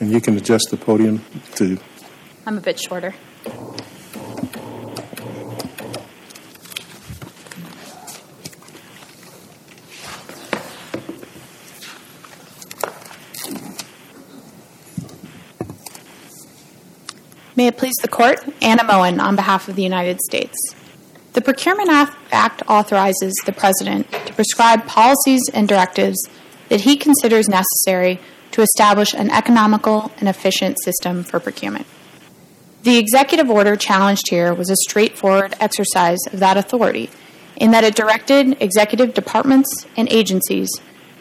And 0.00 0.10
you 0.10 0.20
can 0.20 0.36
adjust 0.36 0.68
the 0.70 0.76
podium 0.76 1.24
to. 1.54 1.78
I'm 2.46 2.58
a 2.58 2.60
bit 2.60 2.78
shorter. 2.78 3.14
May 17.56 17.68
it 17.68 17.78
please 17.78 17.94
the 18.02 18.08
Court, 18.08 18.40
Anna 18.60 18.82
Mohan 18.82 19.20
on 19.20 19.36
behalf 19.36 19.68
of 19.68 19.76
the 19.76 19.82
United 19.82 20.20
States. 20.20 20.56
The 21.34 21.40
Procurement 21.40 21.88
Act 22.32 22.62
authorizes 22.68 23.32
the 23.46 23.52
President 23.52 24.10
to 24.26 24.32
prescribe 24.34 24.86
policies 24.86 25.40
and 25.54 25.68
directives 25.68 26.18
that 26.68 26.80
he 26.80 26.96
considers 26.96 27.48
necessary 27.48 28.20
to 28.54 28.62
establish 28.62 29.12
an 29.14 29.30
economical 29.30 30.12
and 30.18 30.28
efficient 30.28 30.76
system 30.84 31.24
for 31.24 31.40
procurement. 31.40 31.84
The 32.84 32.98
executive 32.98 33.50
order 33.50 33.74
challenged 33.74 34.30
here 34.30 34.54
was 34.54 34.70
a 34.70 34.76
straightforward 34.76 35.56
exercise 35.58 36.20
of 36.32 36.38
that 36.38 36.56
authority 36.56 37.10
in 37.56 37.72
that 37.72 37.82
it 37.82 37.96
directed 37.96 38.56
executive 38.62 39.12
departments 39.12 39.88
and 39.96 40.08
agencies 40.08 40.70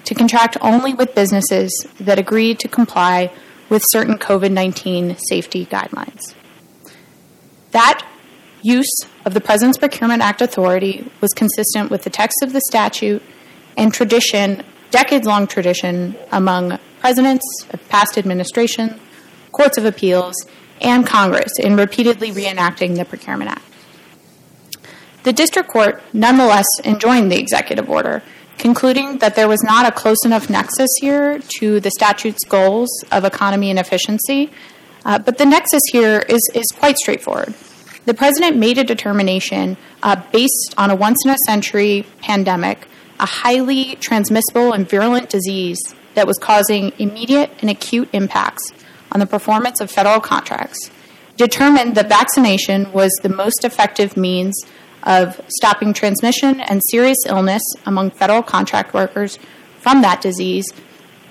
to 0.04 0.14
contract 0.14 0.58
only 0.62 0.94
with 0.94 1.16
businesses 1.16 1.88
that 2.00 2.20
agreed 2.20 2.60
to 2.60 2.68
comply 2.68 3.34
with 3.68 3.82
certain 3.88 4.20
COVID 4.20 4.52
19 4.52 5.18
safety 5.18 5.66
guidelines. 5.66 6.36
That 7.72 8.06
use 8.62 8.94
of 9.26 9.34
the 9.34 9.42
President's 9.42 9.80
Procurement 9.80 10.22
Act 10.22 10.44
authority 10.44 11.12
was 11.20 11.32
consistent 11.34 11.90
with 11.90 12.04
the 12.04 12.12
text 12.12 12.44
of 12.44 12.54
the 12.54 12.62
statute 12.70 13.24
and 13.76 13.92
tradition, 13.92 14.62
decades 14.92 15.26
long 15.26 15.48
tradition 15.48 16.16
among 16.32 16.78
presidents 17.04 17.44
of 17.72 17.90
past 17.90 18.18
administration, 18.18 18.98
courts 19.52 19.78
of 19.78 19.84
appeals, 19.84 20.34
and 20.80 21.06
Congress 21.06 21.52
in 21.60 21.76
repeatedly 21.76 22.32
reenacting 22.32 22.96
the 22.96 23.04
Procurement 23.04 23.52
Act. 23.52 23.66
The 25.24 25.34
district 25.34 25.68
court 25.68 26.02
nonetheless 26.14 26.66
enjoined 26.86 27.30
the 27.30 27.38
executive 27.38 27.90
order 27.90 28.24
concluding 28.58 29.18
that 29.18 29.36
there 29.36 29.50
was 29.50 29.62
not 29.64 29.86
a 29.86 29.92
close 29.92 30.24
enough 30.24 30.50
nexus 30.50 30.88
here 31.02 31.40
to 31.60 31.82
the 31.82 31.92
statute's 31.92 32.46
goals 32.46 32.90
of 33.12 33.26
economy 33.26 33.70
and 33.70 33.80
efficiency. 33.80 34.50
Uh, 35.04 35.20
but 35.20 35.38
the 35.38 35.46
nexus 35.46 35.82
here 35.92 36.24
is, 36.30 36.50
is 36.54 36.68
quite 36.74 36.96
straightforward. 36.96 37.54
The 38.06 38.14
president 38.14 38.56
made 38.56 38.78
a 38.78 38.84
determination 38.86 39.76
uh, 40.04 40.22
based 40.32 40.74
on 40.78 40.90
a 40.90 40.96
once 40.96 41.18
in 41.26 41.32
a 41.32 41.38
century 41.48 42.06
pandemic, 42.22 42.88
a 43.20 43.26
highly 43.26 43.96
transmissible 43.98 44.72
and 44.72 44.88
virulent 44.88 45.30
disease 45.30 45.82
that 46.16 46.28
was 46.28 46.38
causing 46.38 46.92
immediate 46.98 47.52
and 47.62 47.70
acute 47.70 48.10
impacts 48.14 48.72
on 49.12 49.20
the 49.20 49.26
performance 49.26 49.80
of 49.82 49.92
federal 49.92 50.20
contracts, 50.20 50.90
determined 51.38 51.96
that 51.96 52.10
vaccination 52.10 52.92
was 52.92 53.12
the 53.22 53.30
most 53.30 53.64
effective 53.64 54.18
means 54.18 54.60
of 55.04 55.40
stopping 55.48 55.94
transmission 55.94 56.60
and 56.62 56.82
serious 56.90 57.18
illness 57.26 57.62
among 57.86 58.12
federal 58.12 58.42
contract 58.42 58.94
workers 58.94 59.38
from 59.80 60.02
that 60.02 60.22
disease, 60.22 60.66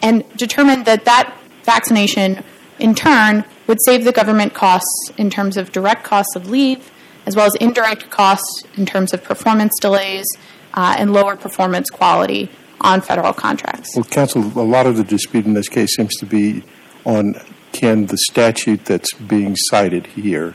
and 0.03 0.25
determined 0.37 0.85
that 0.85 1.05
that 1.05 1.35
vaccination, 1.65 2.43
in 2.79 2.95
turn, 2.95 3.45
would 3.67 3.79
save 3.85 4.05
the 4.05 4.13
government 4.13 4.53
costs 4.53 5.11
in 5.17 5.31
terms 5.31 5.57
of 5.57 5.73
direct 5.73 6.05
costs 6.05 6.37
of 6.37 6.51
leave, 6.51 6.91
as 7.25 7.37
well 7.37 7.47
as 7.47 7.55
indirect 7.61 8.11
costs 8.11 8.65
in 8.77 8.85
terms 8.85 9.15
of 9.15 9.23
performance 9.23 9.73
delays 9.81 10.27
uh, 10.75 10.95
and 10.99 11.13
lower 11.13 11.37
performance 11.37 11.89
quality 11.89 12.51
on 12.83 13.01
federal 13.01 13.33
contracts. 13.33 13.91
Well, 13.95 14.05
counsel, 14.05 14.43
a 14.43 14.63
lot 14.63 14.87
of 14.87 14.97
the 14.97 15.05
dispute 15.05 15.47
in 15.47 15.55
this 15.55 15.69
case 15.69 15.95
seems 15.97 16.15
to 16.17 16.27
be 16.27 16.65
on 17.05 17.35
can 17.73 18.07
the 18.07 18.19
statute 18.19 18.85
that's 18.85 19.13
being 19.15 19.57
cited 19.57 20.07
here 20.09 20.55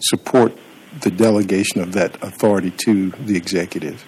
support 0.00 0.56
the 1.00 1.10
delegation 1.10 1.80
of 1.80 1.92
that 1.92 2.22
authority 2.22 2.70
to 2.70 3.10
the 3.10 3.36
executive. 3.36 4.04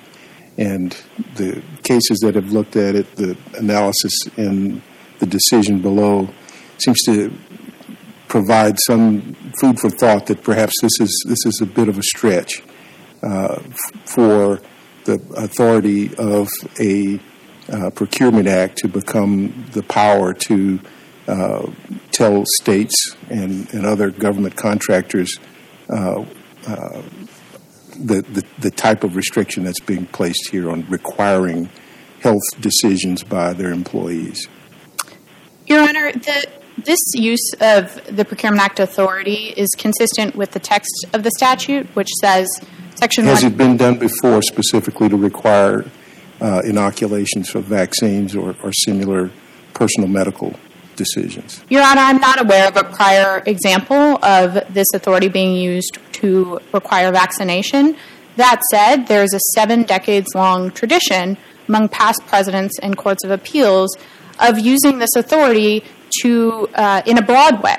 And 0.58 0.96
the 1.34 1.62
cases 1.82 2.18
that 2.20 2.34
have 2.34 2.50
looked 2.50 2.76
at 2.76 2.94
it, 2.94 3.14
the 3.16 3.36
analysis 3.58 4.12
in 4.36 4.82
the 5.18 5.26
decision 5.26 5.82
below 5.82 6.28
seems 6.78 7.02
to 7.04 7.36
provide 8.28 8.78
some 8.86 9.34
food 9.60 9.78
for 9.78 9.90
thought 9.90 10.26
that 10.26 10.42
perhaps 10.42 10.74
this 10.82 11.00
is 11.00 11.24
this 11.28 11.46
is 11.46 11.60
a 11.62 11.66
bit 11.66 11.88
of 11.88 11.98
a 11.98 12.02
stretch 12.02 12.62
uh, 13.22 13.60
for 14.04 14.60
the 15.04 15.14
authority 15.36 16.14
of 16.16 16.48
a 16.80 17.20
uh, 17.72 17.90
procurement 17.90 18.48
act 18.48 18.78
to 18.78 18.88
become 18.88 19.66
the 19.72 19.82
power 19.82 20.32
to 20.32 20.80
uh, 21.28 21.70
tell 22.12 22.44
states 22.60 23.16
and, 23.28 23.72
and 23.74 23.84
other 23.84 24.10
government 24.10 24.56
contractors 24.56 25.38
uh, 25.90 26.24
uh, 26.66 27.02
the, 27.98 28.22
the, 28.22 28.44
the 28.60 28.70
type 28.70 29.04
of 29.04 29.16
restriction 29.16 29.64
that's 29.64 29.80
being 29.80 30.06
placed 30.06 30.50
here 30.50 30.70
on 30.70 30.86
requiring 30.88 31.68
health 32.20 32.42
decisions 32.60 33.22
by 33.22 33.52
their 33.52 33.72
employees. 33.72 34.48
Your 35.66 35.80
Honor, 35.80 36.12
the, 36.12 36.46
this 36.76 37.00
use 37.14 37.52
of 37.60 38.00
the 38.14 38.24
Procurement 38.24 38.62
Act 38.62 38.80
authority 38.80 39.54
is 39.56 39.68
consistent 39.76 40.36
with 40.36 40.52
the 40.52 40.60
text 40.60 41.06
of 41.12 41.22
the 41.22 41.30
statute, 41.30 41.86
which 41.96 42.10
says 42.20 42.48
Section 42.96 43.24
Has 43.24 43.42
one, 43.42 43.52
it 43.52 43.56
been 43.56 43.76
done 43.76 43.98
before 43.98 44.42
specifically 44.42 45.08
to 45.08 45.16
require 45.16 45.84
uh, 46.40 46.62
inoculations 46.64 47.48
for 47.48 47.60
vaccines 47.60 48.34
or, 48.34 48.56
or 48.62 48.72
similar 48.72 49.30
personal 49.74 50.08
medical 50.08 50.54
decisions? 50.96 51.62
Your 51.68 51.82
Honor, 51.82 52.00
I'm 52.02 52.20
not 52.20 52.40
aware 52.40 52.68
of 52.68 52.76
a 52.76 52.84
prior 52.84 53.42
example 53.46 54.24
of 54.24 54.54
this 54.72 54.86
authority 54.94 55.28
being 55.28 55.54
used 55.56 55.98
to 56.12 56.60
require 56.72 57.12
vaccination. 57.12 57.96
That 58.36 58.60
said, 58.70 59.06
there 59.06 59.22
is 59.22 59.32
a 59.32 59.40
seven 59.54 59.82
decades 59.82 60.34
long 60.34 60.70
tradition 60.70 61.36
among 61.68 61.88
past 61.88 62.20
presidents 62.26 62.78
and 62.80 62.96
courts 62.96 63.24
of 63.24 63.30
appeals 63.30 63.96
of 64.38 64.58
using 64.58 64.98
this 64.98 65.14
authority 65.16 65.84
to, 66.22 66.68
uh, 66.74 67.02
in 67.06 67.18
a 67.18 67.22
broad 67.22 67.62
way, 67.62 67.76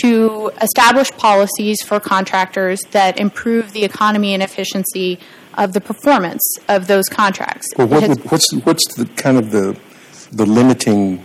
to 0.00 0.50
establish 0.60 1.10
policies 1.12 1.82
for 1.82 2.00
contractors 2.00 2.80
that 2.90 3.18
improve 3.18 3.72
the 3.72 3.84
economy 3.84 4.34
and 4.34 4.42
efficiency 4.42 5.18
of 5.54 5.72
the 5.72 5.80
performance 5.80 6.42
of 6.68 6.86
those 6.86 7.08
contracts. 7.08 7.68
Well, 7.76 7.88
what, 7.88 8.18
what's 8.30 8.52
what's 8.64 8.94
the 8.94 9.06
kind 9.06 9.36
of 9.36 9.50
the 9.50 9.78
the 10.32 10.46
limiting 10.46 11.24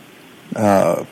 uh, 0.56 1.06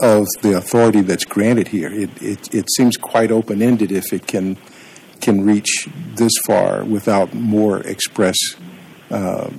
of 0.00 0.26
the 0.40 0.56
authority 0.56 1.02
that's 1.02 1.24
granted 1.24 1.68
here. 1.68 1.92
It, 1.92 2.10
it, 2.22 2.54
it 2.54 2.70
seems 2.76 2.96
quite 2.96 3.30
open 3.30 3.62
ended 3.62 3.92
if 3.92 4.12
it 4.12 4.26
can 4.26 4.56
can 5.20 5.44
reach 5.44 5.86
this 6.14 6.32
far 6.46 6.82
without 6.82 7.34
more 7.34 7.80
express 7.80 8.36
uh, 9.10 9.14
uh, 9.14 9.50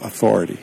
authority. 0.00 0.58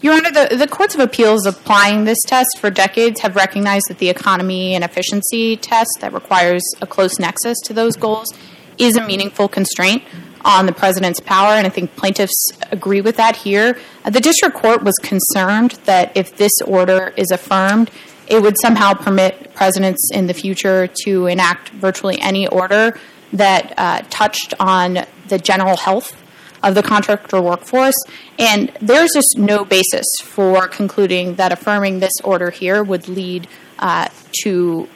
Your 0.00 0.14
Honor, 0.14 0.30
the, 0.30 0.56
the 0.56 0.68
courts 0.68 0.94
of 0.94 1.00
appeals 1.00 1.44
applying 1.44 2.04
this 2.04 2.18
test 2.24 2.58
for 2.60 2.70
decades 2.70 3.20
have 3.22 3.34
recognized 3.34 3.86
that 3.88 3.98
the 3.98 4.10
economy 4.10 4.76
and 4.76 4.84
efficiency 4.84 5.56
test 5.56 5.90
that 6.00 6.12
requires 6.12 6.62
a 6.80 6.86
close 6.86 7.18
nexus 7.18 7.58
to 7.64 7.72
those 7.72 7.96
goals 7.96 8.32
is 8.78 8.96
a 8.96 9.04
meaningful 9.04 9.48
constraint 9.48 10.04
on 10.44 10.66
the 10.66 10.72
president's 10.72 11.20
power, 11.20 11.52
and 11.54 11.66
I 11.66 11.70
think 11.70 11.96
plaintiffs 11.96 12.50
agree 12.70 13.00
with 13.00 13.16
that 13.16 13.36
here. 13.36 13.78
The 14.04 14.20
district 14.20 14.56
court 14.56 14.82
was 14.82 14.94
concerned 15.02 15.72
that 15.84 16.16
if 16.16 16.36
this 16.36 16.52
order 16.66 17.12
is 17.16 17.30
affirmed, 17.30 17.90
it 18.26 18.42
would 18.42 18.56
somehow 18.60 18.94
permit 18.94 19.54
presidents 19.54 20.10
in 20.12 20.26
the 20.26 20.34
future 20.34 20.88
to 21.04 21.26
enact 21.26 21.70
virtually 21.70 22.20
any 22.20 22.46
order 22.46 22.98
that 23.32 23.74
uh, 23.76 24.02
touched 24.10 24.54
on 24.60 25.04
the 25.28 25.38
general 25.38 25.76
health 25.76 26.16
of 26.62 26.74
the 26.74 26.82
contractor 26.82 27.40
workforce. 27.40 27.94
And 28.38 28.72
there's 28.80 29.12
just 29.12 29.36
no 29.36 29.64
basis 29.64 30.06
for 30.22 30.68
concluding 30.68 31.36
that 31.36 31.52
affirming 31.52 32.00
this 32.00 32.12
order 32.24 32.50
here 32.50 32.82
would 32.82 33.08
lead 33.08 33.48
uh, 33.78 34.08
to 34.42 34.88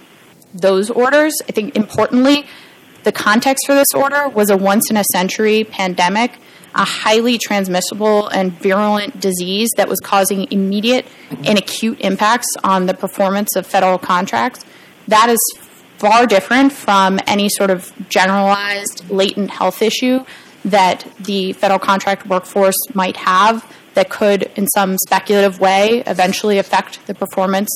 those 0.54 0.90
orders. 0.90 1.34
I 1.48 1.52
think 1.52 1.76
importantly, 1.76 2.46
the 3.04 3.12
context 3.12 3.64
for 3.66 3.74
this 3.74 3.88
order 3.94 4.28
was 4.28 4.50
a 4.50 4.56
once 4.56 4.90
in 4.90 4.96
a 4.96 5.04
century 5.12 5.64
pandemic 5.64 6.32
a 6.74 6.84
highly 6.84 7.38
transmissible 7.38 8.28
and 8.28 8.52
virulent 8.52 9.20
disease 9.20 9.68
that 9.76 9.88
was 9.88 10.00
causing 10.00 10.50
immediate 10.50 11.06
and 11.44 11.58
acute 11.58 12.00
impacts 12.00 12.48
on 12.64 12.86
the 12.86 12.94
performance 12.94 13.54
of 13.56 13.66
federal 13.66 13.98
contracts. 13.98 14.64
That 15.08 15.28
is 15.28 15.38
far 15.98 16.26
different 16.26 16.72
from 16.72 17.18
any 17.26 17.48
sort 17.48 17.70
of 17.70 17.92
generalized 18.08 19.08
latent 19.10 19.50
health 19.50 19.82
issue 19.82 20.24
that 20.64 21.06
the 21.20 21.52
federal 21.54 21.78
contract 21.78 22.26
workforce 22.26 22.76
might 22.94 23.16
have 23.16 23.70
that 23.94 24.08
could, 24.08 24.50
in 24.56 24.66
some 24.68 24.96
speculative 25.06 25.60
way, 25.60 26.02
eventually 26.06 26.58
affect 26.58 27.06
the 27.06 27.14
performance 27.14 27.68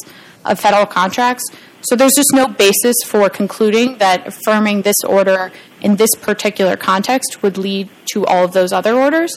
of 0.44 0.58
federal 0.58 0.86
contracts. 0.86 1.44
So 1.88 1.94
there's 1.94 2.14
just 2.16 2.32
no 2.32 2.48
basis 2.48 2.96
for 3.04 3.30
concluding 3.30 3.98
that 3.98 4.26
affirming 4.26 4.82
this 4.82 4.96
order 5.06 5.52
in 5.80 5.96
this 5.96 6.10
particular 6.20 6.76
context 6.76 7.42
would 7.42 7.56
lead 7.56 7.88
to 8.12 8.26
all 8.26 8.44
of 8.44 8.52
those 8.52 8.72
other 8.72 8.94
orders. 8.94 9.36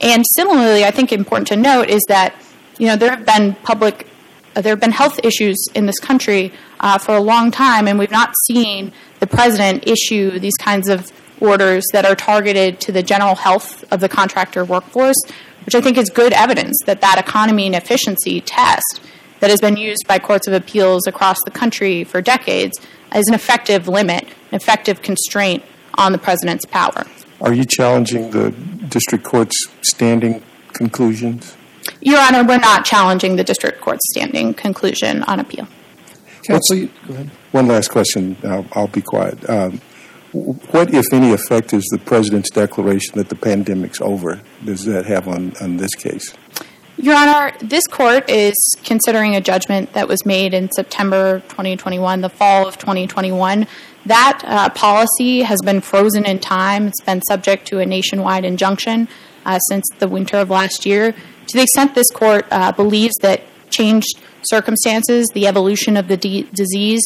And 0.00 0.24
similarly, 0.34 0.84
I 0.84 0.92
think 0.92 1.12
important 1.12 1.48
to 1.48 1.56
note 1.56 1.90
is 1.90 2.00
that 2.08 2.34
you 2.78 2.86
know 2.86 2.96
there 2.96 3.10
have 3.10 3.26
been 3.26 3.54
public 3.56 4.06
uh, 4.56 4.62
there 4.62 4.72
have 4.72 4.80
been 4.80 4.92
health 4.92 5.20
issues 5.22 5.58
in 5.74 5.84
this 5.84 5.98
country 5.98 6.52
uh, 6.80 6.96
for 6.96 7.14
a 7.16 7.20
long 7.20 7.50
time, 7.50 7.86
and 7.86 7.98
we've 7.98 8.10
not 8.10 8.34
seen 8.46 8.92
the 9.18 9.26
president 9.26 9.86
issue 9.86 10.38
these 10.38 10.56
kinds 10.56 10.88
of 10.88 11.12
orders 11.38 11.84
that 11.92 12.06
are 12.06 12.14
targeted 12.14 12.80
to 12.80 12.92
the 12.92 13.02
general 13.02 13.34
health 13.34 13.84
of 13.92 14.00
the 14.00 14.08
contractor 14.08 14.64
workforce, 14.64 15.22
which 15.66 15.74
I 15.74 15.82
think 15.82 15.98
is 15.98 16.08
good 16.08 16.32
evidence 16.32 16.78
that 16.86 17.02
that 17.02 17.18
economy 17.18 17.66
and 17.66 17.74
efficiency 17.74 18.40
test 18.40 19.02
that 19.40 19.50
has 19.50 19.60
been 19.60 19.76
used 19.76 20.06
by 20.06 20.18
courts 20.18 20.46
of 20.46 20.54
appeals 20.54 21.06
across 21.06 21.38
the 21.44 21.50
country 21.50 22.04
for 22.04 22.20
decades 22.20 22.78
as 23.10 23.24
an 23.28 23.34
effective 23.34 23.88
limit, 23.88 24.24
an 24.24 24.54
effective 24.54 25.02
constraint 25.02 25.64
on 25.94 26.12
the 26.12 26.18
president's 26.18 26.64
power. 26.66 27.04
Are 27.40 27.52
you 27.52 27.64
challenging 27.64 28.30
the 28.30 28.50
district 28.88 29.24
court's 29.24 29.56
standing 29.82 30.42
conclusions? 30.72 31.56
Your 32.00 32.18
Honor, 32.20 32.44
we're 32.44 32.58
not 32.58 32.84
challenging 32.84 33.36
the 33.36 33.44
district 33.44 33.80
court's 33.80 34.02
standing 34.12 34.54
conclusion 34.54 35.22
on 35.24 35.40
appeal. 35.40 35.66
Counsel, 36.44 36.76
you, 36.76 36.90
go 37.06 37.14
ahead. 37.14 37.30
One 37.52 37.66
last 37.66 37.88
question. 37.88 38.36
I'll, 38.44 38.66
I'll 38.72 38.86
be 38.88 39.02
quiet. 39.02 39.48
Um, 39.48 39.80
what, 40.32 40.94
if 40.94 41.12
any, 41.12 41.32
effect 41.32 41.72
is 41.72 41.84
the 41.90 41.98
president's 41.98 42.50
declaration 42.50 43.16
that 43.16 43.28
the 43.28 43.34
pandemic's 43.34 44.00
over? 44.00 44.40
Does 44.64 44.84
that 44.84 45.06
have 45.06 45.26
on, 45.26 45.54
on 45.60 45.78
this 45.78 45.94
case? 45.94 46.34
Your 47.02 47.16
Honor, 47.16 47.56
this 47.62 47.86
court 47.86 48.28
is 48.28 48.54
considering 48.84 49.34
a 49.34 49.40
judgment 49.40 49.94
that 49.94 50.06
was 50.06 50.26
made 50.26 50.52
in 50.52 50.70
September 50.70 51.40
2021, 51.48 52.20
the 52.20 52.28
fall 52.28 52.68
of 52.68 52.76
2021. 52.76 53.66
That 54.04 54.42
uh, 54.44 54.68
policy 54.68 55.40
has 55.40 55.58
been 55.64 55.80
frozen 55.80 56.26
in 56.26 56.40
time. 56.40 56.88
It's 56.88 57.00
been 57.00 57.22
subject 57.22 57.66
to 57.68 57.78
a 57.78 57.86
nationwide 57.86 58.44
injunction 58.44 59.08
uh, 59.46 59.58
since 59.70 59.88
the 59.98 60.08
winter 60.08 60.36
of 60.36 60.50
last 60.50 60.84
year. 60.84 61.12
To 61.12 61.56
the 61.56 61.62
extent 61.62 61.94
this 61.94 62.10
court 62.10 62.46
uh, 62.50 62.72
believes 62.72 63.14
that 63.22 63.44
changed 63.70 64.20
circumstances, 64.42 65.26
the 65.32 65.46
evolution 65.46 65.96
of 65.96 66.06
the 66.06 66.18
disease, 66.18 67.00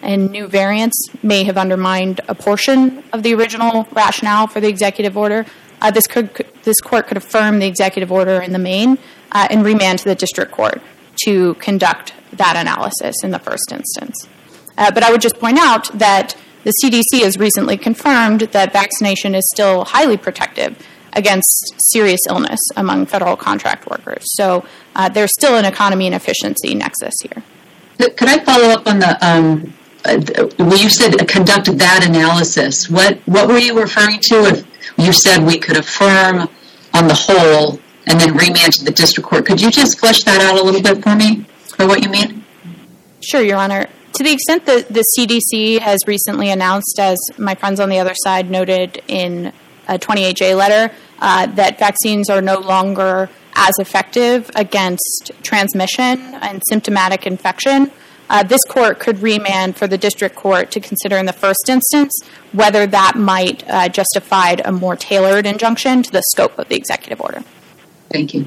and 0.00 0.30
new 0.30 0.46
variants 0.46 0.96
may 1.24 1.42
have 1.42 1.58
undermined 1.58 2.20
a 2.28 2.36
portion 2.36 3.02
of 3.12 3.24
the 3.24 3.34
original 3.34 3.88
rationale 3.90 4.46
for 4.46 4.60
the 4.60 4.68
executive 4.68 5.16
order, 5.16 5.44
uh, 5.80 5.90
this, 5.90 6.06
could, 6.06 6.46
this 6.64 6.80
court 6.80 7.06
could 7.06 7.16
affirm 7.16 7.58
the 7.58 7.66
executive 7.66 8.10
order 8.12 8.40
in 8.40 8.52
the 8.52 8.58
main 8.58 8.98
uh, 9.32 9.48
and 9.50 9.64
remand 9.64 9.98
to 10.00 10.04
the 10.04 10.14
district 10.14 10.52
court 10.52 10.80
to 11.24 11.54
conduct 11.54 12.14
that 12.32 12.56
analysis 12.56 13.16
in 13.22 13.30
the 13.30 13.38
first 13.38 13.72
instance. 13.72 14.28
Uh, 14.78 14.90
but 14.90 15.02
I 15.02 15.10
would 15.10 15.20
just 15.20 15.38
point 15.38 15.58
out 15.58 15.90
that 15.98 16.36
the 16.64 16.72
CDC 16.82 17.22
has 17.22 17.38
recently 17.38 17.76
confirmed 17.76 18.42
that 18.52 18.72
vaccination 18.72 19.34
is 19.34 19.48
still 19.52 19.84
highly 19.84 20.16
protective 20.16 20.76
against 21.14 21.74
serious 21.92 22.20
illness 22.28 22.60
among 22.76 23.06
federal 23.06 23.36
contract 23.36 23.88
workers. 23.88 24.24
So 24.36 24.64
uh, 24.94 25.08
there's 25.08 25.32
still 25.32 25.56
an 25.56 25.64
economy 25.64 26.06
and 26.06 26.14
efficiency 26.14 26.74
nexus 26.74 27.14
here. 27.22 27.42
Could 27.98 28.28
I 28.28 28.38
follow 28.44 28.68
up 28.68 28.86
on 28.86 28.98
the 29.00 29.26
um, 29.26 29.74
uh, 30.04 30.18
well, 30.58 30.78
you 30.78 30.88
said 30.88 31.16
conduct 31.28 31.66
that 31.76 32.06
analysis. 32.08 32.88
What 32.88 33.18
what 33.26 33.48
were 33.48 33.58
you 33.58 33.78
referring 33.78 34.18
to? 34.30 34.64
You 34.96 35.12
said 35.12 35.44
we 35.44 35.58
could 35.58 35.76
affirm 35.76 36.48
on 36.94 37.08
the 37.08 37.14
whole 37.14 37.80
and 38.06 38.20
then 38.20 38.36
remand 38.36 38.72
to 38.74 38.84
the 38.84 38.90
district 38.90 39.28
court, 39.28 39.46
could 39.46 39.60
you 39.60 39.70
just 39.70 39.98
flesh 39.98 40.24
that 40.24 40.40
out 40.40 40.60
a 40.60 40.62
little 40.62 40.82
bit 40.82 41.02
for 41.02 41.14
me? 41.14 41.46
Or 41.78 41.86
what 41.86 42.02
you 42.02 42.10
mean? 42.10 42.44
Sure, 43.20 43.42
Your 43.42 43.56
Honor. 43.56 43.86
To 44.14 44.24
the 44.24 44.32
extent 44.32 44.66
that 44.66 44.88
the 44.88 45.04
CDC 45.16 45.78
has 45.80 45.98
recently 46.06 46.50
announced, 46.50 46.98
as 46.98 47.18
my 47.38 47.54
friends 47.54 47.78
on 47.78 47.88
the 47.88 47.98
other 47.98 48.14
side 48.24 48.50
noted 48.50 49.02
in 49.06 49.52
a 49.88 49.98
28J 49.98 50.56
letter, 50.56 50.92
uh, 51.20 51.46
that 51.46 51.78
vaccines 51.78 52.28
are 52.28 52.42
no 52.42 52.58
longer 52.58 53.30
as 53.54 53.74
effective 53.78 54.50
against 54.54 55.32
transmission 55.42 56.18
and 56.42 56.62
symptomatic 56.68 57.26
infection. 57.26 57.90
Uh, 58.30 58.44
this 58.44 58.62
court 58.68 59.00
could 59.00 59.20
remand 59.20 59.76
for 59.76 59.88
the 59.88 59.98
district 59.98 60.36
court 60.36 60.70
to 60.70 60.78
consider 60.78 61.16
in 61.16 61.26
the 61.26 61.32
first 61.32 61.68
instance 61.68 62.12
whether 62.52 62.86
that 62.86 63.16
might 63.16 63.68
uh, 63.68 63.88
justify 63.88 64.54
a 64.64 64.70
more 64.70 64.94
tailored 64.94 65.46
injunction 65.46 66.00
to 66.00 66.12
the 66.12 66.22
scope 66.30 66.56
of 66.56 66.68
the 66.68 66.76
executive 66.76 67.20
order. 67.20 67.42
Thank 68.08 68.32
you. 68.32 68.46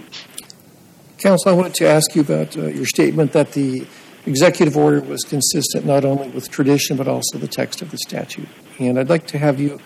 Counsel, 1.17 1.51
I 1.51 1.53
wanted 1.55 1.73
to 1.75 1.87
ask 1.87 2.15
you 2.15 2.21
about 2.21 2.57
uh, 2.57 2.67
your 2.67 2.85
statement 2.85 3.33
that 3.33 3.51
the 3.51 3.85
executive 4.25 4.77
order 4.77 5.01
was 5.01 5.23
consistent 5.23 5.85
not 5.85 6.05
only 6.05 6.29
with 6.29 6.49
tradition 6.49 6.95
but 6.95 7.09
also 7.09 7.37
the 7.37 7.47
text 7.47 7.81
of 7.81 7.91
the 7.91 7.97
statute. 7.97 8.47
And 8.79 8.97
I'd 8.97 9.09
like 9.09 9.27
to 9.27 9.37
have 9.37 9.59
you 9.59 9.81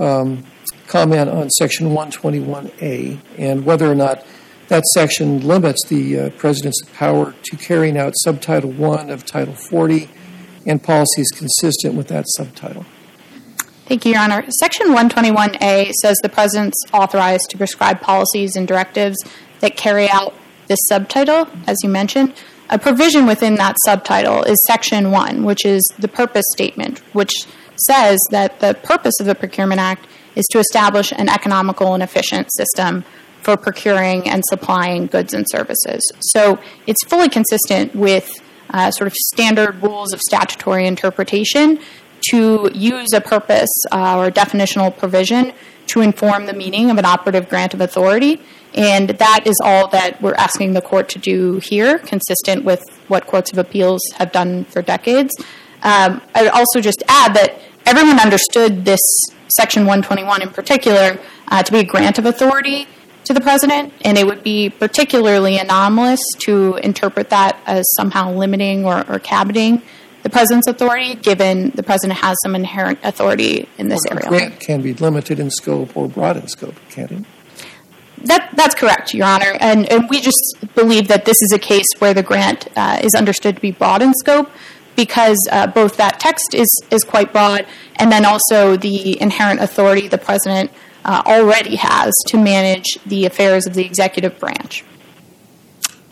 um, 0.00 0.44
comment 0.88 1.30
on 1.30 1.50
Section 1.50 1.90
121A 1.90 3.20
and 3.38 3.64
whether 3.64 3.90
or 3.90 3.94
not 3.94 4.26
that 4.68 4.84
section 4.86 5.46
limits 5.46 5.86
the 5.88 6.18
uh, 6.18 6.30
president's 6.30 6.82
power 6.94 7.34
to 7.44 7.56
carrying 7.56 7.96
out 7.96 8.14
Subtitle 8.16 8.72
1 8.72 9.10
of 9.10 9.24
Title 9.24 9.54
40 9.54 10.10
and 10.66 10.82
policies 10.82 11.30
consistent 11.34 11.94
with 11.94 12.08
that 12.08 12.24
subtitle. 12.36 12.84
Thank 13.86 14.04
you, 14.04 14.12
Your 14.12 14.20
Honor. 14.20 14.44
Section 14.50 14.88
121A 14.88 15.92
says 15.92 16.16
the 16.22 16.28
president's 16.28 16.82
authorized 16.92 17.50
to 17.50 17.56
prescribe 17.56 18.00
policies 18.00 18.56
and 18.56 18.66
directives 18.66 19.16
that 19.60 19.76
carry 19.76 20.08
out 20.10 20.34
this 20.66 20.80
subtitle, 20.88 21.48
as 21.68 21.76
you 21.84 21.88
mentioned. 21.88 22.34
A 22.68 22.80
provision 22.80 23.26
within 23.26 23.54
that 23.54 23.76
subtitle 23.84 24.42
is 24.42 24.56
Section 24.66 25.12
1, 25.12 25.44
which 25.44 25.64
is 25.64 25.88
the 26.00 26.08
purpose 26.08 26.44
statement, 26.52 26.98
which 27.14 27.46
says 27.76 28.18
that 28.32 28.58
the 28.58 28.74
purpose 28.82 29.14
of 29.20 29.26
the 29.26 29.36
Procurement 29.36 29.80
Act 29.80 30.08
is 30.34 30.44
to 30.50 30.58
establish 30.58 31.12
an 31.12 31.28
economical 31.28 31.94
and 31.94 32.02
efficient 32.02 32.52
system 32.52 33.04
for 33.46 33.56
procuring 33.56 34.28
and 34.28 34.42
supplying 34.48 35.06
goods 35.06 35.32
and 35.32 35.46
services. 35.48 36.02
So 36.32 36.58
it's 36.88 37.04
fully 37.04 37.28
consistent 37.28 37.94
with 37.94 38.28
uh, 38.70 38.90
sort 38.90 39.06
of 39.06 39.14
standard 39.14 39.80
rules 39.80 40.12
of 40.12 40.20
statutory 40.20 40.84
interpretation 40.84 41.78
to 42.30 42.68
use 42.74 43.12
a 43.14 43.20
purpose 43.20 43.70
uh, 43.92 44.18
or 44.18 44.32
definitional 44.32 44.96
provision 44.98 45.52
to 45.86 46.00
inform 46.00 46.46
the 46.46 46.54
meaning 46.54 46.90
of 46.90 46.98
an 46.98 47.04
operative 47.04 47.48
grant 47.48 47.72
of 47.72 47.80
authority. 47.80 48.40
And 48.74 49.10
that 49.10 49.42
is 49.46 49.54
all 49.62 49.86
that 49.90 50.20
we're 50.20 50.34
asking 50.34 50.72
the 50.72 50.82
court 50.82 51.08
to 51.10 51.20
do 51.20 51.60
here, 51.62 52.00
consistent 52.00 52.64
with 52.64 52.82
what 53.06 53.28
courts 53.28 53.52
of 53.52 53.58
appeals 53.58 54.00
have 54.16 54.32
done 54.32 54.64
for 54.64 54.82
decades. 54.82 55.32
Um, 55.84 56.20
I 56.34 56.42
would 56.42 56.50
also 56.50 56.80
just 56.80 57.04
add 57.06 57.34
that 57.34 57.60
everyone 57.86 58.18
understood 58.18 58.84
this 58.84 59.00
Section 59.56 59.82
121 59.82 60.42
in 60.42 60.48
particular 60.48 61.20
uh, 61.46 61.62
to 61.62 61.70
be 61.70 61.78
a 61.78 61.84
grant 61.84 62.18
of 62.18 62.26
authority 62.26 62.88
to 63.26 63.34
the 63.34 63.40
president, 63.40 63.92
and 64.04 64.16
it 64.16 64.26
would 64.26 64.42
be 64.42 64.70
particularly 64.70 65.58
anomalous 65.58 66.20
to 66.38 66.76
interpret 66.76 67.30
that 67.30 67.60
as 67.66 67.84
somehow 67.96 68.32
limiting 68.32 68.84
or, 68.84 69.04
or 69.10 69.18
cabining 69.18 69.82
the 70.22 70.30
president's 70.30 70.66
authority, 70.66 71.14
given 71.14 71.70
the 71.70 71.82
president 71.82 72.18
has 72.18 72.36
some 72.42 72.56
inherent 72.56 72.98
authority 73.04 73.68
in 73.78 73.88
this 73.88 74.00
well, 74.08 74.18
area. 74.18 74.28
grant 74.28 74.60
can 74.60 74.82
be 74.82 74.92
limited 74.94 75.38
in 75.38 75.50
scope 75.50 75.96
or 75.96 76.08
broad 76.08 76.36
in 76.36 76.48
scope, 76.48 76.74
can't 76.90 77.12
it? 77.12 77.24
That, 78.24 78.50
that's 78.56 78.74
correct, 78.74 79.14
Your 79.14 79.26
Honor. 79.26 79.56
And, 79.60 79.90
and 79.90 80.08
we 80.10 80.20
just 80.20 80.56
believe 80.74 81.06
that 81.08 81.26
this 81.26 81.40
is 81.42 81.52
a 81.52 81.58
case 81.58 81.86
where 81.98 82.12
the 82.12 82.24
grant 82.24 82.66
uh, 82.76 82.98
is 83.02 83.14
understood 83.14 83.56
to 83.56 83.62
be 83.62 83.70
broad 83.70 84.02
in 84.02 84.12
scope 84.14 84.50
because 84.96 85.38
uh, 85.52 85.66
both 85.68 85.96
that 85.98 86.18
text 86.18 86.54
is, 86.54 86.68
is 86.90 87.04
quite 87.04 87.32
broad 87.32 87.66
and 87.96 88.10
then 88.10 88.24
also 88.24 88.76
the 88.76 89.20
inherent 89.20 89.60
authority 89.60 90.08
the 90.08 90.18
president 90.18 90.70
uh, 91.06 91.22
already 91.24 91.76
has 91.76 92.12
to 92.26 92.36
manage 92.36 92.98
the 93.06 93.24
affairs 93.24 93.66
of 93.66 93.74
the 93.74 93.84
executive 93.84 94.38
branch. 94.38 94.84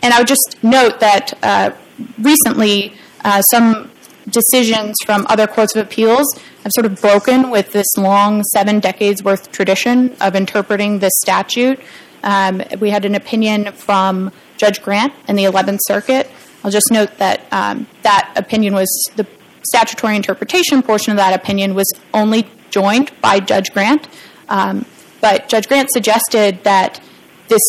And 0.02 0.14
I 0.14 0.18
would 0.18 0.28
just 0.28 0.56
note 0.62 1.00
that 1.00 1.34
uh, 1.42 1.72
recently 2.18 2.94
uh, 3.24 3.42
some 3.42 3.90
decisions 4.28 4.94
from 5.04 5.26
other 5.28 5.46
courts 5.46 5.74
of 5.74 5.84
appeals 5.84 6.26
have 6.62 6.72
sort 6.74 6.86
of 6.86 7.00
broken 7.00 7.50
with 7.50 7.72
this 7.72 7.86
long 7.98 8.42
seven 8.54 8.80
decades 8.80 9.22
worth 9.22 9.50
tradition 9.50 10.16
of 10.20 10.34
interpreting 10.34 11.00
this 11.00 11.12
statute. 11.20 11.80
Um, 12.22 12.62
we 12.78 12.90
had 12.90 13.04
an 13.04 13.14
opinion 13.14 13.72
from 13.72 14.32
Judge 14.56 14.80
Grant 14.80 15.12
in 15.28 15.36
the 15.36 15.44
11th 15.44 15.80
Circuit. 15.86 16.30
I'll 16.62 16.70
just 16.70 16.90
note 16.90 17.18
that 17.18 17.46
um, 17.52 17.86
that 18.02 18.32
opinion 18.36 18.74
was 18.74 18.88
the 19.16 19.26
statutory 19.62 20.16
interpretation 20.16 20.82
portion 20.82 21.10
of 21.10 21.16
that 21.16 21.34
opinion 21.34 21.74
was 21.74 21.90
only 22.14 22.48
joined 22.70 23.10
by 23.20 23.40
Judge 23.40 23.72
Grant. 23.72 24.08
Um, 24.48 24.86
but 25.20 25.48
Judge 25.48 25.68
Grant 25.68 25.90
suggested 25.90 26.62
that 26.64 27.00
this 27.48 27.62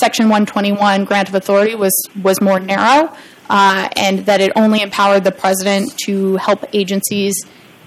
Section 0.00 0.26
121 0.26 1.04
grant 1.04 1.28
of 1.28 1.34
authority 1.34 1.74
was, 1.74 1.92
was 2.22 2.40
more 2.40 2.60
narrow 2.60 3.14
uh, 3.50 3.88
and 3.96 4.20
that 4.26 4.40
it 4.40 4.52
only 4.54 4.80
empowered 4.82 5.24
the 5.24 5.32
president 5.32 5.96
to 6.04 6.36
help 6.36 6.64
agencies 6.72 7.34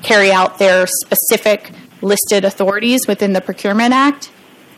carry 0.01 0.31
out 0.31 0.59
their 0.59 0.87
specific 0.87 1.71
listed 2.01 2.43
authorities 2.43 3.07
within 3.07 3.33
the 3.33 3.41
Procurement 3.41 3.93
Act. 3.93 4.31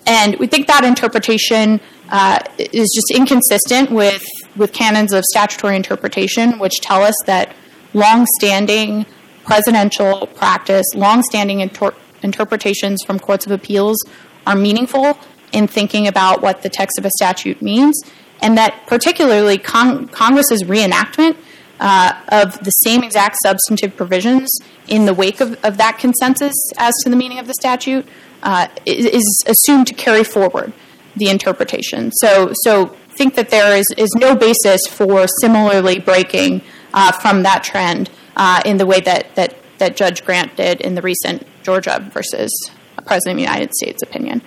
And 0.06 0.38
we 0.38 0.48
think 0.48 0.68
that 0.68 0.84
interpretation 0.84 1.80
uh, 2.10 2.40
is 2.58 2.92
just 2.94 3.12
inconsistent 3.16 3.90
with, 3.90 4.24
with 4.56 4.74
canons 4.74 5.14
of 5.14 5.24
statutory 5.24 5.76
interpretation, 5.76 6.60
which 6.60 6.82
tell 6.82 7.02
us 7.02 7.16
that 7.26 7.56
long-standing 7.94 9.06
presidential 9.46 10.28
practice, 10.28 10.86
long-standing 10.94 11.62
inter- 11.62 11.96
interpretations 12.24 13.04
from 13.06 13.20
courts 13.20 13.46
of 13.46 13.52
appeals 13.52 13.98
are 14.46 14.56
meaningful 14.56 15.18
in 15.52 15.68
thinking 15.68 16.08
about 16.08 16.42
what 16.42 16.64
the 16.64 16.70
text 16.70 16.98
of 16.98 17.06
a 17.06 17.10
statute 17.12 17.62
means 17.62 18.02
and 18.42 18.58
that 18.58 18.86
particularly 18.88 19.58
con- 19.58 20.08
Congress's 20.10 20.64
reenactment 20.64 21.38
uh, 21.80 22.14
of 22.30 22.64
the 22.64 22.72
same 22.72 23.04
exact 23.04 23.38
substantive 23.44 23.96
provisions 23.96 24.50
in 24.88 25.06
the 25.06 25.14
wake 25.14 25.40
of, 25.42 25.58
of 25.64 25.78
that 25.78 25.98
consensus 25.98 26.54
as 26.78 26.94
to 27.04 27.10
the 27.10 27.16
meaning 27.16 27.40
of 27.40 27.48
the 27.48 27.54
statute 27.54 28.06
uh, 28.44 28.68
is 28.86 29.44
assumed 29.48 29.88
to 29.88 29.94
carry 29.94 30.24
forward 30.24 30.74
the 31.16 31.30
interpretation. 31.30 32.12
So, 32.12 32.52
so 32.64 32.96
think 33.16 33.36
that 33.36 33.50
there 33.50 33.78
is, 33.78 33.86
is 33.98 34.10
no 34.16 34.36
basis 34.36 34.82
for 34.90 35.26
similarly 35.40 36.00
breaking 36.00 36.62
uh, 36.94 37.12
from 37.12 37.44
that 37.44 37.64
trend 37.64 38.10
uh, 38.36 38.62
in 38.66 38.78
the 38.78 38.86
way 38.86 39.00
that, 39.02 39.36
that, 39.36 39.56
that 39.78 39.96
Judge 39.96 40.26
Grant 40.26 40.56
did 40.56 40.82
in 40.82 40.96
the 40.96 41.02
recent 41.02 41.48
Georgia 41.64 42.08
versus 42.14 42.52
a 42.98 43.02
President 43.02 43.34
of 43.34 43.38
the 43.38 43.52
United 43.52 43.74
States 43.74 44.04
opinion. 44.04 44.42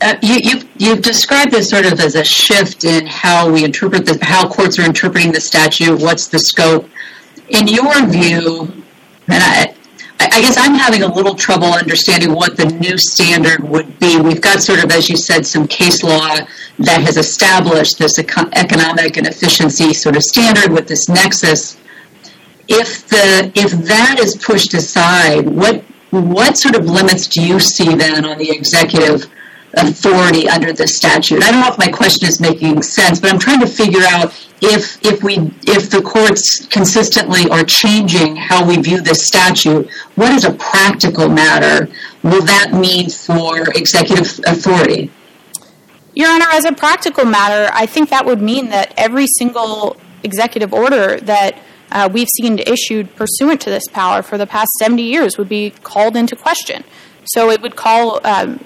Uh, 0.00 0.16
you, 0.20 0.36
you, 0.42 0.68
you've 0.78 1.02
described 1.02 1.52
this 1.52 1.70
sort 1.70 1.86
of 1.86 2.00
as 2.00 2.16
a 2.16 2.24
shift 2.24 2.84
in 2.84 3.06
how 3.06 3.50
we 3.50 3.64
interpret 3.64 4.04
the, 4.04 4.18
how 4.20 4.48
courts 4.48 4.78
are 4.78 4.82
interpreting 4.82 5.30
the 5.30 5.40
statute. 5.40 6.00
What's 6.00 6.26
the 6.26 6.40
scope? 6.40 6.88
In 7.50 7.68
your 7.68 8.06
view, 8.06 8.62
and 9.28 9.42
I, 9.42 9.74
I 10.18 10.40
guess 10.40 10.56
I'm 10.58 10.74
having 10.74 11.02
a 11.02 11.12
little 11.12 11.34
trouble 11.34 11.72
understanding 11.72 12.32
what 12.32 12.56
the 12.56 12.66
new 12.66 12.96
standard 12.98 13.62
would 13.68 13.98
be. 13.98 14.20
We've 14.20 14.40
got 14.40 14.60
sort 14.60 14.82
of, 14.82 14.90
as 14.90 15.08
you 15.08 15.16
said, 15.16 15.46
some 15.46 15.66
case 15.66 16.02
law 16.02 16.36
that 16.78 17.00
has 17.02 17.16
established 17.16 17.98
this 17.98 18.18
economic 18.18 19.16
and 19.16 19.26
efficiency 19.26 19.92
sort 19.94 20.16
of 20.16 20.22
standard 20.22 20.72
with 20.72 20.88
this 20.88 21.08
nexus. 21.08 21.76
If 22.68 23.08
the 23.08 23.52
if 23.54 23.72
that 23.86 24.18
is 24.20 24.36
pushed 24.36 24.74
aside, 24.74 25.48
what 25.48 25.84
what 26.10 26.58
sort 26.58 26.76
of 26.76 26.86
limits 26.86 27.26
do 27.26 27.42
you 27.42 27.58
see 27.58 27.94
then 27.94 28.24
on 28.24 28.38
the 28.38 28.50
executive 28.50 29.30
authority 29.74 30.48
under 30.48 30.72
the 30.72 30.86
statute? 30.86 31.42
I 31.42 31.50
don't 31.50 31.60
know 31.60 31.68
if 31.68 31.78
my 31.78 31.88
question 31.88 32.28
is 32.28 32.40
making 32.40 32.82
sense, 32.82 33.18
but 33.18 33.32
I'm 33.32 33.38
trying 33.38 33.60
to 33.60 33.66
figure 33.66 34.02
out 34.08 34.32
if 34.60 35.04
if 35.04 35.22
we 35.22 35.52
if 35.66 35.90
the 35.90 36.02
courts 36.02 36.66
consistently 36.66 37.48
are 37.50 37.64
changing 37.64 38.36
how 38.36 38.66
we 38.66 38.76
view 38.76 39.00
this 39.00 39.26
statute, 39.26 39.90
what 40.14 40.32
is 40.32 40.44
a 40.44 40.52
practical 40.52 41.28
matter 41.28 41.88
will 42.22 42.42
that 42.42 42.72
mean 42.72 43.10
for 43.10 43.70
executive 43.74 44.38
authority? 44.46 45.10
Your 46.14 46.30
Honor, 46.30 46.46
as 46.50 46.64
a 46.64 46.72
practical 46.72 47.24
matter, 47.24 47.72
I 47.74 47.86
think 47.86 48.10
that 48.10 48.26
would 48.26 48.42
mean 48.42 48.68
that 48.68 48.92
every 48.96 49.26
single 49.38 49.96
executive 50.22 50.72
order 50.72 51.18
that 51.20 51.58
uh, 51.92 52.08
we've 52.10 52.28
seen 52.40 52.58
issued 52.58 53.14
pursuant 53.16 53.60
to 53.60 53.70
this 53.70 53.84
power 53.92 54.22
for 54.22 54.38
the 54.38 54.46
past 54.46 54.70
70 54.78 55.02
years 55.02 55.36
would 55.38 55.48
be 55.48 55.70
called 55.82 56.16
into 56.16 56.34
question. 56.34 56.84
So 57.24 57.50
it 57.50 57.60
would 57.60 57.76
call, 57.76 58.26
um, 58.26 58.64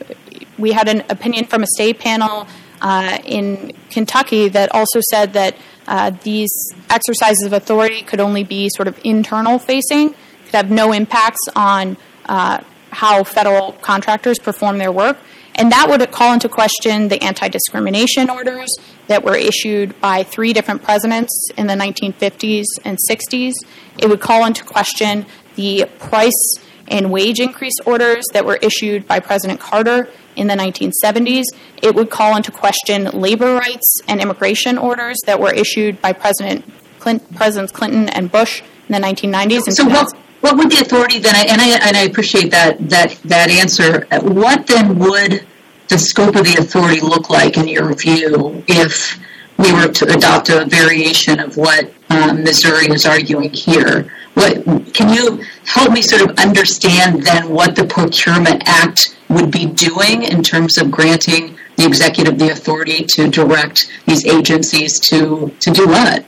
we 0.56 0.72
had 0.72 0.88
an 0.88 1.02
opinion 1.10 1.44
from 1.44 1.62
a 1.62 1.66
state 1.66 1.98
panel 1.98 2.46
uh, 2.80 3.18
in 3.24 3.72
Kentucky 3.90 4.48
that 4.48 4.72
also 4.72 5.00
said 5.10 5.32
that 5.32 5.56
uh, 5.88 6.12
these 6.22 6.50
exercises 6.88 7.42
of 7.44 7.52
authority 7.52 8.02
could 8.02 8.20
only 8.20 8.44
be 8.44 8.68
sort 8.70 8.88
of 8.88 8.98
internal 9.04 9.58
facing, 9.58 10.10
could 10.10 10.54
have 10.54 10.70
no 10.70 10.92
impacts 10.92 11.40
on 11.54 11.96
uh, 12.26 12.62
how 12.90 13.24
federal 13.24 13.72
contractors 13.72 14.38
perform 14.38 14.78
their 14.78 14.92
work. 14.92 15.18
And 15.56 15.72
that 15.72 15.88
would 15.88 16.10
call 16.12 16.32
into 16.32 16.48
question 16.48 17.08
the 17.08 17.22
anti 17.22 17.48
discrimination 17.48 18.30
orders 18.30 18.68
that 19.08 19.24
were 19.24 19.36
issued 19.36 19.98
by 20.00 20.22
three 20.22 20.52
different 20.52 20.82
presidents 20.82 21.32
in 21.56 21.66
the 21.66 21.74
1950s 21.74 22.64
and 22.84 22.98
60s. 23.10 23.52
It 23.98 24.08
would 24.08 24.20
call 24.20 24.44
into 24.46 24.64
question 24.64 25.26
the 25.54 25.88
price 25.98 26.58
and 26.88 27.10
wage 27.10 27.40
increase 27.40 27.74
orders 27.84 28.24
that 28.32 28.44
were 28.44 28.56
issued 28.56 29.06
by 29.06 29.20
President 29.20 29.60
Carter 29.60 30.08
in 30.36 30.46
the 30.46 30.54
1970s. 30.54 31.44
It 31.82 31.94
would 31.94 32.10
call 32.10 32.36
into 32.36 32.52
question 32.52 33.04
labor 33.06 33.54
rights 33.54 34.00
and 34.06 34.20
immigration 34.20 34.78
orders 34.78 35.16
that 35.26 35.40
were 35.40 35.52
issued 35.52 36.00
by 36.00 36.12
President 36.12 36.64
Clinton, 36.98 37.34
Presidents 37.34 37.72
Clinton 37.72 38.08
and 38.08 38.30
Bush 38.30 38.62
in 38.88 39.00
the 39.00 39.06
1990s. 39.06 39.72
so, 39.72 39.84
what, 39.86 40.12
what 40.40 40.56
would 40.56 40.70
the 40.70 40.80
authority 40.80 41.18
then? 41.18 41.34
And 41.34 41.60
I 41.60 41.68
and 41.88 41.96
I 41.96 42.02
appreciate 42.02 42.50
that 42.50 42.88
that 42.90 43.18
that 43.24 43.50
answer. 43.50 44.06
What 44.22 44.66
then 44.66 44.98
would 44.98 45.46
the 45.88 45.98
scope 45.98 46.36
of 46.36 46.44
the 46.44 46.56
authority 46.58 47.00
look 47.00 47.30
like 47.30 47.56
in 47.56 47.68
your 47.68 47.94
view 47.94 48.62
if 48.66 49.18
we 49.58 49.72
were 49.72 49.88
to 49.88 50.14
adopt 50.14 50.48
a 50.48 50.66
variation 50.66 51.40
of 51.40 51.56
what 51.56 51.90
um, 52.10 52.42
Missouri 52.42 52.86
is 52.88 53.06
arguing 53.06 53.50
here? 53.52 54.10
What 54.34 54.64
can 54.92 55.14
you 55.14 55.42
help 55.64 55.92
me 55.92 56.02
sort 56.02 56.22
of 56.22 56.38
understand 56.38 57.22
then 57.22 57.48
what 57.48 57.74
the 57.74 57.86
Procurement 57.86 58.62
Act 58.66 59.16
would 59.28 59.50
be 59.50 59.66
doing 59.66 60.24
in 60.24 60.42
terms 60.42 60.76
of 60.78 60.90
granting 60.90 61.56
the 61.76 61.86
executive 61.86 62.38
the 62.38 62.50
authority 62.50 63.04
to 63.14 63.28
direct 63.28 63.90
these 64.06 64.26
agencies 64.26 65.00
to 65.00 65.52
to 65.60 65.70
do 65.70 65.86
what? 65.86 66.24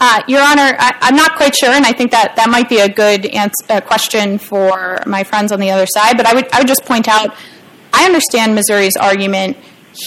Uh, 0.00 0.20
Your 0.26 0.40
Honor, 0.42 0.76
I, 0.78 0.96
am 1.02 1.16
not 1.16 1.36
quite 1.36 1.54
sure, 1.56 1.70
and 1.70 1.86
I 1.86 1.92
think 1.92 2.10
that 2.10 2.34
that 2.36 2.50
might 2.50 2.68
be 2.68 2.80
a 2.80 2.88
good 2.88 3.26
answer, 3.26 3.64
uh, 3.70 3.80
question 3.80 4.38
for 4.38 4.98
my 5.06 5.22
friends 5.22 5.52
on 5.52 5.60
the 5.60 5.70
other 5.70 5.86
side. 5.86 6.16
But 6.16 6.26
I 6.26 6.34
would, 6.34 6.52
I 6.52 6.58
would 6.58 6.68
just 6.68 6.84
point 6.84 7.08
out, 7.08 7.34
I 7.96 8.06
understand 8.06 8.56
Missouri's 8.56 8.96
argument 8.96 9.56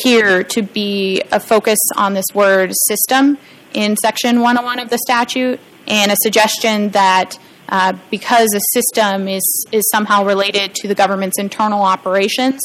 here 0.04 0.44
to 0.44 0.62
be 0.62 1.22
a 1.32 1.40
focus 1.40 1.80
on 1.96 2.14
this 2.14 2.26
word 2.34 2.74
system 2.90 3.38
in 3.74 3.96
Section 3.96 4.42
101 4.42 4.80
of 4.80 4.90
the 4.90 4.98
statute, 4.98 5.58
and 5.88 6.12
a 6.12 6.16
suggestion 6.22 6.90
that 6.90 7.40
uh, 7.70 7.94
because 8.12 8.54
a 8.54 8.60
system 8.74 9.30
is 9.30 9.66
is 9.72 9.90
somehow 9.90 10.26
related 10.26 10.76
to 10.76 10.90
the 10.90 10.96
government's 10.96 11.40
internal 11.40 11.82
operations, 11.82 12.60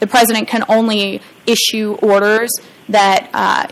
the 0.00 0.06
president 0.06 0.48
can 0.48 0.64
only 0.70 1.20
issue 1.46 1.98
orders 2.00 2.50
that 2.88 3.28
uh, 3.34 3.68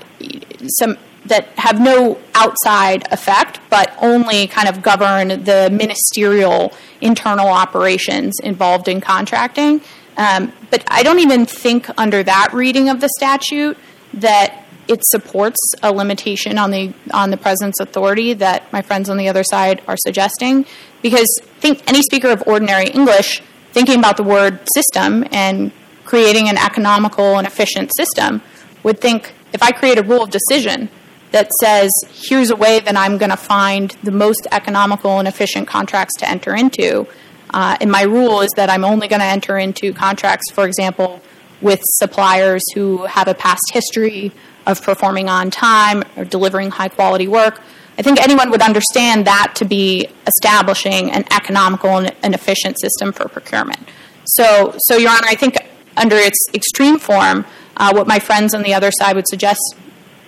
some 0.79 0.99
that 1.25 1.47
have 1.57 1.81
no 1.81 2.19
outside 2.35 3.11
effect, 3.11 3.59
but 3.71 3.95
only 4.03 4.47
kind 4.47 4.69
of 4.69 4.83
govern 4.83 5.29
the 5.45 5.71
ministerial 5.73 6.75
internal 7.01 7.49
operations 7.49 8.39
involved 8.43 8.87
in 8.87 9.01
contracting. 9.01 9.81
Um, 10.21 10.53
but 10.71 10.85
I 10.87 11.03
don't 11.03 11.21
even 11.21 11.47
think 11.47 11.89
under 11.99 12.23
that 12.23 12.53
reading 12.53 12.91
of 12.91 13.01
the 13.01 13.09
statute 13.17 13.79
that 14.13 14.67
it 14.87 15.01
supports 15.07 15.59
a 15.83 15.91
limitation 15.91 16.59
on 16.59 16.71
the 16.71 16.93
on 17.15 17.31
the 17.31 17.39
president's 17.39 17.81
authority 17.81 18.35
that 18.35 18.71
my 18.71 18.83
friends 18.83 19.09
on 19.09 19.17
the 19.17 19.29
other 19.29 19.43
side 19.43 19.81
are 19.89 19.97
suggesting. 19.97 20.67
Because 21.01 21.27
think 21.61 21.83
any 21.89 22.03
speaker 22.03 22.29
of 22.29 22.43
ordinary 22.47 22.89
English 22.89 23.43
thinking 23.73 23.99
about 23.99 24.19
the 24.19 24.23
word 24.23 24.61
system 24.75 25.25
and 25.33 25.73
creating 26.05 26.51
an 26.51 26.59
economical 26.59 27.39
and 27.39 27.47
efficient 27.47 27.91
system 27.97 28.43
would 28.83 29.01
think 29.01 29.33
if 29.55 29.63
I 29.63 29.71
create 29.71 29.97
a 29.97 30.03
rule 30.03 30.25
of 30.25 30.31
decision 30.31 30.91
that 31.31 31.51
says, 31.63 31.91
here's 32.11 32.51
a 32.51 32.57
way 32.57 32.81
that 32.81 32.95
I'm 32.95 33.17
going 33.17 33.31
to 33.31 33.39
find 33.39 33.97
the 34.03 34.11
most 34.11 34.47
economical 34.53 35.19
and 35.19 35.27
efficient 35.29 35.67
contracts 35.67 36.17
to 36.19 36.29
enter 36.29 36.55
into. 36.55 37.07
Uh, 37.53 37.77
and 37.81 37.91
my 37.91 38.03
rule 38.03 38.41
is 38.41 38.51
that 38.57 38.71
I'm 38.71 38.85
only 38.85 39.09
going 39.09 39.21
to 39.21 39.27
enter 39.27 39.59
into 39.59 39.93
contracts, 39.93 40.51
for 40.53 40.67
example, 40.67 41.21
with 41.61 41.81
suppliers 41.85 42.63
who 42.75 43.05
have 43.05 43.29
a 43.29 43.35
past 43.35 43.63
history 43.73 44.33
of 44.67 44.83
performing 44.83 45.29
on 45.29 45.51
time 45.51 46.05
or 46.17 46.25
delivering 46.25 46.71
high 46.71 46.89
quality 46.89 47.29
work. 47.29 47.61
I 47.99 48.03
think 48.03 48.23
anyone 48.23 48.51
would 48.51 48.63
understand 48.63 49.27
that 49.27 49.55
to 49.57 49.65
be 49.65 50.09
establishing 50.27 51.11
an 51.11 51.25
economical 51.31 51.99
and, 51.99 52.15
and 52.23 52.35
efficient 52.35 52.81
system 52.81 53.13
for 53.13 53.29
procurement. 53.29 53.81
So, 54.25 54.75
so, 54.79 54.97
Your 54.97 55.11
Honor, 55.11 55.27
I 55.27 55.35
think 55.35 55.57
under 55.97 56.17
its 56.17 56.39
extreme 56.55 56.99
form, 56.99 57.45
uh, 57.77 57.93
what 57.93 58.07
my 58.07 58.19
friends 58.19 58.55
on 58.55 58.63
the 58.63 58.75
other 58.75 58.91
side 58.91 59.17
would 59.17 59.29
suggest 59.29 59.61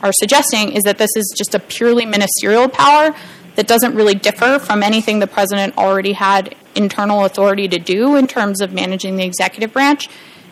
are 0.03 0.13
suggesting 0.13 0.73
is 0.73 0.83
that 0.83 0.99
this 0.99 1.11
is 1.17 1.33
just 1.37 1.55
a 1.55 1.61
purely 1.61 2.05
ministerial 2.05 2.69
power 2.69 3.15
that 3.55 3.67
doesn't 3.67 3.95
really 3.95 4.15
differ 4.15 4.59
from 4.59 4.83
anything 4.83 5.19
the 5.19 5.27
president 5.27 5.77
already 5.77 6.13
had 6.13 6.55
internal 6.75 7.25
authority 7.25 7.69
to 7.69 7.79
do 7.79 8.17
in 8.17 8.27
terms 8.27 8.61
of 8.61 8.73
managing 8.73 9.17
the 9.17 9.25
executive 9.25 9.73
branch. 9.73 10.09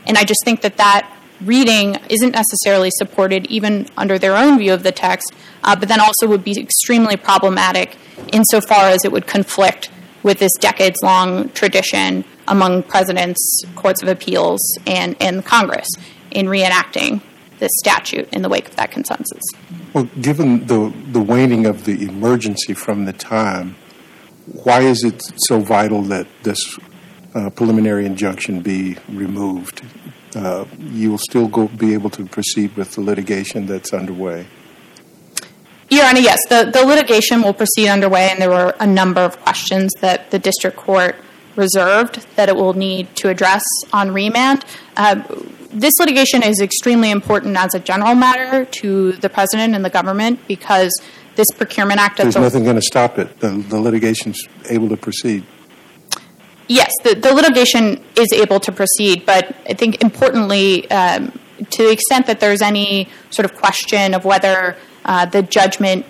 And 0.06 0.18
I 0.18 0.24
just 0.24 0.40
think 0.44 0.60
that 0.62 0.76
that 0.76 1.16
reading 1.40 1.96
isn't 2.08 2.32
necessarily 2.32 2.90
supported 2.92 3.46
even 3.46 3.86
under 3.96 4.18
their 4.18 4.36
own 4.36 4.58
view 4.58 4.74
of 4.74 4.82
the 4.82 4.92
text, 4.92 5.32
uh, 5.64 5.74
but 5.76 5.88
then 5.88 6.00
also 6.00 6.26
would 6.26 6.44
be 6.44 6.58
extremely 6.60 7.16
problematic 7.16 7.96
insofar 8.32 8.86
as 8.86 9.04
it 9.04 9.12
would 9.12 9.26
conflict 9.26 9.90
with 10.22 10.38
this 10.38 10.52
decades 10.60 10.98
long 11.02 11.48
tradition 11.50 12.24
among 12.46 12.82
presidents, 12.82 13.62
courts 13.74 14.02
of 14.02 14.08
appeals, 14.08 14.60
and, 14.86 15.16
and 15.20 15.44
Congress 15.44 15.88
in 16.30 16.46
reenacting 16.46 17.22
this 17.60 17.70
statute 17.78 18.28
in 18.32 18.42
the 18.42 18.48
wake 18.48 18.68
of 18.68 18.76
that 18.76 18.90
consensus. 18.90 19.42
Well, 19.94 20.04
given 20.20 20.66
the, 20.66 20.92
the 21.12 21.20
waning 21.20 21.66
of 21.66 21.84
the 21.84 22.02
emergency 22.02 22.74
from 22.74 23.04
the 23.04 23.12
time, 23.12 23.76
why 24.64 24.80
is 24.80 25.04
it 25.04 25.22
so 25.46 25.60
vital 25.60 26.02
that 26.02 26.26
this 26.42 26.78
uh, 27.34 27.50
preliminary 27.50 28.06
injunction 28.06 28.60
be 28.60 28.96
removed? 29.08 29.82
Uh, 30.34 30.64
you 30.78 31.10
will 31.10 31.18
still 31.18 31.48
go, 31.48 31.68
be 31.68 31.92
able 31.92 32.10
to 32.10 32.24
proceed 32.26 32.76
with 32.76 32.92
the 32.92 33.00
litigation 33.00 33.66
that's 33.66 33.92
underway. 33.92 34.46
Your 35.88 36.04
Honor, 36.06 36.20
yes, 36.20 36.38
the, 36.48 36.70
the 36.72 36.84
litigation 36.86 37.42
will 37.42 37.52
proceed 37.52 37.88
underway, 37.88 38.28
and 38.30 38.40
there 38.40 38.50
were 38.50 38.74
a 38.78 38.86
number 38.86 39.20
of 39.20 39.40
questions 39.40 39.90
that 40.00 40.30
the 40.30 40.38
district 40.38 40.76
court 40.76 41.16
reserved 41.56 42.24
that 42.36 42.48
it 42.48 42.54
will 42.54 42.74
need 42.74 43.14
to 43.16 43.28
address 43.28 43.64
on 43.92 44.12
remand. 44.12 44.64
Uh, 44.96 45.22
this 45.72 45.94
litigation 45.98 46.42
is 46.42 46.60
extremely 46.60 47.10
important 47.10 47.56
as 47.56 47.74
a 47.74 47.80
general 47.80 48.14
matter 48.14 48.64
to 48.64 49.12
the 49.12 49.28
president 49.28 49.74
and 49.74 49.84
the 49.84 49.90
government 49.90 50.40
because 50.48 50.90
this 51.36 51.46
Procurement 51.56 52.00
Act. 52.00 52.18
There's 52.18 52.36
nothing 52.36 52.64
going 52.64 52.76
to 52.76 52.82
stop 52.82 53.18
it. 53.18 53.40
The, 53.40 53.50
the 53.50 53.80
litigation's 53.80 54.46
able 54.68 54.88
to 54.88 54.96
proceed. 54.96 55.44
Yes, 56.68 56.90
the, 57.02 57.14
the 57.14 57.34
litigation 57.34 58.04
is 58.16 58.32
able 58.32 58.60
to 58.60 58.72
proceed, 58.72 59.26
but 59.26 59.56
I 59.68 59.74
think 59.74 60.02
importantly, 60.02 60.88
um, 60.90 61.32
to 61.70 61.82
the 61.82 61.90
extent 61.90 62.26
that 62.26 62.40
there's 62.40 62.62
any 62.62 63.08
sort 63.30 63.44
of 63.44 63.56
question 63.56 64.14
of 64.14 64.24
whether 64.24 64.76
uh, 65.04 65.26
the 65.26 65.42
judgment 65.42 66.06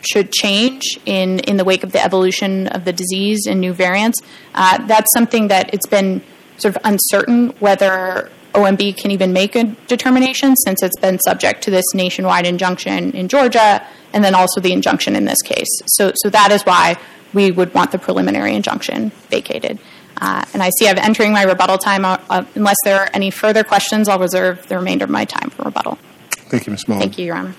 should 0.00 0.30
change 0.32 0.98
in, 1.06 1.38
in 1.40 1.56
the 1.56 1.64
wake 1.64 1.82
of 1.82 1.92
the 1.92 2.02
evolution 2.02 2.68
of 2.68 2.84
the 2.84 2.92
disease 2.92 3.46
and 3.46 3.60
new 3.60 3.72
variants, 3.72 4.20
uh, 4.54 4.84
that's 4.86 5.10
something 5.14 5.48
that 5.48 5.72
it's 5.72 5.86
been 5.86 6.22
sort 6.58 6.76
of 6.76 6.82
uncertain 6.84 7.48
whether 7.60 8.30
OMB 8.54 8.96
can 8.96 9.10
even 9.10 9.32
make 9.32 9.54
a 9.56 9.64
determination 9.86 10.56
since 10.56 10.82
it's 10.82 10.98
been 10.98 11.18
subject 11.20 11.62
to 11.64 11.70
this 11.70 11.84
nationwide 11.94 12.46
injunction 12.46 13.12
in 13.12 13.28
Georgia 13.28 13.84
and 14.12 14.24
then 14.24 14.34
also 14.34 14.60
the 14.60 14.72
injunction 14.72 15.16
in 15.16 15.24
this 15.24 15.42
case. 15.42 15.68
So, 15.86 16.12
so 16.14 16.30
that 16.30 16.52
is 16.52 16.62
why 16.62 16.96
we 17.32 17.50
would 17.50 17.74
want 17.74 17.90
the 17.90 17.98
preliminary 17.98 18.54
injunction 18.54 19.10
vacated. 19.28 19.78
Uh, 20.20 20.44
and 20.54 20.62
I 20.62 20.70
see 20.78 20.88
I'm 20.88 20.98
entering 20.98 21.32
my 21.32 21.42
rebuttal 21.42 21.78
time. 21.78 22.04
Uh, 22.04 22.18
uh, 22.30 22.44
unless 22.54 22.76
there 22.84 23.00
are 23.00 23.10
any 23.12 23.30
further 23.30 23.64
questions, 23.64 24.08
I'll 24.08 24.20
reserve 24.20 24.66
the 24.68 24.78
remainder 24.78 25.04
of 25.04 25.10
my 25.10 25.24
time 25.24 25.50
for 25.50 25.64
rebuttal. 25.64 25.98
Thank 26.30 26.66
you, 26.66 26.70
Ms. 26.70 26.86
Mullen. 26.86 27.00
Thank 27.02 27.18
you, 27.18 27.26
Your 27.26 27.36
Honor. 27.36 27.54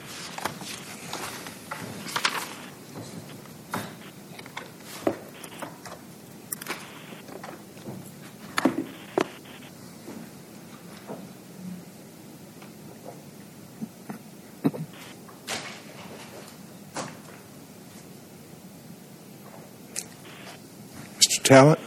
Mr. 21.19 21.34
Talent? 21.45 21.79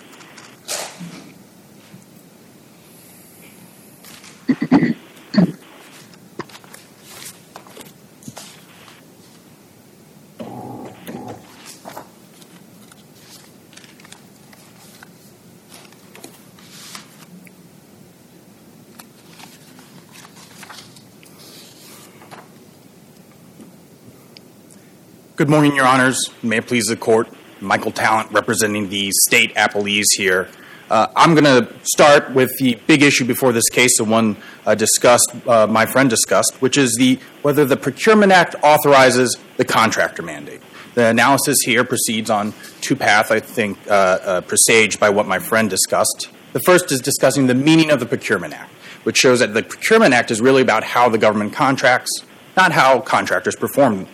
Good 25.35 25.49
morning, 25.49 25.75
Your 25.75 25.87
Honors. 25.87 26.31
May 26.45 26.59
it 26.59 26.69
please 26.69 26.85
the 26.87 26.97
Court. 26.97 27.29
Michael 27.61 27.93
Talent 27.93 28.31
representing 28.33 28.89
the 28.89 29.11
state 29.13 29.55
appellees 29.55 30.07
here. 30.17 30.49
Uh, 30.91 31.07
I'm 31.15 31.35
going 31.35 31.45
to 31.45 31.69
start 31.83 32.33
with 32.33 32.57
the 32.59 32.77
big 32.87 33.03
issue 33.03 33.27
before 33.27 33.53
this 33.53 33.69
case, 33.69 33.99
the 33.99 34.05
one 34.05 34.37
uh, 34.65 34.75
discussed, 34.75 35.31
uh, 35.47 35.67
my 35.67 35.85
friend 35.85 36.09
discussed, 36.09 36.63
which 36.63 36.79
is 36.79 36.95
the 36.99 37.19
whether 37.43 37.67
the 37.67 37.77
Procurement 37.77 38.33
Act 38.33 38.55
authorizes 38.63 39.37
the 39.59 39.65
contractor 39.65 40.23
mandate. 40.23 40.63
The 40.95 41.07
analysis 41.07 41.59
here 41.65 41.85
proceeds 41.85 42.31
on 42.31 42.55
two 42.81 42.97
paths, 42.97 43.31
I 43.31 43.41
think, 43.41 43.79
uh, 43.87 43.91
uh, 43.91 44.41
presaged 44.41 44.99
by 44.99 45.11
what 45.11 45.27
my 45.27 45.39
friend 45.39 45.69
discussed. 45.69 46.31
The 46.55 46.61
first 46.61 46.91
is 46.91 47.01
discussing 47.01 47.47
the 47.47 47.55
meaning 47.55 47.91
of 47.91 48.01
the 48.01 48.07
Procurement 48.07 48.55
Act, 48.55 48.73
which 49.05 49.19
shows 49.19 49.41
that 49.41 49.53
the 49.53 49.63
Procurement 49.63 50.15
Act 50.15 50.31
is 50.31 50.41
really 50.41 50.63
about 50.63 50.83
how 50.83 51.09
the 51.09 51.19
government 51.19 51.53
contracts, 51.53 52.11
not 52.57 52.73
how 52.73 53.01
contractors 53.01 53.55
perform 53.55 54.09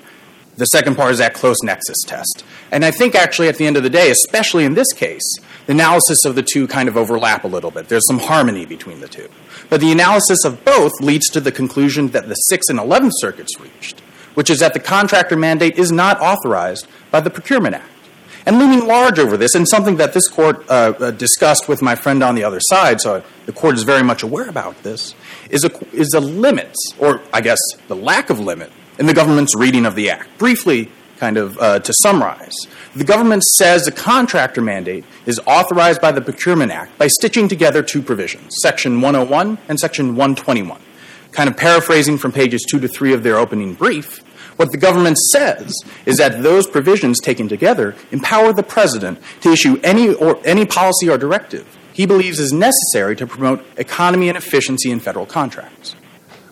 the 0.57 0.67
second 0.67 0.95
part 0.95 1.13
is 1.13 1.19
that 1.19 1.35
close 1.35 1.57
nexus 1.63 1.97
test. 2.07 2.45
And 2.71 2.85
I 2.85 2.91
think 2.91 3.15
actually 3.15 3.49
at 3.49 3.57
the 3.57 3.67
end 3.67 3.77
of 3.77 3.83
the 3.83 3.91
day, 3.91 4.11
especially 4.11 4.65
in 4.65 4.75
this 4.75 4.93
case, 4.93 5.37
the 5.67 5.73
analysis 5.73 6.25
of 6.25 6.35
the 6.35 6.43
two 6.43 6.67
kind 6.67 6.89
of 6.89 6.97
overlap 6.97 7.45
a 7.45 7.49
little 7.49 7.71
bit. 7.71 7.89
There's 7.89 8.07
some 8.07 8.19
harmony 8.19 8.67
between 8.67 9.01
the 9.01 9.09
two. 9.09 9.29
But 9.69 9.81
the 9.81 9.93
analysis 9.93 10.45
of 10.45 10.65
both 10.65 10.93
leads 11.01 11.29
to 11.31 11.41
the 11.41 11.53
conclusion 11.53 12.09
that 12.09 12.29
the 12.29 12.37
6th 12.53 12.69
and 12.69 12.79
11th 12.79 13.13
circuits 13.15 13.59
reached, 13.59 14.01
which 14.35 14.51
is 14.51 14.61
that 14.61 14.75
the 14.75 14.81
contractor 14.81 15.37
mandate 15.37 15.79
is 15.79 15.91
not 15.91 16.21
authorized 16.21 16.87
by 17.11 17.21
the 17.21 17.31
Procurement 17.31 17.75
Act. 17.75 17.91
And 18.47 18.59
looming 18.59 18.87
large 18.87 19.19
over 19.19 19.39
this, 19.39 19.55
and 19.55 19.67
something 19.67 19.97
that 19.97 20.13
this 20.13 20.29
court 20.29 20.69
uh, 20.69 20.93
uh, 20.99 21.11
discussed 21.13 21.67
with 21.67 21.81
my 21.81 21.95
friend 21.95 22.23
on 22.23 22.35
the 22.35 22.45
other 22.45 22.61
side, 22.61 23.01
so 23.01 23.23
the 23.47 23.53
court 23.53 23.75
is 23.75 23.85
very 23.85 24.03
much 24.03 24.23
aware 24.23 24.51
about 24.51 24.83
this, 24.83 25.15
is 25.49 25.65
a, 25.65 25.71
is 25.95 26.13
a 26.15 26.21
limit, 26.21 26.75
or 26.99 27.23
I 27.33 27.41
guess 27.41 27.59
the 27.89 27.97
lack 27.97 28.29
of 28.29 28.39
limit, 28.39 28.71
in 28.99 29.07
the 29.07 29.15
government's 29.15 29.55
reading 29.57 29.87
of 29.87 29.95
the 29.95 30.11
act. 30.11 30.39
Briefly, 30.39 30.91
kind 31.19 31.37
of 31.37 31.59
uh, 31.59 31.81
to 31.81 31.93
summarize, 32.03 32.55
the 32.95 33.05
government 33.05 33.43
says 33.43 33.85
the 33.85 33.93
contractor 33.93 34.61
mandate 34.61 35.05
is 35.27 35.41
authorized 35.47 36.01
by 36.01 36.13
the 36.13 36.21
Procurement 36.21 36.73
Act 36.73 36.97
by 36.99 37.07
stitching 37.07 37.49
together 37.49 37.83
two 37.83 38.03
provisions, 38.03 38.55
Section 38.63 39.01
101 39.01 39.59
and 39.69 39.79
Section 39.79 40.17
121. 40.17 40.81
Kind 41.33 41.49
of 41.49 41.57
paraphrasing 41.57 42.19
from 42.19 42.33
pages 42.33 42.65
2 42.71 42.81
to 42.81 42.89
3 42.89 43.13
of 43.13 43.23
their 43.23 43.37
opening 43.37 43.75
brief, 43.75 44.21
what 44.57 44.71
the 44.71 44.79
government 44.79 45.19
says 45.19 45.75
is 46.07 46.19
that 46.19 46.43
those 46.45 46.69
provisions 46.69 47.21
taken 47.21 47.49
together 47.49 47.97
empower 48.13 48.53
the 48.53 48.63
president 48.63 49.19
to 49.41 49.51
issue 49.51 49.81
any 49.83 50.15
or 50.15 50.41
any 50.45 50.65
policy 50.65 51.09
or 51.09 51.19
directive 51.19 51.67
he 51.95 52.07
believes 52.07 52.41
is 52.41 52.53
necessary 52.53 53.15
to 53.17 53.27
promote 53.27 53.65
economy 53.77 54.29
and 54.29 54.37
efficiency 54.37 54.91
in 54.91 54.99
federal 54.99 55.27
contracts. 55.27 55.95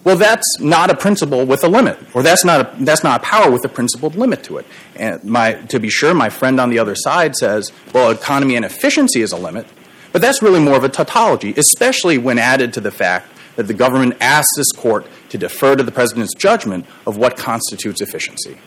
Well, 0.05 0.17
that's 0.17 0.59
not 0.59 0.91
a 0.91 0.97
principle 0.97 1.47
with 1.47 1.63
a 1.63 1.69
limit, 1.69 1.97
or 2.13 2.25
that's 2.25 2.45
not 2.45 2.61
a, 2.61 2.85
that's 2.85 3.05
not 3.05 3.21
a 3.21 3.25
power 3.25 3.51
with 3.53 3.65
a 3.65 3.69
principled 3.69 4.17
limit 4.17 4.43
to 4.45 4.59
it. 4.59 4.67
And 4.97 5.23
my, 5.23 5.53
to 5.53 5.79
be 5.79 5.89
sure, 5.91 6.13
my 6.13 6.29
friend 6.29 6.59
on 6.59 6.71
the 6.71 6.81
other 6.81 6.97
side 6.97 7.37
says, 7.37 7.71
well, 7.95 8.11
economy 8.11 8.57
and 8.57 8.65
efficiency 8.65 9.23
is 9.23 9.31
a 9.31 9.37
limit, 9.37 9.65
but 10.11 10.21
that's 10.21 10.43
really 10.43 10.59
more 10.59 10.77
of 10.77 10.83
a 10.83 10.89
tautology, 10.89 11.55
especially 11.57 12.19
when 12.19 12.39
added 12.39 12.73
to 12.73 12.81
the 12.81 12.91
fact 12.91 13.29
that 13.55 13.69
the 13.69 13.75
government 13.75 14.17
asks 14.21 14.51
this 14.57 14.73
court 14.73 15.07
to 15.29 15.39
defer 15.39 15.77
to 15.77 15.85
the 15.85 15.93
president's 15.93 16.35
judgment 16.35 16.85
of 17.07 17.17
what 17.17 17.37
constitutes 17.37 18.01
efficiency. 18.01 18.59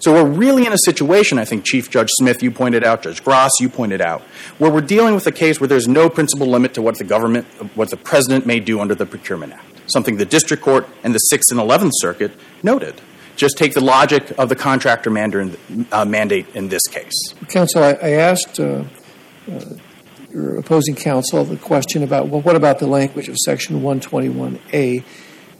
So 0.00 0.14
we're 0.14 0.30
really 0.30 0.64
in 0.64 0.72
a 0.72 0.78
situation, 0.78 1.38
I 1.38 1.44
think 1.44 1.64
Chief 1.64 1.90
Judge 1.90 2.08
Smith, 2.12 2.42
you 2.42 2.50
pointed 2.50 2.82
out, 2.82 3.02
Judge 3.02 3.22
Grasz, 3.22 3.50
you 3.60 3.68
pointed 3.68 4.00
out, 4.00 4.22
where 4.56 4.70
we're 4.70 4.80
dealing 4.80 5.14
with 5.14 5.26
a 5.26 5.32
case 5.32 5.60
where 5.60 5.68
there's 5.68 5.88
no 5.88 6.08
principal 6.08 6.46
limit 6.46 6.72
to 6.74 6.82
what 6.82 6.96
the 6.96 7.04
government, 7.04 7.46
what 7.76 7.90
the 7.90 7.96
president 7.96 8.46
may 8.46 8.60
do 8.60 8.80
under 8.80 8.94
the 8.94 9.04
Procurement 9.04 9.52
Act 9.52 9.77
something 9.88 10.16
the 10.16 10.24
district 10.24 10.62
court 10.62 10.88
and 11.02 11.14
the 11.14 11.20
6th 11.32 11.50
and 11.50 11.60
11th 11.60 11.92
Circuit 11.94 12.32
noted. 12.62 13.00
Just 13.36 13.56
take 13.56 13.72
the 13.72 13.80
logic 13.80 14.32
of 14.36 14.48
the 14.48 14.56
contractor 14.56 15.10
uh, 15.92 16.04
mandate 16.04 16.46
in 16.54 16.68
this 16.68 16.86
case. 16.88 17.34
Counsel, 17.48 17.84
I, 17.84 17.92
I 17.92 18.10
asked 18.10 18.58
uh, 18.58 18.84
uh, 19.50 19.64
your 20.32 20.58
opposing 20.58 20.96
counsel 20.96 21.44
the 21.44 21.56
question 21.56 22.02
about, 22.02 22.28
well, 22.28 22.40
what 22.40 22.56
about 22.56 22.80
the 22.80 22.88
language 22.88 23.28
of 23.28 23.36
Section 23.36 23.80
121A? 23.80 25.04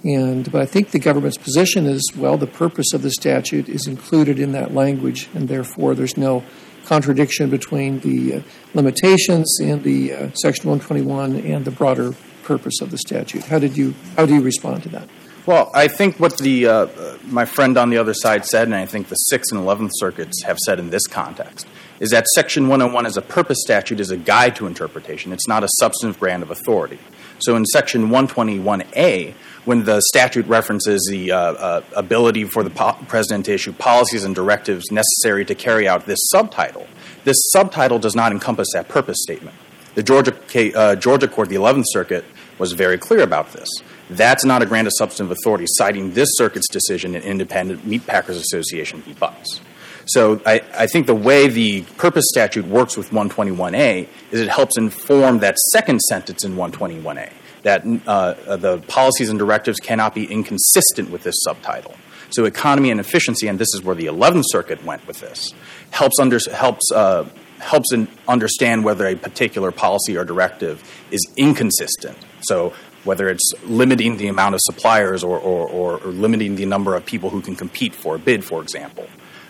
And 0.05 0.51
but 0.51 0.61
I 0.61 0.67
think 0.67 0.91
the 0.91 0.99
government's 0.99 1.39
position 1.39 1.87
is, 1.87 2.13
well, 2.17 2.37
the 2.37 2.47
purpose 2.47 2.93
of 2.93 3.03
the 3.03 3.11
statute 3.11 3.69
is 3.69 3.87
included 3.87 4.39
in 4.39 4.53
that 4.53 4.73
language, 4.73 5.29
and 5.35 5.49
therefore 5.49 5.95
there's 5.95 6.17
no 6.17 6.45
contradiction 6.85 7.51
between 7.51 8.01
the 8.01 8.37
uh, 8.37 8.43
limitations 8.75 9.59
in 9.61 9.83
the 9.83 10.13
uh, 10.13 10.31
Section 10.35 10.71
121 10.71 11.37
and 11.45 11.65
the 11.65 11.71
broader 11.71 12.15
purpose 12.49 12.81
of 12.81 12.91
the 12.91 12.99
statute. 12.99 13.45
How 13.45 13.59
did 13.59 13.77
you 13.77 13.95
how 14.17 14.25
do 14.25 14.35
you 14.35 14.41
respond 14.41 14.83
to 14.85 14.89
that? 14.89 15.07
Well, 15.45 15.71
I 15.75 15.89
think 15.89 16.19
what 16.19 16.39
the 16.39 16.67
uh, 16.67 16.87
my 17.25 17.45
friend 17.45 17.77
on 17.79 17.91
the 17.91 17.99
other 17.99 18.15
side 18.15 18.47
said, 18.47 18.69
and 18.69 18.75
I 18.75 18.87
think 18.87 19.09
the 19.09 19.17
Sixth 19.17 19.53
and 19.53 19.61
Eleventh 19.61 19.93
Circuits 19.95 20.43
have 20.45 20.59
said 20.59 20.79
in 20.79 20.91
this 20.91 21.07
context, 21.07 21.67
is 22.01 22.11
that 22.11 22.27
Section 22.29 22.69
101 22.69 23.07
as 23.07 23.17
a 23.17 23.23
purpose 23.23 23.59
statute 23.61 24.01
is 24.01 24.11
a 24.11 24.17
guide 24.17 24.57
to 24.57 24.67
interpretation. 24.67 25.33
It's 25.33 25.47
not 25.47 25.63
a 25.63 25.69
substantive 25.79 26.19
grant 26.19 26.43
of 26.43 26.51
authority. 26.51 26.99
So 27.39 27.55
in 27.55 27.65
Section 27.67 28.09
121A, 28.09 29.35
when 29.65 29.85
the 29.85 30.01
statute 30.09 30.47
references 30.47 31.07
the 31.11 31.33
uh, 31.33 31.39
uh, 31.39 31.83
ability 31.95 32.45
for 32.45 32.63
the 32.63 32.71
po- 32.71 32.99
president 33.07 33.47
to 33.47 33.53
issue 33.53 33.73
policies 33.73 34.25
and 34.25 34.35
directives 34.35 34.91
necessary 34.91 35.45
to 35.45 35.55
carry 35.55 35.87
out 35.87 36.07
this 36.07 36.19
subtitle, 36.31 36.87
this 37.25 37.37
subtitle 37.53 37.99
does 37.99 38.15
not 38.15 38.33
encompass 38.33 38.69
that 38.73 38.89
purpose 38.89 39.19
statement. 39.23 39.57
The 39.95 40.03
Georgia, 40.03 40.35
uh, 40.77 40.95
Georgia 40.95 41.27
court, 41.27 41.49
the 41.49 41.57
11th 41.57 41.87
Circuit, 41.89 42.25
was 42.59 42.73
very 42.73 42.99
clear 42.99 43.23
about 43.23 43.53
this. 43.53 43.69
That's 44.11 44.45
not 44.45 44.63
a 44.63 44.67
grant 44.67 44.87
of 44.87 44.93
substantive 44.97 45.37
authority, 45.39 45.65
citing 45.69 46.13
this 46.13 46.29
circuit's 46.33 46.69
decision 46.69 47.15
in 47.15 47.23
Independent 47.23 47.87
Meat 47.87 48.07
Packers 48.07 48.37
Association 48.37 49.03
v. 49.03 49.15
Butz. 49.15 49.61
So 50.07 50.41
I, 50.47 50.63
I, 50.75 50.87
think 50.87 51.07
the 51.07 51.15
way 51.15 51.49
the 51.49 51.83
purpose 51.99 52.25
statute 52.29 52.67
works 52.67 52.97
with 52.97 53.11
121A 53.11 54.09
is 54.31 54.41
it 54.41 54.49
helps 54.49 54.79
inform 54.79 55.41
that 55.41 55.59
second 55.73 56.01
sentence 56.01 56.45
in 56.45 56.55
121A 56.55 57.31
that 57.63 57.85
uh, 58.07 58.57
the 58.57 58.79
policies 58.89 59.29
and 59.29 59.39
directives 59.39 59.79
cannot 59.79 60.15
be 60.15 60.25
inconsistent 60.25 61.11
with 61.11 61.25
this 61.25 61.35
subtitle. 61.43 61.95
So 62.31 62.47
economy 62.47 62.91
and 62.91 63.01
efficiency, 63.01 63.49
and 63.49 63.59
this 63.59 63.75
is 63.75 63.83
where 63.83 63.95
the 63.95 64.07
11th 64.07 64.45
Circuit 64.47 64.83
went 64.85 65.07
with 65.07 65.21
this, 65.21 65.53
helps 65.91 66.19
under, 66.19 66.39
helps 66.53 66.91
uh, 66.93 67.29
helps 67.59 67.93
understand 68.27 68.85
whether 68.85 69.07
a 69.07 69.17
particular 69.17 69.73
policy 69.73 70.17
or 70.17 70.25
directive 70.25 70.83
is 71.11 71.21
inconsistent. 71.37 72.17
So 72.43 72.73
whether 73.05 73.29
it's 73.29 73.53
limiting 73.65 74.17
the 74.17 74.29
amount 74.29 74.55
of 74.55 74.61
suppliers 74.63 75.25
or, 75.25 75.39
or, 75.39 75.69
or, 75.69 75.99
or 75.99 76.11
limiting 76.11 76.57
the 76.57 76.67
number 76.67 76.95
of 76.95 77.07
people 77.07 77.31
who 77.31 77.41
can 77.41 77.57
compete 77.57 77.95
for 77.95 78.17
a 78.17 78.19
bid, 78.19 78.45
for 78.45 78.61
example. 78.61 79.07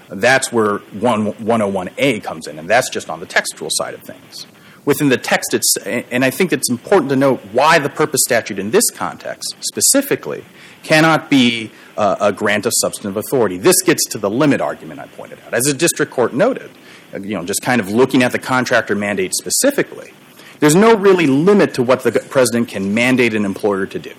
That's 0.09 0.53
where 0.53 0.79
101A 0.79 2.23
comes 2.23 2.47
in, 2.47 2.59
and 2.59 2.69
that's 2.69 2.89
just 2.89 3.11
on 3.11 3.21
the 3.21 3.27
textual 3.27 3.69
side 3.73 3.95
of 3.95 4.03
things. 4.03 4.47
Within 4.85 5.11
the 5.11 5.19
text, 5.19 5.53
it's, 5.53 5.77
and 5.85 6.25
I 6.25 6.31
think 6.31 6.53
it's 6.53 6.71
important 6.71 7.11
to 7.11 7.17
note 7.17 7.41
why 7.53 7.79
the 7.79 7.91
purpose 7.91 8.23
statute 8.25 8.59
in 8.59 8.71
this 8.71 8.89
context 8.91 9.55
specifically 9.61 10.45
cannot 10.83 11.29
be 11.29 11.71
a 11.97 12.33
grant 12.33 12.65
of 12.65 12.73
substantive 12.77 13.17
authority. 13.17 13.59
This 13.59 13.83
gets 13.83 14.07
to 14.07 14.19
the 14.19 14.31
limit 14.31 14.61
argument 14.61 15.01
I 15.01 15.09
pointed 15.09 15.41
out. 15.45 15.53
As 15.53 15.67
a 15.67 15.75
district 15.75 16.13
court 16.13 16.33
noted, 16.33 16.71
you 17.13 17.35
know, 17.35 17.45
just 17.45 17.61
kind 17.61 17.81
of 17.81 17.91
looking 17.91 18.23
at 18.23 18.33
the 18.33 18.39
contractor 18.39 18.95
mandate 18.95 19.35
specifically, 19.35 20.13
there's 20.61 20.75
no 20.75 20.97
really 20.97 21.27
limit 21.27 21.75
to 21.75 21.83
what 21.83 22.03
the 22.03 22.13
president 22.13 22.69
can 22.69 22.95
mandate 22.95 23.35
an 23.35 23.45
employer 23.45 23.87
to 23.87 23.99
do. 23.99 24.13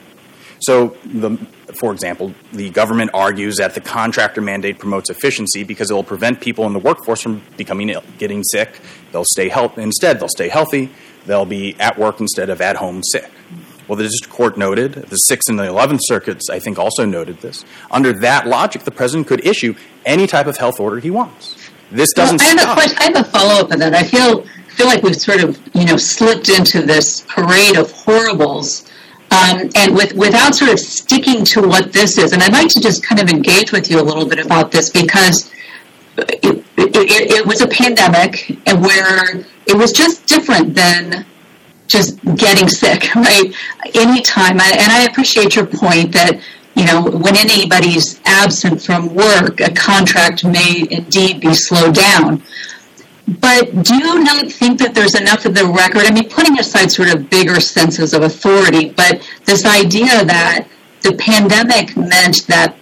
So, 0.62 0.98
the, 1.06 1.38
for 1.76 1.94
example, 1.94 2.34
the 2.52 2.70
government 2.70 3.12
argues 3.14 3.58
that 3.58 3.76
the 3.76 3.82
contractor 3.82 4.42
mandate 4.42 4.78
promotes 4.78 5.10
efficiency 5.10 5.64
because 5.64 5.90
it 5.90 5.94
will 5.94 6.04
prevent 6.04 6.42
people 6.42 6.66
in 6.66 6.74
the 6.74 6.80
workforce 6.80 7.22
from 7.22 7.42
becoming 7.56 7.90
ill, 7.90 8.04
getting 8.18 8.44
sick. 8.44 8.80
They'll 9.12 9.24
stay 9.26 9.48
healthy. 9.48 9.82
Instead, 9.82 10.20
they'll 10.20 10.28
stay 10.28 10.50
healthy. 10.50 10.92
They'll 11.26 11.46
be 11.46 11.80
at 11.80 11.98
work 11.98 12.20
instead 12.20 12.50
of 12.50 12.60
at 12.62 12.76
home 12.76 13.04
sick. 13.04 13.30
Well, 13.88 13.96
the 13.96 14.04
district 14.04 14.34
court 14.34 14.58
noted, 14.58 14.94
the 14.94 15.16
Sixth 15.16 15.50
and 15.50 15.58
the 15.58 15.64
Eleventh 15.64 16.02
Circuits, 16.04 16.50
I 16.50 16.60
think, 16.60 16.78
also 16.78 17.06
noted 17.06 17.40
this. 17.40 17.66
Under 17.90 18.14
that 18.20 18.46
logic, 18.46 18.84
the 18.84 18.92
president 18.92 19.28
could 19.28 19.46
issue 19.46 19.76
any 20.06 20.28
type 20.28 20.46
of 20.46 20.58
health 20.58 20.80
order 20.80 21.00
he 21.00 21.10
wants. 21.10 21.56
This 21.92 22.14
doesn't 22.14 22.40
well, 22.40 22.48
I 22.48 22.52
have 22.52 22.60
stop. 22.60 22.78
A 22.78 22.82
question, 22.82 22.98
I 23.00 23.04
have 23.04 23.16
a 23.16 23.24
follow 23.32 23.66
up 23.66 23.72
on 23.72 23.80
that. 23.80 23.96
I 23.96 24.04
feel 24.04 24.46
feel 24.80 24.88
like 24.88 25.04
we've 25.04 25.20
sort 25.20 25.44
of 25.44 25.60
you 25.76 25.84
know 25.84 25.98
slipped 25.98 26.48
into 26.48 26.82
this 26.82 27.26
parade 27.28 27.76
of 27.76 27.92
horribles 27.92 28.90
um, 29.30 29.70
and 29.76 29.94
with, 29.94 30.14
without 30.14 30.56
sort 30.56 30.72
of 30.72 30.80
sticking 30.80 31.44
to 31.44 31.62
what 31.62 31.92
this 31.92 32.18
is, 32.18 32.32
and 32.32 32.42
I'd 32.42 32.54
like 32.54 32.70
to 32.70 32.80
just 32.80 33.04
kind 33.04 33.22
of 33.22 33.30
engage 33.30 33.74
with 33.74 33.92
you 33.92 34.00
a 34.00 34.06
little 34.10 34.26
bit 34.26 34.40
about 34.40 34.72
this 34.72 34.90
because 34.90 35.52
it, 36.18 36.66
it, 36.78 37.32
it, 37.38 37.46
was 37.46 37.62
a 37.62 37.68
pandemic 37.68 38.58
and 38.66 38.82
where 38.82 39.46
it 39.68 39.76
was 39.76 39.92
just 39.92 40.26
different 40.26 40.74
than 40.74 41.26
just 41.88 42.20
getting 42.38 42.68
sick, 42.70 43.14
right? 43.16 43.54
Anytime, 43.94 44.60
and 44.62 44.92
I 44.92 45.08
appreciate 45.10 45.58
your 45.58 45.68
point 45.68 46.14
that 46.14 46.40
you 46.76 46.86
know 46.86 47.04
when 47.04 47.36
anybody's 47.36 48.22
absent 48.26 48.82
from 48.82 49.14
work, 49.14 49.60
a 49.60 49.72
contract 49.74 50.46
may 50.46 50.88
indeed 50.90 51.42
be 51.42 51.54
slowed 51.54 51.96
down. 51.96 52.42
But 53.40 53.84
do 53.84 53.96
you 53.96 54.24
not 54.24 54.52
think 54.52 54.80
that 54.80 54.96
there's 54.96 55.16
enough 55.16 55.46
of 55.46 55.54
the 55.54 55.66
record? 55.66 56.04
I 56.06 56.12
mean, 56.12 56.30
putting 56.30 56.58
aside 56.58 56.92
sort 56.92 57.14
of 57.14 57.30
bigger 57.30 57.60
senses 57.60 58.14
of 58.14 58.24
authority, 58.24 58.90
but 58.90 59.28
this 59.46 59.66
idea 59.66 60.26
that 60.26 60.68
the 61.02 61.16
pandemic 61.16 61.96
meant 61.96 62.48
that 62.48 62.76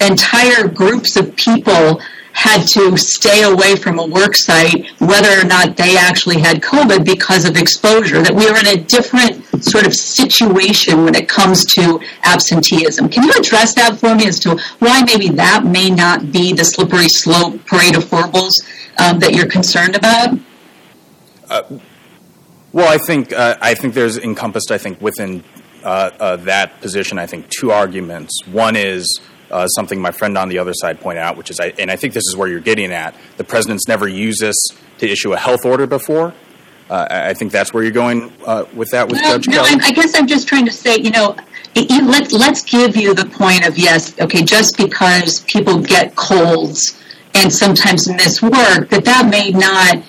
entire 0.00 0.68
groups 0.68 1.16
of 1.16 1.34
people 1.36 2.00
had 2.32 2.64
to 2.68 2.96
stay 2.96 3.42
away 3.42 3.74
from 3.74 3.98
a 3.98 4.06
work 4.06 4.36
site, 4.36 4.88
whether 5.00 5.40
or 5.40 5.44
not 5.44 5.76
they 5.76 5.96
actually 5.96 6.38
had 6.38 6.62
COVID 6.62 7.04
because 7.04 7.44
of 7.44 7.56
exposure, 7.56 8.22
that 8.22 8.34
we 8.34 8.46
are 8.46 8.58
in 8.58 8.78
a 8.78 8.84
different 8.84 9.44
sort 9.64 9.84
of 9.84 9.94
situation 9.94 11.04
when 11.04 11.14
it 11.14 11.28
comes 11.28 11.64
to 11.64 12.00
absenteeism. 12.22 13.08
Can 13.08 13.24
you 13.24 13.32
address 13.32 13.74
that 13.74 13.98
for 13.98 14.14
me 14.14 14.26
as 14.28 14.38
to 14.40 14.56
why 14.78 15.02
maybe 15.02 15.28
that 15.30 15.64
may 15.64 15.90
not 15.90 16.30
be 16.30 16.52
the 16.52 16.64
slippery 16.64 17.08
slope 17.08 17.66
parade 17.66 17.96
of 17.96 18.08
horribles 18.08 18.56
um, 19.00 19.18
that 19.20 19.32
you're 19.32 19.48
concerned 19.48 19.96
about? 19.96 20.38
Uh, 21.48 21.62
well, 22.72 22.88
I 22.88 22.98
think 22.98 23.32
uh, 23.32 23.56
I 23.60 23.74
think 23.74 23.94
there's 23.94 24.18
encompassed. 24.18 24.70
I 24.70 24.78
think 24.78 25.00
within 25.00 25.42
uh, 25.82 26.10
uh 26.20 26.36
that 26.36 26.80
position, 26.80 27.18
I 27.18 27.26
think 27.26 27.48
two 27.48 27.72
arguments. 27.72 28.46
One 28.46 28.76
is 28.76 29.20
uh, 29.50 29.66
something 29.68 30.00
my 30.00 30.12
friend 30.12 30.38
on 30.38 30.48
the 30.48 30.58
other 30.58 30.72
side 30.74 31.00
pointed 31.00 31.20
out, 31.20 31.36
which 31.36 31.50
is, 31.50 31.58
I, 31.58 31.72
and 31.78 31.90
I 31.90 31.96
think 31.96 32.14
this 32.14 32.24
is 32.28 32.36
where 32.36 32.48
you're 32.48 32.60
getting 32.60 32.92
at. 32.92 33.14
The 33.36 33.44
president's 33.44 33.88
never 33.88 34.06
used 34.06 34.40
this 34.40 34.56
to 34.98 35.08
issue 35.08 35.32
a 35.32 35.36
health 35.36 35.64
order 35.64 35.86
before. 35.86 36.34
Uh, 36.88 37.06
I 37.08 37.34
think 37.34 37.52
that's 37.52 37.72
where 37.72 37.82
you're 37.82 37.92
going 37.92 38.32
uh, 38.44 38.64
with 38.74 38.90
that 38.90 39.08
with 39.08 39.20
no, 39.22 39.32
Judge 39.32 39.48
no, 39.48 39.64
Kelly. 39.64 39.80
I 39.82 39.92
guess 39.92 40.14
I'm 40.16 40.26
just 40.26 40.48
trying 40.48 40.66
to 40.66 40.72
say, 40.72 40.96
you 40.96 41.10
know, 41.10 41.36
let's 41.74 42.32
let's 42.32 42.62
give 42.62 42.96
you 42.96 43.14
the 43.14 43.26
point 43.26 43.66
of 43.66 43.78
yes, 43.78 44.18
okay, 44.20 44.42
just 44.42 44.76
because 44.76 45.40
people 45.40 45.80
get 45.80 46.16
colds 46.16 47.00
and 47.34 47.52
sometimes 47.52 48.08
miss 48.08 48.42
work, 48.42 48.88
that 48.90 49.04
that 49.04 49.28
may 49.30 49.50
not 49.50 50.02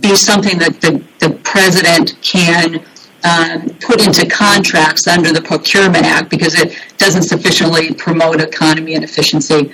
be 0.00 0.14
something 0.14 0.58
that 0.58 0.80
the, 0.80 1.02
the 1.18 1.34
president 1.44 2.16
can 2.22 2.84
um, 3.24 3.68
put 3.80 4.04
into 4.04 4.28
contracts 4.28 5.06
under 5.06 5.32
the 5.32 5.40
Procurement 5.40 6.04
Act 6.04 6.30
because 6.30 6.54
it 6.54 6.76
doesn't 6.98 7.22
sufficiently 7.22 7.94
promote 7.94 8.40
economy 8.40 8.94
and 8.94 9.02
efficiency. 9.02 9.72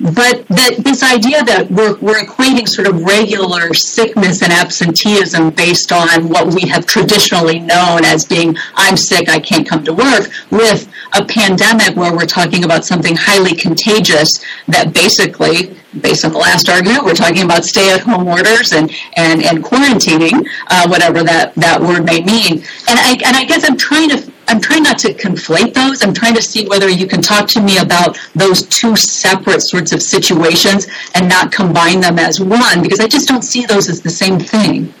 But 0.00 0.48
that 0.48 0.76
this 0.78 1.02
idea 1.02 1.44
that 1.44 1.70
we're, 1.70 1.98
we're 1.98 2.24
equating 2.24 2.66
sort 2.66 2.88
of 2.88 3.04
regular 3.04 3.74
sickness 3.74 4.40
and 4.40 4.50
absenteeism 4.50 5.50
based 5.50 5.92
on 5.92 6.30
what 6.30 6.54
we 6.54 6.62
have 6.68 6.86
traditionally 6.86 7.58
known 7.58 8.06
as 8.06 8.24
being, 8.24 8.56
I'm 8.76 8.96
sick, 8.96 9.28
I 9.28 9.40
can't 9.40 9.68
come 9.68 9.84
to 9.84 9.92
work, 9.92 10.30
with 10.50 10.88
a 11.12 11.24
pandemic 11.24 11.96
where 11.96 12.14
we're 12.14 12.24
talking 12.24 12.64
about 12.64 12.86
something 12.86 13.14
highly 13.14 13.54
contagious 13.54 14.30
that 14.68 14.94
basically 14.94 15.76
based 16.00 16.24
on 16.24 16.32
the 16.32 16.38
last 16.38 16.68
argument, 16.68 17.04
we're 17.04 17.14
talking 17.14 17.42
about 17.42 17.64
stay-at-home 17.64 18.26
orders 18.26 18.72
and 18.72 18.90
and 19.16 19.42
and 19.42 19.64
quarantining, 19.64 20.46
uh, 20.68 20.86
whatever 20.88 21.22
that 21.22 21.54
that 21.56 21.80
word 21.80 22.04
may 22.04 22.20
mean. 22.20 22.62
And 22.88 22.98
I 22.98 23.18
and 23.24 23.36
I 23.36 23.44
guess 23.44 23.68
I'm 23.68 23.76
trying 23.76 24.10
to 24.10 24.32
I'm 24.48 24.60
trying 24.60 24.82
not 24.82 24.98
to 25.00 25.14
conflate 25.14 25.74
those. 25.74 26.02
I'm 26.02 26.12
trying 26.12 26.34
to 26.34 26.42
see 26.42 26.66
whether 26.66 26.88
you 26.88 27.06
can 27.06 27.22
talk 27.22 27.48
to 27.50 27.60
me 27.60 27.78
about 27.78 28.18
those 28.34 28.62
two 28.66 28.96
separate 28.96 29.60
sorts 29.60 29.92
of 29.92 30.02
situations 30.02 30.88
and 31.14 31.28
not 31.28 31.52
combine 31.52 32.00
them 32.00 32.18
as 32.18 32.40
one 32.40 32.82
because 32.82 33.00
I 33.00 33.06
just 33.06 33.28
don't 33.28 33.42
see 33.42 33.64
those 33.64 33.88
as 33.88 34.00
the 34.00 34.10
same 34.10 34.40
thing. 34.40 34.92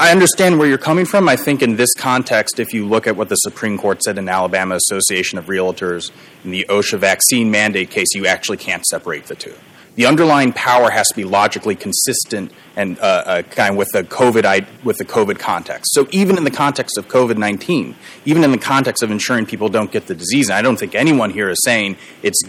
I 0.00 0.12
understand 0.12 0.60
where 0.60 0.68
you're 0.68 0.78
coming 0.78 1.06
from. 1.06 1.28
I 1.28 1.34
think 1.34 1.60
in 1.60 1.74
this 1.74 1.92
context, 1.94 2.60
if 2.60 2.72
you 2.72 2.86
look 2.86 3.08
at 3.08 3.16
what 3.16 3.28
the 3.28 3.34
Supreme 3.34 3.76
Court 3.76 4.00
said 4.00 4.16
in 4.16 4.28
Alabama 4.28 4.76
Association 4.76 5.38
of 5.38 5.46
Realtors 5.46 6.12
in 6.44 6.52
the 6.52 6.64
OSHA 6.68 7.00
vaccine 7.00 7.50
mandate 7.50 7.90
case, 7.90 8.14
you 8.14 8.24
actually 8.24 8.58
can't 8.58 8.86
separate 8.86 9.26
the 9.26 9.34
two. 9.34 9.54
The 9.96 10.06
underlying 10.06 10.52
power 10.52 10.90
has 10.90 11.08
to 11.08 11.16
be 11.16 11.24
logically 11.24 11.74
consistent 11.74 12.52
and 12.76 12.96
uh, 13.00 13.02
uh, 13.02 13.42
kind 13.42 13.72
of 13.72 13.76
with 13.76 13.88
the 13.92 14.04
COVID 14.04 14.84
with 14.84 14.98
the 14.98 15.04
COVID 15.04 15.40
context. 15.40 15.92
So 15.92 16.06
even 16.12 16.38
in 16.38 16.44
the 16.44 16.52
context 16.52 16.96
of 16.96 17.08
COVID 17.08 17.36
nineteen, 17.36 17.96
even 18.24 18.44
in 18.44 18.52
the 18.52 18.58
context 18.58 19.02
of 19.02 19.10
ensuring 19.10 19.46
people 19.46 19.68
don't 19.68 19.90
get 19.90 20.06
the 20.06 20.14
disease, 20.14 20.48
I 20.48 20.62
don't 20.62 20.78
think 20.78 20.94
anyone 20.94 21.30
here 21.30 21.48
is 21.48 21.58
saying 21.64 21.96
it's 22.22 22.40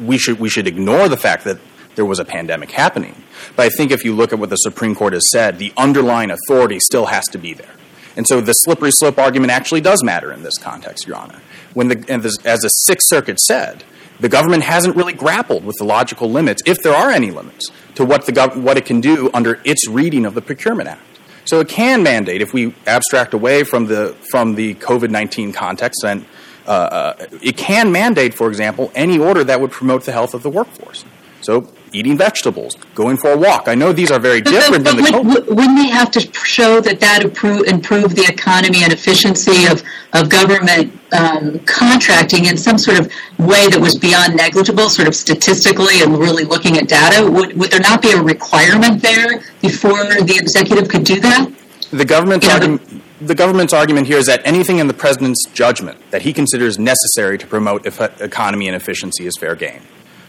we 0.00 0.16
should 0.16 0.40
we 0.40 0.48
should 0.48 0.66
ignore 0.66 1.10
the 1.10 1.18
fact 1.18 1.44
that 1.44 1.58
there 1.94 2.04
was 2.04 2.18
a 2.18 2.24
pandemic 2.24 2.70
happening. 2.70 3.22
But 3.56 3.66
I 3.66 3.68
think 3.68 3.90
if 3.90 4.04
you 4.04 4.14
look 4.14 4.32
at 4.32 4.38
what 4.38 4.50
the 4.50 4.56
Supreme 4.56 4.94
Court 4.94 5.12
has 5.12 5.30
said, 5.30 5.58
the 5.58 5.72
underlying 5.76 6.30
authority 6.30 6.78
still 6.80 7.06
has 7.06 7.24
to 7.26 7.38
be 7.38 7.54
there. 7.54 7.74
And 8.16 8.26
so 8.26 8.40
the 8.40 8.52
slippery 8.52 8.90
slope 8.92 9.18
argument 9.18 9.52
actually 9.52 9.80
does 9.80 10.02
matter 10.04 10.32
in 10.32 10.42
this 10.42 10.58
context, 10.58 11.06
Your 11.06 11.16
Honor. 11.16 11.40
When 11.74 11.88
the, 11.88 12.40
as 12.44 12.60
the 12.60 12.68
Sixth 12.68 13.08
Circuit 13.08 13.40
said, 13.40 13.84
the 14.20 14.28
government 14.28 14.62
hasn't 14.62 14.96
really 14.96 15.14
grappled 15.14 15.64
with 15.64 15.76
the 15.78 15.84
logical 15.84 16.30
limits, 16.30 16.62
if 16.66 16.82
there 16.82 16.94
are 16.94 17.10
any 17.10 17.30
limits, 17.30 17.70
to 17.94 18.04
what, 18.04 18.26
the 18.26 18.32
gov- 18.32 18.56
what 18.56 18.76
it 18.76 18.84
can 18.84 19.00
do 19.00 19.30
under 19.32 19.60
its 19.64 19.88
reading 19.88 20.26
of 20.26 20.34
the 20.34 20.42
Procurement 20.42 20.88
Act. 20.88 21.00
So 21.44 21.58
it 21.60 21.68
can 21.68 22.02
mandate, 22.02 22.40
if 22.40 22.52
we 22.52 22.74
abstract 22.86 23.34
away 23.34 23.64
from 23.64 23.86
the, 23.86 24.16
from 24.30 24.54
the 24.54 24.74
COVID 24.76 25.10
19 25.10 25.52
context, 25.52 26.00
then 26.02 26.24
uh, 26.66 26.70
uh, 26.70 27.26
it 27.42 27.56
can 27.56 27.90
mandate, 27.90 28.34
for 28.34 28.48
example, 28.48 28.92
any 28.94 29.18
order 29.18 29.42
that 29.42 29.60
would 29.60 29.72
promote 29.72 30.04
the 30.04 30.12
health 30.12 30.34
of 30.34 30.44
the 30.44 30.50
workforce. 30.50 31.04
So 31.40 31.72
eating 31.92 32.16
vegetables, 32.16 32.76
going 32.94 33.16
for 33.16 33.32
a 33.32 33.36
walk. 33.36 33.68
I 33.68 33.74
know 33.74 33.92
these 33.92 34.10
are 34.10 34.18
very 34.18 34.40
different 34.40 34.84
but, 34.84 34.96
but, 34.96 35.04
than 35.04 35.12
the. 35.12 35.22
Would, 35.22 35.46
wouldn't 35.48 35.76
they 35.76 35.88
have 35.88 36.10
to 36.12 36.20
show 36.44 36.80
that 36.80 37.00
that 37.00 37.22
improve, 37.22 37.66
improve 37.66 38.14
the 38.14 38.24
economy 38.28 38.82
and 38.82 38.92
efficiency 38.92 39.66
of 39.66 39.82
of 40.12 40.28
government 40.28 40.92
um, 41.12 41.58
contracting 41.60 42.44
in 42.46 42.56
some 42.56 42.76
sort 42.78 42.98
of 43.00 43.06
way 43.38 43.68
that 43.68 43.78
was 43.80 43.96
beyond 43.98 44.36
negligible, 44.36 44.88
sort 44.90 45.08
of 45.08 45.14
statistically 45.14 46.02
and 46.02 46.18
really 46.18 46.44
looking 46.44 46.76
at 46.76 46.88
data? 46.88 47.30
Would 47.30 47.56
would 47.56 47.70
there 47.70 47.80
not 47.80 48.02
be 48.02 48.12
a 48.12 48.22
requirement 48.22 49.02
there 49.02 49.42
before 49.60 50.04
the 50.04 50.38
executive 50.40 50.88
could 50.88 51.04
do 51.04 51.20
that? 51.20 51.50
The 51.90 52.04
government's 52.04 52.48
argument. 52.48 53.02
The 53.20 53.36
government's 53.36 53.72
argument 53.72 54.08
here 54.08 54.18
is 54.18 54.26
that 54.26 54.42
anything 54.44 54.80
in 54.80 54.88
the 54.88 54.94
president's 54.94 55.46
judgment 55.52 56.10
that 56.10 56.22
he 56.22 56.32
considers 56.32 56.76
necessary 56.76 57.38
to 57.38 57.46
promote 57.46 57.86
economy 57.86 58.66
and 58.66 58.74
efficiency 58.74 59.26
is 59.26 59.36
fair 59.38 59.54
game. 59.54 59.82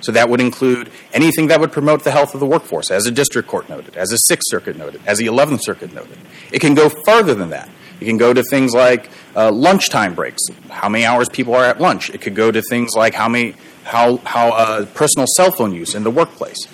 So 0.04 0.12
that 0.12 0.30
would 0.30 0.42
include 0.42 0.89
anything 1.13 1.48
that 1.48 1.62
would 1.62 1.72
promote 1.72 2.04
the 2.04 2.12
health 2.12 2.34
of 2.34 2.42
the 2.42 2.46
workforce, 2.46 2.92
as 2.92 3.06
a 3.06 3.12
district 3.12 3.48
court 3.48 3.70
noted, 3.70 3.96
as 3.96 4.12
a 4.12 4.18
Sixth 4.18 4.44
Circuit 4.50 4.78
noted, 4.78 5.02
as 5.06 5.18
the 5.18 5.28
Eleventh 5.28 5.63
Circuit 5.63 5.94
noted. 5.94 6.18
It 6.52 6.60
can 6.60 6.76
go 6.76 6.89
further 7.06 7.34
than 7.34 7.50
that. 7.52 7.70
It 8.02 8.06
can 8.06 8.18
go 8.18 8.34
to 8.34 8.44
things 8.44 8.74
like 8.74 9.10
uh, 9.34 9.50
lunchtime 9.50 10.13
breaks, 10.13 10.42
how 10.70 10.89
many 10.89 11.06
hours 11.06 11.30
people 11.30 11.56
are 11.56 11.63
at 11.63 11.80
lunch. 11.80 12.10
It 12.10 12.20
could 12.20 12.36
go 12.36 12.52
to 12.52 12.62
things 12.62 12.92
like 12.98 13.13
how 13.13 13.30
many, 13.30 13.56
how, 13.86 14.18
how 14.18 14.50
uh, 14.50 14.86
personal 14.88 15.26
cell 15.38 15.52
phone 15.52 15.74
use 15.74 15.96
in 15.96 16.04
the 16.04 16.12
workplace. 16.12 16.68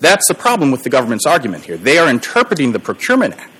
That's 0.00 0.28
the 0.28 0.34
problem 0.34 0.70
with 0.70 0.82
the 0.82 0.90
government's 0.90 1.24
argument 1.24 1.64
here. 1.64 1.78
They 1.78 1.96
are 1.96 2.10
interpreting 2.10 2.72
the 2.72 2.80
Procurement 2.80 3.32
Act 3.34 3.50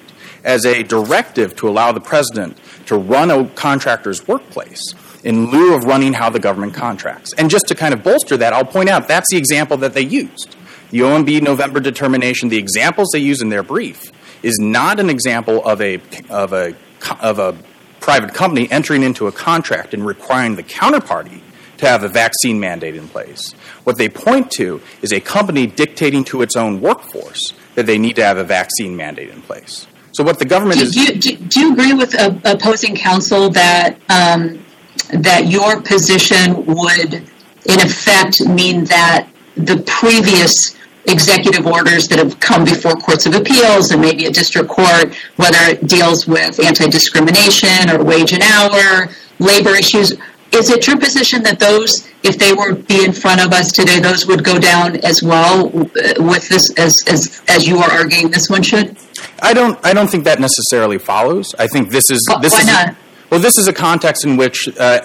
as 0.45 0.67
a 0.67 0.83
directive 0.83 1.57
to 1.57 1.69
allow 1.69 1.93
the 1.93 2.01
president 2.01 2.59
to 2.85 2.97
run 2.97 3.31
a 3.31 3.49
contractor's 3.49 4.29
workplace 4.29 4.93
in 5.25 5.51
lieu 5.51 5.75
of 5.75 5.85
running 5.85 6.13
how 6.13 6.31
the 6.31 6.39
government 6.39 6.75
contracts. 6.75 7.33
And 7.37 7.51
just 7.51 7.67
to 7.69 7.75
kind 7.75 7.93
of 7.93 8.03
bolster 8.03 8.37
that, 8.37 8.53
I'll 8.53 8.65
point 8.65 8.89
out 8.89 9.09
that's 9.09 9.31
the 9.31 9.37
example 9.37 9.77
that 9.79 9.95
they 9.95 10.03
used. 10.03 10.57
The 10.91 11.01
OMB 11.01 11.43
November 11.43 11.81
determination, 11.81 12.49
the 12.51 12.59
examples 12.59 13.09
they 13.13 13.19
use 13.19 13.43
in 13.43 13.49
their 13.49 13.63
brief, 13.65 14.13
is 14.43 14.59
not 14.61 15.01
an 15.01 15.11
example 15.11 15.65
of 15.67 15.81
a 15.81 16.01
of 16.29 16.53
a 16.53 16.77
of 17.21 17.39
a 17.39 17.57
private 18.01 18.35
company 18.35 18.71
entering 18.71 19.03
into 19.03 19.27
a 19.27 19.33
contract 19.33 19.95
and 19.95 20.07
requiring 20.07 20.57
the 20.57 20.63
counterparty 20.63 21.41
to 21.79 21.89
have 21.89 22.05
a 22.05 22.09
vaccine 22.09 22.61
mandate 22.61 22.95
in 22.95 23.09
place. 23.09 23.53
What 23.85 23.97
they 23.99 24.09
point 24.09 24.51
to 24.53 24.81
is 25.03 25.13
a 25.13 25.21
company 25.21 25.67
dictating 25.67 26.23
to 26.25 26.43
its 26.43 26.55
own 26.55 26.81
workforce 26.81 27.41
that 27.75 27.87
they 27.87 27.99
need 27.99 28.15
to 28.17 28.25
have 28.25 28.37
a 28.37 28.45
vaccine 28.45 28.95
mandate 28.95 29.31
in 29.31 29.43
place. 29.43 29.87
So 30.13 30.23
what 30.23 30.39
the 30.39 30.45
government 30.45 30.79
Do, 30.79 30.87
is 30.87 30.93
do, 30.93 31.03
you- 31.03 31.15
do, 31.15 31.37
do 31.37 31.61
you 31.61 31.73
agree 31.73 31.93
with 31.95 32.15
uh, 32.15 32.35
opposing 32.45 32.95
counsel 32.95 33.51
that 33.51 33.99
um, 34.09 34.64
that 35.09 35.49
your 35.49 35.81
position 35.81 36.65
would, 36.67 37.15
in 37.15 37.81
effect, 37.81 38.41
mean 38.47 38.85
that 38.85 39.29
the 39.57 39.83
previous 39.87 40.77
executive 41.07 41.67
orders 41.67 42.09
that 42.09 42.19
have 42.19 42.41
come 42.41 42.65
before 42.65 42.95
courts 42.95 43.27
of 43.27 43.35
appeals 43.35 43.91
and 43.91 44.01
maybe 44.01 44.25
a 44.25 44.31
district 44.31 44.69
court, 44.69 45.15
whether 45.37 45.59
it 45.71 45.87
deals 45.87 46.27
with 46.27 46.59
anti-discrimination 46.59 47.91
or 47.91 48.03
wage 48.03 48.33
and 48.33 48.43
hour, 48.43 49.09
labor 49.39 49.77
issues, 49.77 50.15
is 50.53 50.71
it 50.71 50.87
your 50.87 50.99
position 50.99 51.43
that 51.43 51.59
those, 51.59 52.09
if 52.23 52.39
they 52.39 52.53
were 52.53 52.75
be 52.75 53.05
in 53.05 53.13
front 53.13 53.45
of 53.45 53.53
us 53.53 53.73
today, 53.73 53.99
those 53.99 54.27
would 54.27 54.45
go 54.45 54.59
down 54.59 54.97
as 54.99 55.23
well 55.23 55.69
with 55.69 56.49
this, 56.49 56.71
as 56.79 56.95
as 57.09 57.43
as 57.49 57.67
you 57.67 57.79
are 57.79 57.91
arguing 57.91 58.31
this 58.31 58.49
one 58.49 58.63
should? 58.63 58.97
I 59.43 59.53
don't. 59.53 59.79
I 59.85 59.93
don't 59.93 60.09
think 60.09 60.25
that 60.25 60.39
necessarily 60.39 60.99
follows. 60.99 61.55
I 61.59 61.67
think 61.67 61.91
this 61.91 62.05
is 62.09 62.25
this 62.41 62.53
why 62.53 62.61
is 62.61 62.67
not? 62.67 62.97
Well. 63.35 63.43
This 63.43 63.59
is 63.59 63.67
a 63.67 63.73
context 63.73 64.25
in 64.25 64.37
which, 64.37 64.69
uh, 64.79 65.01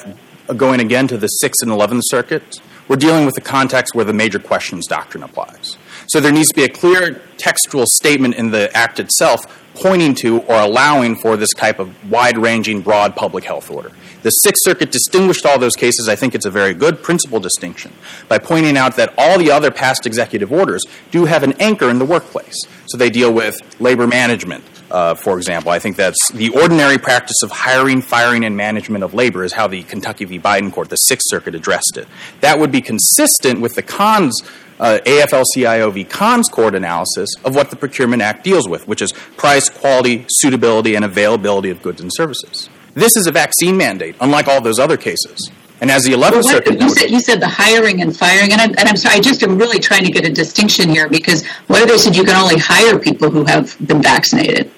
going 0.56 0.82
again 0.82 1.08
to 1.08 1.18
the 1.18 1.26
Sixth 1.26 1.64
and 1.64 1.72
Eleventh 1.72 2.04
Circuits, 2.06 2.60
we're 2.88 2.96
dealing 2.96 3.26
with 3.26 3.36
a 3.38 3.42
context 3.42 3.96
where 3.96 4.06
the 4.06 4.14
major 4.14 4.38
questions 4.38 4.86
doctrine 4.86 5.24
applies. 5.24 5.80
So 6.06 6.20
there 6.20 6.32
needs 6.32 6.50
to 6.50 6.54
be 6.54 6.64
a 6.64 6.70
clear 6.70 7.24
textual 7.38 7.86
statement 7.88 8.36
in 8.36 8.52
the 8.52 8.76
act 8.78 9.00
itself 9.00 9.42
pointing 9.74 10.14
to 10.14 10.42
or 10.42 10.60
allowing 10.60 11.16
for 11.16 11.38
this 11.38 11.50
type 11.56 11.80
of 11.80 12.12
wide-ranging, 12.12 12.82
broad 12.82 13.16
public 13.16 13.46
health 13.46 13.72
order. 13.72 13.92
The 14.22 14.30
Sixth 14.30 14.62
Circuit 14.64 14.92
distinguished 14.92 15.48
all 15.48 15.58
those 15.58 15.76
cases. 15.76 16.08
I 16.08 16.16
think 16.16 16.36
it's 16.36 16.46
a 16.46 16.52
very 16.52 16.76
good 16.76 17.02
principle 17.02 17.40
distinction 17.40 17.94
by 18.28 18.38
pointing 18.38 18.78
out 18.78 18.96
that 18.98 19.12
all 19.18 19.40
the 19.40 19.50
other 19.50 19.72
past 19.72 20.06
executive 20.06 20.52
orders 20.52 20.84
do 21.10 21.26
have 21.26 21.42
an 21.42 21.54
anchor 21.54 21.90
in 21.90 21.98
the 21.98 22.06
workplace. 22.06 22.58
So 22.86 22.98
they 22.98 23.10
deal 23.10 23.34
with 23.34 23.60
labor 23.80 24.06
management, 24.06 24.64
uh, 24.92 25.16
for 25.16 25.38
example. 25.38 25.72
I 25.72 25.80
think 25.80 25.96
that's 25.96 26.32
the 26.32 26.50
ordinary 26.50 26.98
practice 26.98 27.42
of 27.44 27.52
hiring, 27.52 28.02
firing, 28.02 28.46
and 28.46 28.56
management 28.56 29.04
of 29.04 29.14
labor 29.14 29.44
is 29.44 29.54
how 29.54 29.68
the 29.68 29.84
Kentucky 29.84 30.26
v. 30.26 30.40
Biden 30.40 30.72
court, 30.72 30.90
the 30.90 30.96
Sixth 30.96 31.26
Circuit, 31.30 31.56
addressed 31.56 31.98
it. 31.98 32.08
That 32.42 32.60
would 32.60 32.72
be 32.72 32.82
consistent 32.82 33.62
with 33.62 33.76
the 33.76 33.84
cons. 33.84 34.42
Uh, 34.80 34.98
AFL-CIO 35.06 35.92
v. 35.92 36.06
Kahn's 36.06 36.48
Court 36.48 36.74
analysis 36.74 37.30
of 37.44 37.54
what 37.54 37.70
the 37.70 37.76
Procurement 37.76 38.22
Act 38.22 38.46
deals 38.46 38.66
with, 38.66 38.88
which 38.88 39.02
is 39.02 39.12
price, 39.36 39.68
quality, 39.68 40.26
suitability, 40.30 40.96
and 40.96 41.04
availability 41.04 41.70
of 41.70 41.82
goods 41.82 42.00
and 42.00 42.10
services. 42.14 42.70
This 42.94 43.18
is 43.18 43.28
a 43.28 43.32
vaccine 43.34 43.76
mandate, 43.76 44.16
unlike 44.22 44.48
all 44.48 44.62
those 44.62 44.80
other 44.80 44.96
cases. 44.96 45.52
And 45.82 45.92
as 45.92 46.04
the 46.04 46.12
11th 46.14 46.44
What- 46.44 46.46
Circuit 46.46 46.80
you 46.82 46.90
said 46.90 47.10
you 47.10 47.20
said 47.20 47.42
the 47.42 47.48
hiring 47.48 48.02
and 48.02 48.16
firing, 48.16 48.52
and 48.52 48.62
I'm, 48.62 48.70
and 48.78 48.88
I'm 48.88 48.96
sorry, 48.98 49.16
I 49.16 49.20
just 49.20 49.44
am 49.44 49.58
really 49.58 49.80
trying 49.80 50.06
to 50.06 50.12
get 50.12 50.26
a 50.26 50.32
distinction 50.32 50.90
here 50.90 51.10
because 51.10 51.46
what 51.68 51.82
if 51.82 51.90
they 51.90 51.98
said 51.98 52.16
you 52.16 52.24
can 52.24 52.36
only 52.36 52.58
hire 52.58 52.98
people 53.00 53.30
who 53.30 53.46
have 53.46 53.76
been 53.86 54.02
vaccinated? 54.02 54.72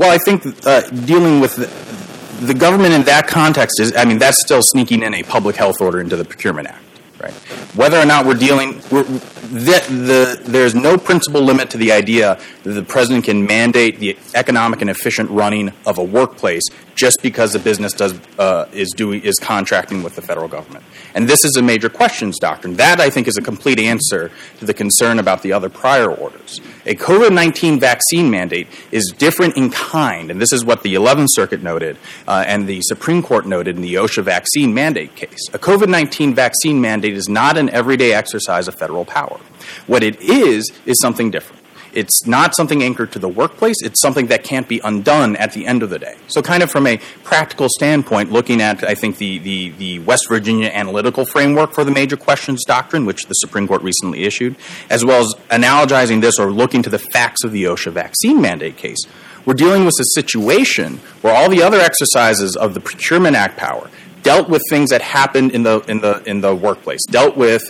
Well, 0.00 0.10
I 0.10 0.16
think 0.16 0.46
uh, 0.66 0.80
dealing 1.04 1.40
with 1.40 1.56
the, 1.56 2.46
the 2.46 2.54
government 2.54 2.94
in 2.94 3.02
that 3.02 3.26
context 3.26 3.78
is, 3.80 3.94
I 3.94 4.06
mean, 4.06 4.16
that's 4.16 4.40
still 4.40 4.62
sneaking 4.62 5.02
in 5.02 5.12
a 5.12 5.22
public 5.22 5.56
health 5.56 5.82
order 5.82 6.00
into 6.00 6.16
the 6.16 6.24
Procurement 6.24 6.68
Act, 6.68 6.82
right? 7.20 7.34
Whether 7.76 7.98
or 7.98 8.06
not 8.06 8.24
we're 8.24 8.32
dealing, 8.32 8.80
we're, 8.90 9.02
the, 9.02 9.84
the, 9.90 10.42
there's 10.50 10.74
no 10.74 10.96
principal 10.96 11.42
limit 11.42 11.68
to 11.70 11.76
the 11.76 11.92
idea 11.92 12.40
that 12.62 12.72
the 12.72 12.82
president 12.82 13.26
can 13.26 13.44
mandate 13.44 13.98
the 13.98 14.16
economic 14.34 14.80
and 14.80 14.88
efficient 14.88 15.28
running 15.28 15.70
of 15.84 15.98
a 15.98 16.02
workplace 16.04 16.62
just 16.94 17.18
because 17.22 17.52
the 17.52 17.58
business 17.58 17.92
does 17.92 18.18
uh, 18.38 18.68
is 18.72 18.92
doing 18.96 19.20
is 19.22 19.36
contracting 19.38 20.02
with 20.02 20.16
the 20.16 20.22
federal 20.22 20.48
government. 20.48 20.84
And 21.14 21.28
this 21.28 21.44
is 21.44 21.56
a 21.56 21.62
major 21.62 21.88
questions 21.88 22.38
doctrine. 22.38 22.76
That 22.76 23.00
I 23.00 23.10
think 23.10 23.28
is 23.28 23.36
a 23.36 23.42
complete 23.42 23.78
answer 23.78 24.30
to 24.60 24.64
the 24.64 24.74
concern 24.74 25.18
about 25.18 25.42
the 25.42 25.52
other 25.52 25.68
prior 25.68 26.10
orders. 26.10 26.60
A 26.86 26.94
COVID 26.94 27.32
nineteen 27.32 27.78
vaccine 27.78 28.30
mandate 28.30 28.66
is 28.90 29.12
different 29.16 29.56
in 29.56 29.70
kind, 29.70 30.30
and 30.30 30.40
this 30.40 30.52
is 30.52 30.64
what 30.64 30.82
the 30.82 30.94
Eleventh 30.94 31.28
Circuit 31.32 31.62
noted 31.62 31.98
uh, 32.26 32.44
and 32.46 32.66
the 32.66 32.80
Supreme 32.82 33.22
Court 33.22 33.46
noted 33.46 33.76
in 33.76 33.82
the 33.82 33.94
OSHA 33.94 34.24
vaccine 34.24 34.72
mandate 34.72 35.14
case. 35.14 35.48
A 35.52 35.58
COVID 35.58 35.88
nineteen 35.88 36.34
vaccine 36.34 36.80
mandate 36.80 37.14
is 37.14 37.28
not 37.28 37.58
an 37.58 37.68
everyday 37.70 38.14
exercise 38.14 38.66
of 38.66 38.74
federal 38.74 39.04
power. 39.04 39.38
What 39.86 40.02
it 40.02 40.20
is 40.20 40.70
is 40.86 40.98
something 41.00 41.30
different. 41.30 41.59
It's 41.92 42.26
not 42.26 42.54
something 42.56 42.82
anchored 42.82 43.12
to 43.12 43.18
the 43.18 43.28
workplace. 43.28 43.76
It's 43.82 44.00
something 44.00 44.26
that 44.28 44.44
can't 44.44 44.68
be 44.68 44.80
undone 44.84 45.36
at 45.36 45.52
the 45.52 45.66
end 45.66 45.82
of 45.82 45.90
the 45.90 45.98
day. 45.98 46.16
So, 46.28 46.42
kind 46.42 46.62
of 46.62 46.70
from 46.70 46.86
a 46.86 46.98
practical 47.24 47.68
standpoint, 47.68 48.30
looking 48.30 48.60
at, 48.60 48.84
I 48.84 48.94
think, 48.94 49.18
the, 49.18 49.38
the, 49.38 49.70
the 49.70 49.98
West 50.00 50.28
Virginia 50.28 50.68
analytical 50.68 51.24
framework 51.24 51.72
for 51.72 51.84
the 51.84 51.90
major 51.90 52.16
questions 52.16 52.64
doctrine, 52.64 53.06
which 53.06 53.26
the 53.26 53.34
Supreme 53.34 53.66
Court 53.66 53.82
recently 53.82 54.24
issued, 54.24 54.56
as 54.88 55.04
well 55.04 55.22
as 55.22 55.34
analogizing 55.50 56.20
this 56.20 56.38
or 56.38 56.52
looking 56.52 56.82
to 56.82 56.90
the 56.90 56.98
facts 56.98 57.44
of 57.44 57.52
the 57.52 57.64
OSHA 57.64 57.92
vaccine 57.92 58.40
mandate 58.40 58.76
case, 58.76 59.00
we're 59.44 59.54
dealing 59.54 59.84
with 59.84 59.94
a 60.00 60.04
situation 60.14 61.00
where 61.22 61.34
all 61.34 61.48
the 61.48 61.62
other 61.62 61.80
exercises 61.80 62.56
of 62.56 62.74
the 62.74 62.80
Procurement 62.80 63.36
Act 63.36 63.56
power 63.56 63.90
dealt 64.22 64.48
with 64.48 64.62
things 64.68 64.90
that 64.90 65.02
happened 65.02 65.52
in 65.52 65.62
the, 65.62 65.80
in 65.88 66.00
the, 66.00 66.22
in 66.24 66.40
the 66.40 66.54
workplace, 66.54 67.00
dealt 67.06 67.36
with 67.36 67.62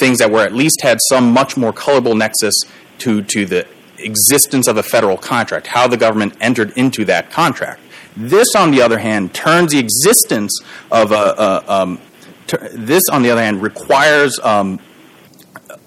things 0.00 0.18
that 0.18 0.30
were 0.30 0.42
at 0.42 0.52
least 0.52 0.80
had 0.82 0.98
some 1.08 1.32
much 1.32 1.56
more 1.56 1.72
colorable 1.72 2.14
nexus 2.14 2.54
to, 2.98 3.22
to 3.22 3.46
the 3.46 3.66
existence 3.98 4.68
of 4.68 4.76
a 4.76 4.82
federal 4.82 5.16
contract, 5.16 5.66
how 5.66 5.86
the 5.88 5.96
government 5.96 6.34
entered 6.40 6.72
into 6.76 7.04
that 7.06 7.30
contract. 7.30 7.80
This, 8.16 8.54
on 8.56 8.70
the 8.70 8.82
other 8.82 8.98
hand, 8.98 9.34
turns 9.34 9.72
the 9.72 9.78
existence 9.78 10.60
of 10.90 11.12
a, 11.12 11.14
a 11.14 11.64
um, 11.72 12.00
ter- 12.46 12.68
this, 12.70 13.02
on 13.10 13.22
the 13.22 13.30
other 13.30 13.42
hand, 13.42 13.62
requires 13.62 14.38
um, 14.40 14.80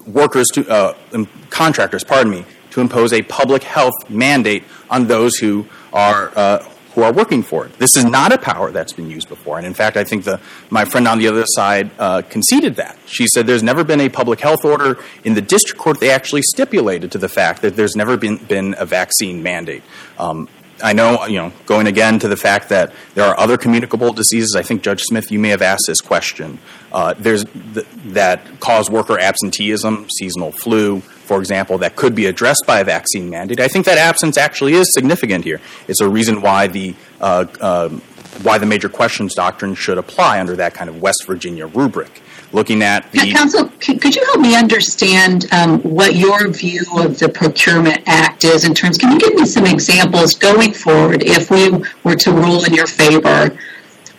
workers 0.06 0.48
to 0.54 0.68
uh, 0.68 0.96
um, 1.12 1.28
contractors, 1.50 2.04
pardon 2.04 2.32
me, 2.32 2.44
to 2.70 2.80
impose 2.80 3.12
a 3.12 3.22
public 3.22 3.62
health 3.62 3.94
mandate 4.08 4.64
on 4.90 5.06
those 5.06 5.36
who 5.36 5.66
are 5.92 6.32
uh, 6.36 6.66
who 6.94 7.02
are 7.02 7.12
working 7.12 7.42
for 7.42 7.66
it. 7.66 7.72
This 7.78 7.96
is 7.96 8.04
not 8.04 8.32
a 8.32 8.38
power 8.38 8.70
that's 8.70 8.92
been 8.92 9.10
used 9.10 9.28
before, 9.28 9.58
and 9.58 9.66
in 9.66 9.74
fact, 9.74 9.96
I 9.96 10.04
think 10.04 10.24
the 10.24 10.40
my 10.70 10.84
friend 10.84 11.08
on 11.08 11.18
the 11.18 11.28
other 11.28 11.44
side 11.46 11.90
uh, 11.98 12.22
conceded 12.22 12.76
that. 12.76 12.98
She 13.06 13.26
said 13.26 13.46
there's 13.46 13.62
never 13.62 13.84
been 13.84 14.00
a 14.00 14.08
public 14.08 14.40
health 14.40 14.64
order 14.64 14.98
in 15.24 15.34
the 15.34 15.42
district 15.42 15.80
court. 15.80 16.00
They 16.00 16.10
actually 16.10 16.42
stipulated 16.42 17.12
to 17.12 17.18
the 17.18 17.28
fact 17.28 17.62
that 17.62 17.76
there's 17.76 17.96
never 17.96 18.16
been 18.16 18.36
been 18.36 18.74
a 18.78 18.86
vaccine 18.86 19.42
mandate. 19.42 19.82
Um, 20.18 20.48
I 20.82 20.92
know, 20.92 21.26
you 21.26 21.36
know, 21.36 21.52
going 21.66 21.86
again 21.86 22.18
to 22.20 22.28
the 22.28 22.36
fact 22.36 22.68
that 22.70 22.92
there 23.14 23.24
are 23.24 23.38
other 23.38 23.56
communicable 23.56 24.12
diseases. 24.12 24.56
I 24.56 24.62
think 24.62 24.82
Judge 24.82 25.02
Smith, 25.02 25.30
you 25.30 25.38
may 25.38 25.50
have 25.50 25.62
asked 25.62 25.84
this 25.86 26.00
question. 26.00 26.58
Uh, 26.90 27.14
there's 27.16 27.44
th- 27.44 27.86
that 28.06 28.60
cause 28.60 28.90
worker 28.90 29.18
absenteeism, 29.18 30.08
seasonal 30.18 30.50
flu, 30.50 31.02
for 31.32 31.38
example, 31.38 31.78
that 31.78 31.96
could 31.96 32.14
be 32.14 32.26
addressed 32.26 32.64
by 32.66 32.80
a 32.80 32.84
vaccine 32.84 33.30
mandate. 33.30 33.58
I 33.58 33.66
think 33.66 33.86
that 33.86 33.96
absence 33.96 34.36
actually 34.36 34.74
is 34.74 34.92
significant 34.92 35.46
here. 35.46 35.62
It's 35.88 36.02
a 36.02 36.08
reason 36.08 36.42
why 36.42 36.66
the 36.66 36.94
uh, 37.22 37.46
um, 37.62 38.02
why 38.42 38.58
the 38.58 38.66
major 38.66 38.90
questions 38.90 39.34
doctrine 39.34 39.74
should 39.74 39.96
apply 39.96 40.40
under 40.40 40.56
that 40.56 40.74
kind 40.74 40.90
of 40.90 41.00
West 41.00 41.24
Virginia 41.26 41.66
rubric. 41.66 42.20
Looking 42.52 42.82
at 42.82 43.10
the 43.12 43.32
Counsel, 43.32 43.70
could 43.80 44.14
you 44.14 44.22
help 44.26 44.40
me 44.40 44.54
understand 44.54 45.46
um, 45.52 45.80
what 45.80 46.16
your 46.16 46.48
view 46.48 46.82
of 46.98 47.18
the 47.18 47.30
Procurement 47.30 48.02
Act 48.06 48.44
is 48.44 48.66
in 48.66 48.74
terms? 48.74 48.98
Can 48.98 49.12
you 49.12 49.18
give 49.18 49.34
me 49.34 49.46
some 49.46 49.64
examples 49.64 50.34
going 50.34 50.74
forward 50.74 51.22
if 51.22 51.50
we 51.50 51.70
were 52.04 52.16
to 52.16 52.30
rule 52.30 52.62
in 52.64 52.74
your 52.74 52.86
favor? 52.86 53.56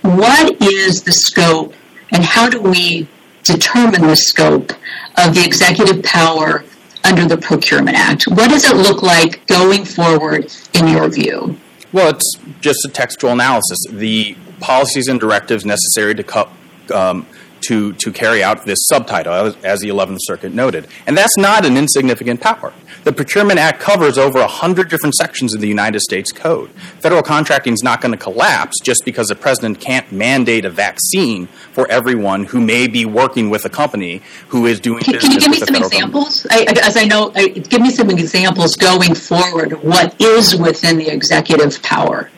What 0.02 0.60
is 0.64 1.04
the 1.04 1.12
scope, 1.12 1.76
and 2.12 2.24
how 2.24 2.50
do 2.50 2.60
we 2.60 3.08
determine 3.44 4.02
the 4.02 4.16
scope 4.16 4.72
of 5.16 5.36
the 5.36 5.44
executive 5.46 6.02
power 6.02 6.64
under 7.04 7.26
the 7.26 7.38
Procurement 7.38 7.98
Act? 7.98 8.24
What 8.28 8.50
does 8.50 8.66
it 8.66 8.76
look 8.76 9.02
like 9.04 9.46
going 9.48 9.86
forward 9.86 10.52
in 10.74 10.88
your 10.88 11.10
view? 11.10 11.58
Well, 11.92 12.10
it's 12.10 12.34
just 12.62 12.86
a 12.86 12.90
textual 12.90 13.34
analysis. 13.34 13.78
The 13.90 14.36
policies 14.60 15.08
and 15.08 15.20
directives 15.20 15.66
necessary 15.66 16.16
to 16.16 16.24
co- 16.24 16.50
um, 16.94 17.28
to, 17.62 17.94
to 17.94 18.12
carry 18.12 18.44
out 18.44 18.66
this 18.66 18.80
subtitle, 18.88 19.34
as, 19.34 19.56
as 19.64 19.80
the 19.80 19.90
11th 19.90 20.18
Circuit 20.22 20.54
noted. 20.54 20.88
And 21.08 21.18
that's 21.18 21.38
not 21.38 21.66
an 21.66 21.78
insignificant 21.78 22.42
power. 22.42 22.74
The 23.04 23.12
Procurement 23.12 23.60
Act 23.60 23.82
covers 23.82 24.18
over 24.18 24.40
100 24.40 24.90
different 24.90 25.16
sections 25.16 25.54
of 25.54 25.60
the 25.60 25.68
United 25.68 26.00
States 26.00 26.32
Code. 26.32 26.70
Federal 27.00 27.22
contracting 27.22 27.74
is 27.74 27.84
not 27.84 28.00
going 28.00 28.14
to 28.14 28.18
collapse 28.18 28.80
just 28.82 29.04
because 29.04 29.28
the 29.28 29.36
president 29.36 29.82
can't 29.82 30.10
mandate 30.12 30.64
a 30.64 30.70
vaccine 30.70 31.48
for 31.74 31.90
everyone 31.92 32.46
who 32.46 32.62
may 32.62 32.88
be 32.88 33.06
working 33.06 33.50
with 33.50 33.66
a 33.66 33.70
company 33.70 34.22
who 34.48 34.66
is 34.68 34.80
doing 34.80 35.04
Can, 35.04 35.20
can 35.20 35.32
you 35.32 35.40
give 35.40 35.52
me 35.52 35.58
some 35.58 35.76
examples? 35.76 36.48
I, 36.50 36.66
as 36.82 36.96
I 36.96 37.04
know, 37.04 37.32
I, 37.36 37.50
give 37.50 37.82
me 37.82 37.90
some 37.90 38.10
examples 38.10 38.78
going 38.78 39.16
forward. 39.16 39.84
What 39.84 40.20
is 40.22 40.56
within 40.56 40.98
the 40.98 41.10
executive 41.10 41.82
power? 41.84 42.30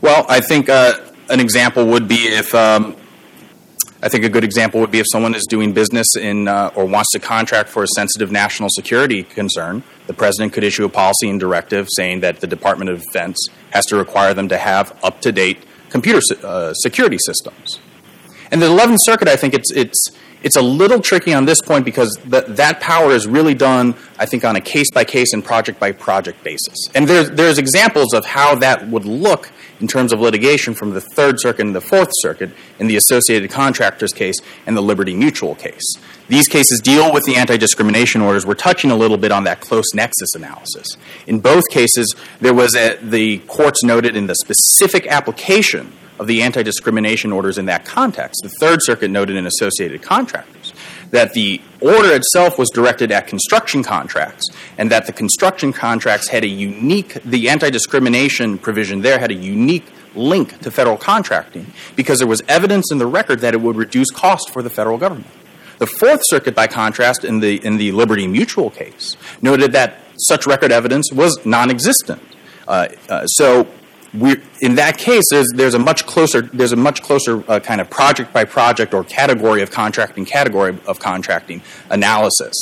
Well, 0.00 0.24
I 0.30 0.40
think 0.40 0.70
uh, 0.70 0.94
an 1.28 1.40
example 1.40 1.86
would 1.88 2.08
be 2.08 2.14
if 2.14 2.54
um, 2.54 2.96
I 4.02 4.08
think 4.08 4.24
a 4.24 4.30
good 4.30 4.44
example 4.44 4.80
would 4.80 4.90
be 4.90 4.98
if 4.98 5.06
someone 5.12 5.34
is 5.34 5.44
doing 5.46 5.72
business 5.72 6.06
in 6.16 6.48
uh, 6.48 6.70
or 6.74 6.86
wants 6.86 7.10
to 7.12 7.18
contract 7.18 7.68
for 7.68 7.82
a 7.82 7.88
sensitive 7.88 8.32
national 8.32 8.70
security 8.70 9.24
concern, 9.24 9.82
the 10.06 10.14
president 10.14 10.54
could 10.54 10.64
issue 10.64 10.86
a 10.86 10.88
policy 10.88 11.28
and 11.28 11.38
directive 11.38 11.86
saying 11.90 12.20
that 12.20 12.40
the 12.40 12.46
Department 12.46 12.90
of 12.90 13.02
Defense 13.02 13.38
has 13.72 13.84
to 13.86 13.96
require 13.96 14.32
them 14.32 14.48
to 14.48 14.56
have 14.56 14.98
up 15.02 15.20
to 15.20 15.32
date 15.32 15.66
computer 15.90 16.20
uh, 16.42 16.72
security 16.72 17.18
systems. 17.26 17.78
And 18.50 18.62
the 18.62 18.66
11th 18.66 18.98
Circuit, 19.00 19.28
I 19.28 19.36
think 19.36 19.52
it's 19.52 19.70
it's 19.72 20.10
it's 20.42 20.56
a 20.56 20.62
little 20.62 21.00
tricky 21.00 21.34
on 21.34 21.44
this 21.44 21.60
point 21.60 21.84
because 21.84 22.18
that 22.26 22.56
that 22.56 22.80
power 22.80 23.12
is 23.12 23.26
really 23.26 23.54
done, 23.54 23.94
I 24.18 24.26
think, 24.26 24.44
on 24.44 24.56
a 24.56 24.60
case 24.60 24.90
by 24.90 25.04
case 25.04 25.32
and 25.32 25.44
project 25.44 25.78
by 25.78 25.92
project 25.92 26.42
basis. 26.42 26.88
And 26.94 27.08
there's 27.08 27.30
there's 27.30 27.58
examples 27.58 28.14
of 28.14 28.24
how 28.24 28.54
that 28.56 28.88
would 28.88 29.04
look 29.04 29.50
in 29.80 29.88
terms 29.88 30.12
of 30.12 30.20
litigation 30.20 30.74
from 30.74 30.90
the 30.90 31.00
Third 31.00 31.40
Circuit 31.40 31.66
and 31.66 31.74
the 31.74 31.80
Fourth 31.80 32.10
Circuit 32.20 32.50
in 32.78 32.86
the 32.86 32.96
Associated 32.96 33.50
Contractors 33.50 34.12
case 34.12 34.36
and 34.66 34.76
the 34.76 34.82
Liberty 34.82 35.14
Mutual 35.14 35.54
case. 35.54 35.96
These 36.28 36.48
cases 36.48 36.80
deal 36.80 37.12
with 37.12 37.24
the 37.24 37.36
anti 37.36 37.56
discrimination 37.56 38.20
orders. 38.20 38.46
We're 38.46 38.54
touching 38.54 38.90
a 38.90 38.96
little 38.96 39.16
bit 39.16 39.32
on 39.32 39.44
that 39.44 39.60
close 39.60 39.94
nexus 39.94 40.34
analysis. 40.34 40.96
In 41.26 41.40
both 41.40 41.64
cases, 41.70 42.14
there 42.40 42.54
was 42.54 42.74
a, 42.76 42.96
the 42.96 43.38
courts 43.38 43.82
noted 43.82 44.16
in 44.16 44.26
the 44.26 44.34
specific 44.34 45.06
application 45.06 45.92
of 46.20 46.26
the 46.26 46.42
anti 46.42 46.62
discrimination 46.62 47.32
orders 47.32 47.58
in 47.58 47.64
that 47.66 47.84
context. 47.84 48.42
The 48.42 48.50
Third 48.60 48.80
Circuit 48.82 49.10
noted 49.10 49.36
in 49.36 49.46
Associated 49.46 50.02
Contractors 50.02 50.74
that 51.10 51.32
the 51.32 51.60
order 51.80 52.14
itself 52.14 52.58
was 52.58 52.68
directed 52.70 53.10
at 53.10 53.26
construction 53.26 53.82
contracts 53.82 54.46
and 54.78 54.92
that 54.92 55.06
the 55.06 55.12
construction 55.12 55.72
contracts 55.72 56.28
had 56.28 56.44
a 56.44 56.46
unique, 56.46 57.14
the 57.24 57.48
anti 57.48 57.70
discrimination 57.70 58.58
provision 58.58 59.00
there 59.00 59.18
had 59.18 59.30
a 59.30 59.34
unique 59.34 59.86
link 60.14 60.60
to 60.60 60.70
federal 60.70 60.98
contracting 60.98 61.72
because 61.96 62.18
there 62.18 62.28
was 62.28 62.42
evidence 62.48 62.92
in 62.92 62.98
the 62.98 63.06
record 63.06 63.40
that 63.40 63.54
it 63.54 63.60
would 63.60 63.76
reduce 63.76 64.10
cost 64.10 64.50
for 64.50 64.62
the 64.62 64.70
federal 64.70 64.98
government. 64.98 65.32
The 65.78 65.86
Fourth 65.86 66.20
Circuit, 66.24 66.54
by 66.54 66.66
contrast, 66.66 67.24
in 67.24 67.40
the, 67.40 67.64
in 67.64 67.78
the 67.78 67.92
Liberty 67.92 68.26
Mutual 68.26 68.68
case, 68.68 69.16
noted 69.40 69.72
that 69.72 69.96
such 70.28 70.46
record 70.46 70.72
evidence 70.72 71.10
was 71.10 71.38
non 71.46 71.70
existent. 71.70 72.22
Uh, 72.68 72.88
uh, 73.08 73.26
so, 73.26 73.66
we, 74.12 74.40
in 74.60 74.74
that 74.74 74.98
case, 74.98 75.24
there's, 75.30 75.48
there's 75.54 75.74
a 75.74 75.78
much 75.78 76.04
closer 76.06 76.42
there's 76.42 76.72
a 76.72 76.76
much 76.76 77.02
closer 77.02 77.44
uh, 77.48 77.60
kind 77.60 77.80
of 77.80 77.88
project 77.90 78.32
by 78.32 78.44
project 78.44 78.92
or 78.92 79.04
category 79.04 79.62
of 79.62 79.70
contracting 79.70 80.24
category 80.24 80.76
of 80.86 80.98
contracting 80.98 81.62
analysis 81.90 82.54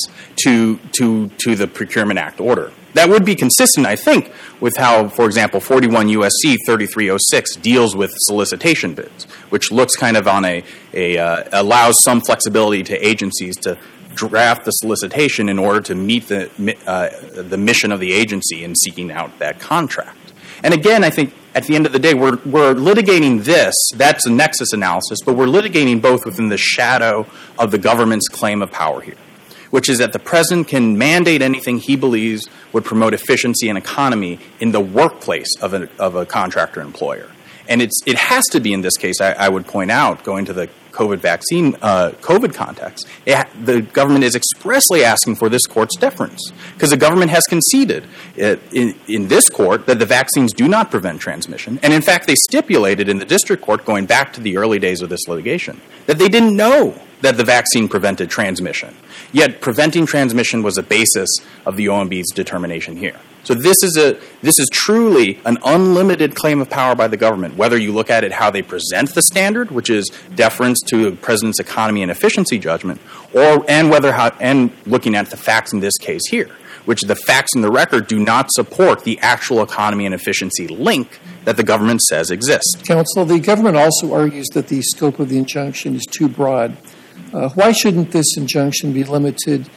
to 0.44 0.78
to 0.92 1.28
to 1.38 1.54
the 1.54 1.66
Procurement 1.66 2.18
Act 2.18 2.40
order. 2.40 2.70
That 2.94 3.11
would 3.11 3.24
be 3.24 3.34
consistent, 3.34 3.87
I 3.87 3.96
think, 3.96 4.32
with 4.61 4.76
how, 4.76 5.08
for 5.08 5.26
example, 5.26 5.61
41 5.61 6.08
USC 6.08 6.56
3306 6.66 7.56
deals 7.56 7.94
with 7.94 8.12
solicitation 8.16 8.94
bids, 8.94 9.24
which 9.50 9.70
looks 9.70 9.94
kind 9.94 10.16
of 10.16 10.26
on 10.26 10.44
a, 10.44 10.64
a 10.94 11.18
uh, 11.18 11.44
allows 11.52 11.94
some 12.04 12.20
flexibility 12.20 12.82
to 12.84 13.06
agencies 13.06 13.56
to 13.58 13.78
draft 14.14 14.64
the 14.64 14.72
solicitation 14.72 15.48
in 15.48 15.58
order 15.58 15.80
to 15.80 15.94
meet 15.94 16.26
the 16.28 16.50
uh, 16.87 17.42
the 17.42 17.56
mission 17.56 17.92
of 17.92 18.00
the 18.00 18.12
agency 18.12 18.64
in 18.64 18.74
seeking 18.74 19.12
out 19.12 19.38
that 19.38 19.61
contract. 19.61 20.27
And 20.62 20.74
again, 20.74 21.04
I 21.04 21.10
think 21.10 21.34
at 21.54 21.64
the 21.64 21.74
end 21.74 21.86
of 21.86 21.92
the 21.92 21.98
day, 21.98 22.14
we're, 22.14 22.38
we're 22.44 22.74
litigating 22.74 23.44
this. 23.44 23.74
That's 23.94 24.26
a 24.26 24.30
nexus 24.30 24.72
analysis, 24.72 25.20
but 25.24 25.34
we're 25.34 25.46
litigating 25.46 26.00
both 26.00 26.24
within 26.24 26.48
the 26.48 26.58
shadow 26.58 27.26
of 27.58 27.70
the 27.70 27.78
government's 27.78 28.28
claim 28.28 28.62
of 28.62 28.70
power 28.70 29.00
here, 29.00 29.16
which 29.70 29.88
is 29.88 29.98
that 29.98 30.12
the 30.12 30.18
president 30.18 30.68
can 30.68 30.98
mandate 30.98 31.42
anything 31.42 31.78
he 31.78 31.96
believes 31.96 32.48
would 32.72 32.84
promote 32.84 33.14
efficiency 33.14 33.68
and 33.68 33.78
economy 33.78 34.38
in 34.60 34.72
the 34.72 34.80
workplace 34.80 35.56
of 35.60 35.74
a, 35.74 35.88
of 35.98 36.14
a 36.14 36.26
contractor 36.26 36.80
employer. 36.80 37.30
And 37.68 37.83
it's, 37.83 38.00
it 38.07 38.16
has 38.16 38.44
to 38.46 38.61
be 38.61 38.72
in 38.72 38.81
this 38.81 38.96
case, 38.96 39.20
I, 39.20 39.33
I 39.33 39.48
would 39.48 39.66
point 39.66 39.90
out, 39.90 40.24
going 40.24 40.46
to 40.46 40.52
the 40.52 40.68
COVID 40.92 41.18
vaccine, 41.18 41.76
uh, 41.81 42.12
COVID 42.20 42.54
context, 42.54 43.07
it, 43.24 43.46
the 43.62 43.83
government 43.83 44.24
is 44.24 44.35
expressly 44.35 45.04
asking 45.04 45.37
for 45.37 45.48
this 45.48 45.64
court's 45.66 45.96
deference 45.96 46.50
because 46.74 46.90
the 46.90 46.96
government 46.96 47.31
has 47.31 47.44
conceded 47.44 48.07
it, 48.35 48.61
in, 48.72 48.98
in 49.07 49.28
this 49.28 49.48
court 49.48 49.87
that 49.87 49.98
the 49.98 50.07
vaccines 50.07 50.52
do 50.52 50.66
not 50.66 50.90
prevent 50.90 51.20
transmission. 51.20 51.78
And 51.83 51.92
in 51.92 52.02
fact, 52.02 52.26
they 52.26 52.35
stipulated 52.35 53.09
in 53.09 53.18
the 53.18 53.24
district 53.24 53.62
court, 53.62 53.85
going 53.85 54.07
back 54.07 54.33
to 54.33 54.40
the 54.40 54.57
early 54.57 54.78
days 54.78 55.02
of 55.02 55.09
this 55.09 55.28
litigation, 55.28 55.81
that 56.07 56.18
they 56.18 56.28
didn't 56.28 56.57
know 56.57 57.00
that 57.20 57.37
the 57.37 57.44
vaccine 57.44 57.88
prevented 57.88 58.31
transmission. 58.31 58.96
Yet 59.33 59.61
preventing 59.61 60.07
transmission 60.07 60.62
was 60.62 60.78
a 60.78 60.83
basis 60.83 61.28
of 61.66 61.76
the 61.76 61.87
OMB's 61.87 62.33
determination 62.33 62.96
here. 62.96 63.20
So 63.48 63.54
this 63.54 63.76
is 63.82 63.96
a 63.96 64.20
this 64.42 64.58
is 64.58 64.68
truly 64.70 65.40
an 65.46 65.56
unlimited 65.64 66.34
claim 66.34 66.61
of 66.61 66.68
power 66.68 66.94
by 66.94 67.08
the 67.08 67.16
government. 67.16 67.56
Whether 67.56 67.78
you 67.78 67.92
look 67.92 68.11
at 68.11 68.22
it 68.22 68.30
how 68.30 68.50
they 68.50 68.61
present 68.61 69.14
the 69.14 69.22
standard, 69.22 69.70
which 69.70 69.88
is 69.88 70.11
deference 70.34 70.82
to 70.88 71.12
the 71.12 71.16
president's 71.16 71.58
economy 71.58 72.02
and 72.02 72.11
efficiency 72.11 72.58
judgment, 72.58 73.00
or 73.32 73.64
and 73.66 73.88
whether 73.88 74.12
how 74.12 74.37
and 74.38 74.70
looking 74.84 75.14
at 75.14 75.30
the 75.30 75.38
facts 75.38 75.72
in 75.72 75.80
this 75.80 75.96
case 75.96 76.28
here, 76.28 76.50
which 76.84 77.00
the 77.00 77.16
facts 77.16 77.54
in 77.54 77.62
the 77.62 77.70
record 77.70 78.06
do 78.06 78.18
not 78.18 78.52
support 78.52 79.04
the 79.04 79.18
actual 79.20 79.62
economy 79.62 80.04
and 80.04 80.14
efficiency 80.14 80.68
link 80.68 81.18
that 81.46 81.56
the 81.56 81.64
government 81.64 82.02
says 82.02 82.30
exists. 82.30 82.76
Counsel, 82.82 83.24
the 83.24 83.40
government 83.40 83.78
also 83.78 84.12
argues 84.12 84.48
that 84.48 84.68
the 84.68 84.82
scope 84.82 85.18
of 85.20 85.30
the 85.30 85.38
injunction 85.38 85.96
is 85.96 86.04
too 86.04 86.28
broad. 86.28 86.76
Uh, 87.32 87.48
why 87.50 87.72
shouldn't 87.72 88.11
this 88.11 88.37
injunction 88.37 88.92
be 88.92 89.04
limited 89.04 89.70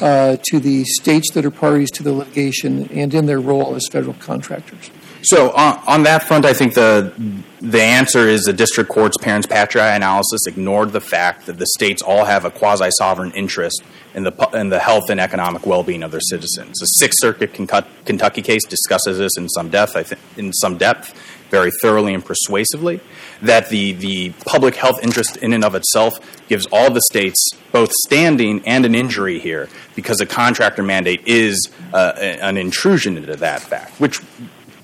uh, 0.00 0.36
to 0.50 0.60
the 0.60 0.84
states 0.84 1.30
that 1.32 1.44
are 1.44 1.50
parties 1.50 1.90
to 1.92 2.02
the 2.02 2.12
litigation 2.12 2.88
and 2.90 3.14
in 3.14 3.26
their 3.26 3.40
role 3.40 3.74
as 3.74 3.86
federal 3.90 4.14
contractors? 4.14 4.90
So 5.22 5.50
on, 5.52 5.82
on, 5.88 6.02
that 6.04 6.22
front, 6.22 6.44
I 6.44 6.52
think 6.52 6.74
the 6.74 7.12
the 7.60 7.82
answer 7.82 8.28
is 8.28 8.42
the 8.42 8.52
district 8.52 8.90
court's 8.90 9.16
parens 9.16 9.46
patriae 9.46 9.96
analysis 9.96 10.46
ignored 10.46 10.92
the 10.92 11.00
fact 11.00 11.46
that 11.46 11.58
the 11.58 11.66
states 11.66 12.00
all 12.00 12.24
have 12.26 12.44
a 12.44 12.50
quasi 12.50 12.90
sovereign 12.92 13.32
interest 13.32 13.82
in 14.14 14.22
the 14.22 14.50
in 14.54 14.68
the 14.68 14.78
health 14.78 15.10
and 15.10 15.20
economic 15.20 15.66
well 15.66 15.82
being 15.82 16.02
of 16.04 16.12
their 16.12 16.20
citizens. 16.20 16.78
The 16.78 16.86
Sixth 16.86 17.18
Circuit 17.20 17.54
Kentucky 17.54 18.42
case 18.42 18.64
discusses 18.64 19.18
this 19.18 19.36
in 19.36 19.48
some 19.48 19.68
depth. 19.68 19.96
I 19.96 20.04
think 20.04 20.20
in 20.36 20.52
some 20.52 20.78
depth, 20.78 21.12
very 21.50 21.70
thoroughly 21.82 22.14
and 22.14 22.24
persuasively. 22.24 23.00
That 23.42 23.68
the 23.68 23.92
the 23.92 24.30
public 24.46 24.76
health 24.76 24.96
interest 25.02 25.36
in 25.38 25.52
and 25.52 25.64
of 25.64 25.74
itself 25.74 26.18
gives 26.48 26.66
all 26.72 26.90
the 26.90 27.02
states 27.10 27.50
both 27.72 27.90
standing 28.06 28.62
and 28.66 28.86
an 28.86 28.94
injury 28.94 29.38
here 29.38 29.68
because 29.94 30.20
a 30.20 30.26
contractor 30.26 30.82
mandate 30.82 31.26
is 31.26 31.70
uh, 31.92 32.12
an 32.16 32.56
intrusion 32.56 33.16
into 33.16 33.36
that 33.36 33.60
fact, 33.60 34.00
which 34.00 34.20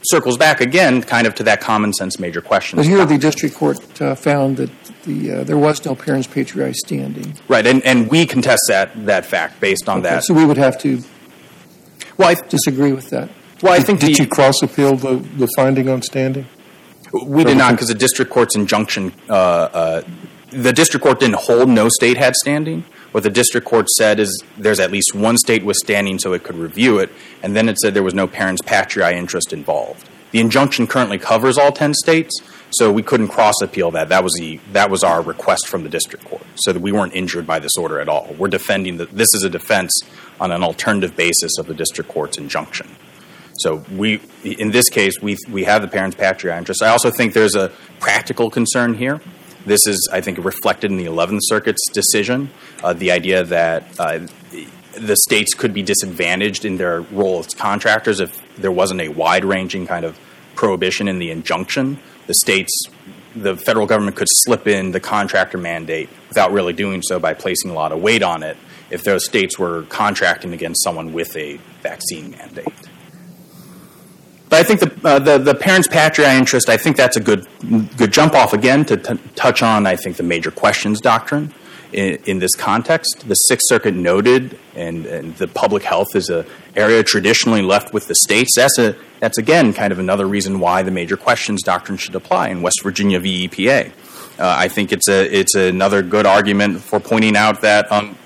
circles 0.05 0.37
back 0.37 0.61
again 0.61 1.03
kind 1.03 1.27
of 1.27 1.35
to 1.37 1.45
that 1.45 1.61
common 1.61 1.93
sense 1.93 2.19
major 2.19 2.41
question. 2.41 2.77
But 2.77 2.87
here 2.87 3.05
the 3.05 3.19
district 3.19 3.55
court 3.55 4.03
uh, 4.03 4.15
found 4.15 4.57
that 4.57 4.71
the, 5.05 5.33
uh, 5.33 5.45
there 5.45 5.59
was 5.59 5.85
no 5.85 5.95
parens 5.95 6.27
patriae 6.27 6.75
standing. 6.75 7.39
Right, 7.49 7.67
and, 7.67 7.85
and 7.85 8.11
we 8.11 8.27
contest 8.27 8.63
that, 8.69 9.07
that 9.07 9.27
fact 9.27 9.61
based 9.61 9.89
on 9.89 9.99
okay, 9.99 10.11
that. 10.11 10.25
So 10.25 10.35
we 10.35 10.45
would 10.45 10.57
have 10.57 10.79
to 10.81 11.03
well, 12.17 12.29
I, 12.29 12.35
disagree 12.49 12.93
with 12.93 13.11
that. 13.11 13.31
Well, 13.63 13.73
I 13.73 13.81
think 13.81 14.01
did 14.01 14.17
the, 14.17 14.25
you 14.25 14.29
cross 14.29 14.61
appeal 14.63 14.97
the, 14.97 15.17
the 15.37 15.49
finding 15.57 15.89
on 15.89 16.03
standing? 16.03 16.47
We 17.13 17.45
did 17.45 17.59
not 17.59 17.73
because 17.73 17.89
the 17.89 17.95
district 17.95 18.31
court's 18.31 18.57
injunction, 18.57 19.13
uh, 19.29 19.33
uh, 19.33 20.03
the 20.51 20.73
district 20.73 21.05
court 21.05 21.21
didn't 21.21 21.37
hold 21.37 21.69
no 21.69 21.89
state 21.89 22.17
had 22.17 22.35
standing. 22.35 22.85
What 23.13 23.23
the 23.23 23.31
district 23.31 23.67
court 23.67 23.91
said 23.91 24.19
is 24.19 24.43
there's 24.57 24.81
at 24.81 24.91
least 24.91 25.15
one 25.15 25.37
state 25.37 25.65
with 25.65 25.77
standing 25.77 26.19
so 26.19 26.33
it 26.33 26.43
could 26.45 26.57
review 26.57 26.99
it, 26.99 27.11
and 27.43 27.55
then 27.55 27.69
it 27.69 27.79
said 27.79 27.93
there 27.93 28.03
was 28.03 28.15
no 28.15 28.27
parens 28.27 28.63
patriae 28.63 29.13
interest 29.13 29.53
involved. 29.53 30.09
The 30.31 30.41
injunction 30.41 30.87
currently 30.87 31.19
covers 31.19 31.59
all 31.59 31.73
10 31.73 31.93
states, 31.93 32.41
so 32.71 32.91
we 32.91 33.03
couldn't 33.03 33.29
cross 33.29 33.57
appeal 33.63 33.91
that. 33.91 34.09
That 34.09 34.25
was, 34.25 34.33
the, 34.39 34.59
that 34.73 34.89
was 34.89 35.05
our 35.05 35.21
request 35.21 35.69
from 35.69 35.83
the 35.83 35.91
district 35.91 36.25
court, 36.25 36.45
so 36.55 36.73
that 36.73 36.81
we 36.81 36.91
weren't 36.91 37.15
injured 37.15 37.47
by 37.47 37.59
this 37.59 37.77
order 37.79 38.01
at 38.01 38.09
all. 38.09 38.35
We're 38.39 38.49
defending 38.49 38.97
that 38.97 39.15
this 39.15 39.29
is 39.35 39.45
a 39.45 39.51
defense 39.51 39.93
on 40.41 40.51
an 40.51 40.63
alternative 40.63 41.15
basis 41.15 41.59
of 41.59 41.67
the 41.67 41.75
district 41.75 42.09
court's 42.09 42.39
injunction. 42.39 42.89
So 43.59 43.85
we, 43.93 44.21
in 44.45 44.71
this 44.71 44.89
case, 44.89 45.21
we, 45.21 45.37
we 45.51 45.65
have 45.65 45.83
the 45.83 45.89
parens 45.89 46.15
patriae 46.15 46.57
interest. 46.57 46.83
I 46.83 46.89
also 46.89 47.11
think 47.11 47.35
there's 47.35 47.55
a 47.55 47.71
practical 48.01 48.51
concern 48.51 48.95
here. 48.95 49.21
This 49.67 49.87
is, 49.87 50.09
I 50.13 50.21
think, 50.21 50.45
reflected 50.45 50.91
in 50.91 50.97
the 50.97 51.05
11th 51.07 51.41
Circuit's 51.43 51.89
decision. 51.91 52.51
Uh, 52.83 52.93
the 52.95 53.13
idea 53.13 53.45
that 53.45 53.85
uh, 54.01 54.27
the 54.95 55.17
states 55.17 55.55
could 55.55 55.73
be 55.73 55.83
disadvantaged 55.83 56.65
in 56.65 56.77
their 56.77 57.03
role 57.03 57.39
as 57.39 57.55
contractors 57.55 58.21
if 58.21 58.41
there 58.57 58.73
wasn't 58.73 59.01
a 59.01 59.09
wide 59.09 59.45
ranging 59.45 59.87
kind 59.87 60.05
of 60.05 60.19
prohibition 60.55 61.09
in 61.09 61.19
the 61.19 61.31
injunction. 61.31 61.99
The 62.27 62.35
states 62.35 62.85
the 63.35 63.57
federal 63.57 63.87
government 63.87 64.17
could 64.17 64.29
slip 64.31 64.67
in 64.67 64.93
the 64.93 65.01
contractor 65.01 65.59
mandate 65.59 66.09
without 66.29 66.53
really 66.53 66.73
doing 66.73 67.03
so 67.03 67.19
by 67.19 67.35
placing 67.35 67.71
a 67.71 67.75
lot 67.75 67.93
of 67.93 68.01
weight 68.01 68.23
on 68.23 68.43
it 68.43 68.57
if 68.91 69.05
those 69.05 69.25
states 69.25 69.59
were 69.59 69.85
contracting 69.85 70.53
against 70.53 70.83
someone 70.83 71.13
with 71.13 71.35
a 71.37 71.57
vaccine 71.83 72.31
mandate. 72.33 72.69
But 74.53 74.61
I 74.61 74.65
think 74.65 74.81
the, 74.81 75.09
uh, 75.09 75.19
the, 75.19 75.39
the 75.39 75.55
parents' 75.55 75.89
patriotic 75.89 76.39
interest, 76.39 76.69
I 76.69 76.77
think 76.77 76.99
that's 76.99 77.17
a 77.17 77.21
good, 77.21 77.49
good 77.97 78.13
jump 78.13 78.35
off 78.35 78.53
again 78.53 78.85
to 78.85 78.99
t- 78.99 79.19
touch 79.35 79.63
on, 79.63 79.87
I 79.87 79.97
think, 79.97 80.19
the 80.19 80.25
major 80.25 80.51
questions 80.51 81.01
doctrine 81.01 81.55
in, 81.91 82.17
in 82.27 82.39
this 82.39 82.55
context. 82.55 83.27
The 83.27 83.35
Sixth 83.35 83.65
Circuit 83.67 83.95
noted, 83.95 84.59
and, 84.77 85.07
and 85.07 85.35
the 85.37 85.49
public 85.49 85.85
health 85.85 86.15
is 86.15 86.29
an 86.29 86.45
area 86.77 87.03
traditionally 87.03 87.63
left 87.63 87.95
with 87.95 88.09
the 88.09 88.15
states. 88.15 88.51
That's, 88.55 88.79
a, 88.79 88.95
that's, 89.21 89.39
again, 89.39 89.73
kind 89.73 89.91
of 89.91 89.99
another 89.99 90.29
reason 90.29 90.61
why 90.61 90.83
the 90.83 90.91
major 90.91 91.17
questions 91.17 91.63
doctrine 91.63 91.97
should 91.97 92.15
apply 92.15 92.51
in 92.51 92.61
West 92.61 92.83
Virginia 92.83 93.21
v. 93.21 93.49
EPA. 93.49 93.91
Uh, 94.39 94.55
I 94.59 94.69
think 94.69 94.93
it's, 94.93 95.09
a, 95.09 95.35
it's 95.35 95.55
another 95.55 96.03
good 96.03 96.27
argument 96.27 96.83
for 96.83 97.01
pointing 97.01 97.39
out 97.39 97.63
that 97.63 97.91
um, 97.91 98.19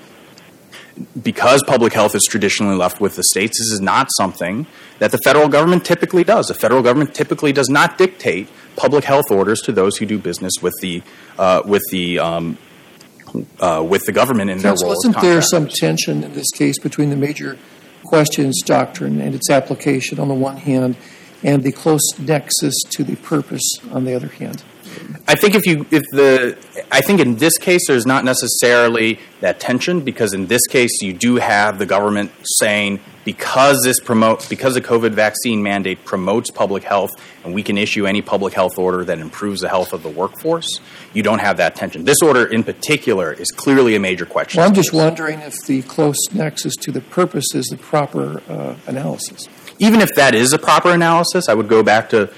because 1.21 1.63
public 1.63 1.93
health 1.93 2.15
is 2.15 2.25
traditionally 2.29 2.75
left 2.75 2.99
with 2.99 3.15
the 3.15 3.23
states, 3.23 3.59
this 3.59 3.71
is 3.71 3.81
not 3.81 4.07
something 4.17 4.67
that 4.99 5.11
the 5.11 5.19
federal 5.19 5.47
government 5.47 5.85
typically 5.85 6.23
does. 6.23 6.47
The 6.47 6.53
federal 6.53 6.81
government 6.81 7.13
typically 7.13 7.53
does 7.53 7.69
not 7.69 7.97
dictate 7.97 8.49
public 8.75 9.03
health 9.03 9.29
orders 9.31 9.61
to 9.61 9.71
those 9.71 9.97
who 9.97 10.05
do 10.05 10.17
business 10.17 10.53
with 10.61 10.73
the 10.81 11.03
uh, 11.37 11.61
with 11.65 11.83
the 11.91 12.19
um, 12.19 12.57
uh, 13.59 13.85
with 13.87 14.05
the 14.05 14.11
government 14.11 14.49
in 14.49 14.61
Counsel, 14.61 14.87
their 14.87 14.93
role. 14.93 14.95
Wasn't 14.95 15.21
there 15.21 15.41
some 15.41 15.67
tension 15.67 16.23
in 16.23 16.33
this 16.33 16.49
case 16.51 16.79
between 16.79 17.09
the 17.09 17.15
major 17.15 17.57
questions 18.03 18.61
doctrine 18.63 19.19
and 19.21 19.35
its 19.35 19.49
application 19.49 20.19
on 20.19 20.27
the 20.27 20.33
one 20.33 20.57
hand, 20.57 20.97
and 21.43 21.63
the 21.63 21.71
close 21.71 22.01
nexus 22.17 22.75
to 22.89 23.03
the 23.03 23.15
purpose 23.17 23.67
on 23.91 24.05
the 24.05 24.15
other 24.15 24.29
hand? 24.29 24.63
I 25.27 25.35
think 25.35 25.55
if 25.55 25.65
you 25.65 25.85
if 25.91 26.03
the 26.11 26.57
I 26.91 27.01
think 27.01 27.19
in 27.19 27.35
this 27.35 27.57
case 27.57 27.87
there's 27.87 28.05
not 28.05 28.23
necessarily 28.23 29.19
that 29.41 29.59
tension 29.59 30.01
because 30.01 30.33
in 30.33 30.47
this 30.47 30.65
case 30.67 31.01
you 31.01 31.13
do 31.13 31.35
have 31.35 31.79
the 31.79 31.85
government 31.85 32.31
saying 32.43 32.99
because 33.25 33.81
this 33.83 33.99
promotes 33.99 34.47
because 34.47 34.73
the 34.73 34.81
COVID 34.81 35.11
vaccine 35.11 35.61
mandate 35.61 36.05
promotes 36.05 36.49
public 36.49 36.83
health 36.83 37.11
and 37.43 37.53
we 37.53 37.61
can 37.61 37.77
issue 37.77 38.07
any 38.07 38.21
public 38.21 38.53
health 38.53 38.79
order 38.79 39.03
that 39.03 39.19
improves 39.19 39.61
the 39.61 39.67
health 39.67 39.91
of 39.91 40.01
the 40.01 40.09
workforce, 40.09 40.79
you 41.13 41.23
don't 41.23 41.39
have 41.39 41.57
that 41.57 41.75
tension. 41.75 42.05
This 42.05 42.21
order 42.21 42.45
in 42.45 42.63
particular 42.63 43.33
is 43.33 43.51
clearly 43.51 43.95
a 43.95 43.99
major 43.99 44.25
question. 44.25 44.59
Well, 44.59 44.69
I'm 44.69 44.73
just 44.73 44.93
wondering 44.93 45.39
if 45.41 45.55
the 45.65 45.81
close 45.81 46.17
nexus 46.33 46.75
to 46.77 46.91
the 46.91 47.01
purpose 47.01 47.53
is 47.53 47.65
the 47.65 47.77
proper 47.77 48.41
uh, 48.49 48.75
analysis. 48.87 49.47
Even 49.79 49.99
if 49.99 50.15
that 50.15 50.33
is 50.33 50.53
a 50.53 50.59
proper 50.59 50.91
analysis, 50.91 51.49
I 51.49 51.53
would 51.53 51.67
go 51.67 51.83
back 51.83 52.09
to 52.09 52.33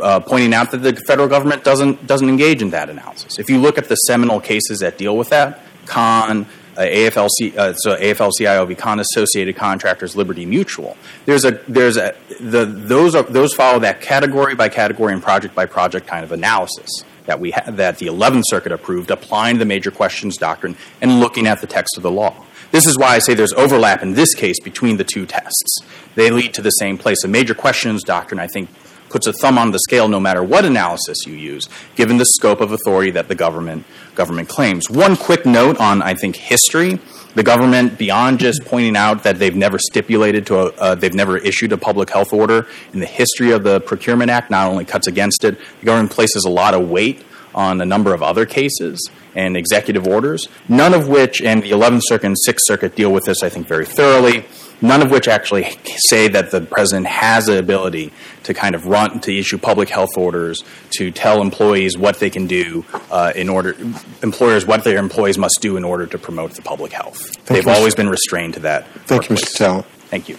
uh, 0.00 0.20
pointing 0.20 0.54
out 0.54 0.70
that 0.70 0.78
the 0.78 0.96
federal 1.06 1.28
government 1.28 1.64
doesn't 1.64 2.06
doesn't 2.06 2.28
engage 2.28 2.62
in 2.62 2.70
that 2.70 2.90
analysis. 2.90 3.38
If 3.38 3.50
you 3.50 3.58
look 3.58 3.78
at 3.78 3.88
the 3.88 3.94
seminal 3.94 4.40
cases 4.40 4.80
that 4.80 4.98
deal 4.98 5.16
with 5.16 5.28
that, 5.30 5.60
Kahn, 5.86 6.46
uh, 6.76 6.80
AFLC, 6.80 7.56
uh, 7.56 7.74
so 7.74 7.96
AFL-CIO 7.96 8.66
v. 8.66 8.74
Kahn 8.74 9.00
Associated 9.00 9.56
Contractors, 9.56 10.14
Liberty 10.16 10.46
Mutual. 10.46 10.96
There's 11.26 11.44
a 11.44 11.52
there's 11.68 11.96
a 11.96 12.14
the 12.40 12.64
those 12.64 13.14
are 13.14 13.24
those 13.24 13.54
follow 13.54 13.78
that 13.80 14.00
category 14.00 14.54
by 14.54 14.68
category 14.68 15.12
and 15.12 15.22
project 15.22 15.54
by 15.54 15.66
project 15.66 16.06
kind 16.06 16.24
of 16.24 16.32
analysis 16.32 16.88
that 17.26 17.40
we 17.40 17.50
ha- 17.50 17.70
that 17.70 17.98
the 17.98 18.06
11th 18.06 18.44
Circuit 18.46 18.72
approved, 18.72 19.10
applying 19.10 19.58
the 19.58 19.64
major 19.64 19.90
questions 19.90 20.36
doctrine 20.36 20.76
and 21.00 21.20
looking 21.20 21.46
at 21.46 21.60
the 21.60 21.66
text 21.66 21.96
of 21.96 22.02
the 22.02 22.10
law. 22.10 22.44
This 22.70 22.86
is 22.86 22.98
why 22.98 23.14
I 23.14 23.18
say 23.18 23.34
there's 23.34 23.52
overlap 23.52 24.02
in 24.02 24.14
this 24.14 24.34
case 24.34 24.60
between 24.60 24.98
the 24.98 25.04
two 25.04 25.26
tests. 25.26 25.80
They 26.14 26.30
lead 26.30 26.54
to 26.54 26.62
the 26.62 26.70
same 26.70 26.98
place. 26.98 27.24
A 27.24 27.28
major 27.28 27.54
questions 27.54 28.02
doctrine, 28.02 28.38
I 28.38 28.46
think, 28.46 28.68
puts 29.10 29.26
a 29.26 29.32
thumb 29.32 29.58
on 29.58 29.70
the 29.70 29.78
scale 29.78 30.08
no 30.08 30.20
matter 30.20 30.42
what 30.42 30.64
analysis 30.64 31.18
you 31.26 31.34
use, 31.34 31.68
given 31.96 32.16
the 32.18 32.26
scope 32.36 32.60
of 32.60 32.72
authority 32.72 33.10
that 33.12 33.28
the 33.28 33.34
government 33.34 33.84
government 34.14 34.48
claims. 34.48 34.90
One 34.90 35.16
quick 35.16 35.46
note 35.46 35.78
on 35.78 36.02
I 36.02 36.14
think 36.14 36.36
history. 36.36 36.98
The 37.34 37.42
government, 37.44 37.98
beyond 37.98 38.40
just 38.40 38.64
pointing 38.64 38.96
out 38.96 39.22
that 39.22 39.38
they've 39.38 39.54
never 39.54 39.78
stipulated 39.78 40.46
to 40.46 40.58
a, 40.58 40.66
uh, 40.72 40.94
they've 40.96 41.14
never 41.14 41.36
issued 41.36 41.72
a 41.72 41.78
public 41.78 42.10
health 42.10 42.32
order 42.32 42.66
in 42.92 43.00
the 43.00 43.06
history 43.06 43.52
of 43.52 43.62
the 43.62 43.80
Procurement 43.80 44.30
Act, 44.30 44.50
not 44.50 44.68
only 44.68 44.84
cuts 44.84 45.06
against 45.06 45.44
it, 45.44 45.56
the 45.78 45.86
government 45.86 46.10
places 46.10 46.44
a 46.44 46.50
lot 46.50 46.74
of 46.74 46.88
weight 46.88 47.24
on 47.54 47.80
a 47.80 47.84
number 47.84 48.14
of 48.14 48.22
other 48.22 48.46
cases 48.46 49.10
and 49.34 49.56
executive 49.56 50.06
orders, 50.06 50.48
none 50.68 50.94
of 50.94 51.08
which, 51.08 51.40
and 51.42 51.62
the 51.62 51.70
11th 51.70 52.02
Circuit 52.04 52.26
and 52.26 52.36
6th 52.46 52.60
Circuit 52.64 52.96
deal 52.96 53.12
with 53.12 53.24
this, 53.24 53.42
I 53.42 53.48
think, 53.48 53.66
very 53.66 53.86
thoroughly 53.86 54.44
none 54.80 55.02
of 55.02 55.10
which 55.10 55.28
actually 55.28 55.76
say 56.08 56.28
that 56.28 56.50
the 56.50 56.60
president 56.60 57.06
has 57.06 57.46
the 57.46 57.58
ability 57.58 58.12
to 58.44 58.54
kind 58.54 58.74
of 58.74 58.86
run 58.86 59.20
to 59.20 59.36
issue 59.36 59.58
public 59.58 59.88
health 59.88 60.16
orders 60.16 60.62
to 60.90 61.10
tell 61.10 61.42
employees 61.42 61.96
what 61.96 62.18
they 62.18 62.30
can 62.30 62.46
do 62.46 62.84
uh, 63.10 63.32
in 63.34 63.48
order 63.48 63.76
employers 64.22 64.66
what 64.66 64.84
their 64.84 64.98
employees 64.98 65.38
must 65.38 65.58
do 65.60 65.76
in 65.76 65.84
order 65.84 66.06
to 66.06 66.18
promote 66.18 66.52
the 66.52 66.62
public 66.62 66.92
health. 66.92 67.18
Thank 67.18 67.46
They've 67.46 67.66
you, 67.66 67.70
always 67.72 67.94
been 67.94 68.08
restrained 68.08 68.54
to 68.54 68.60
that. 68.60 68.86
Thank 69.06 69.22
workplace. 69.22 69.40
you, 69.40 69.46
Mr. 69.46 69.56
Talent. 69.56 69.86
Thank 70.08 70.28
you. 70.28 70.38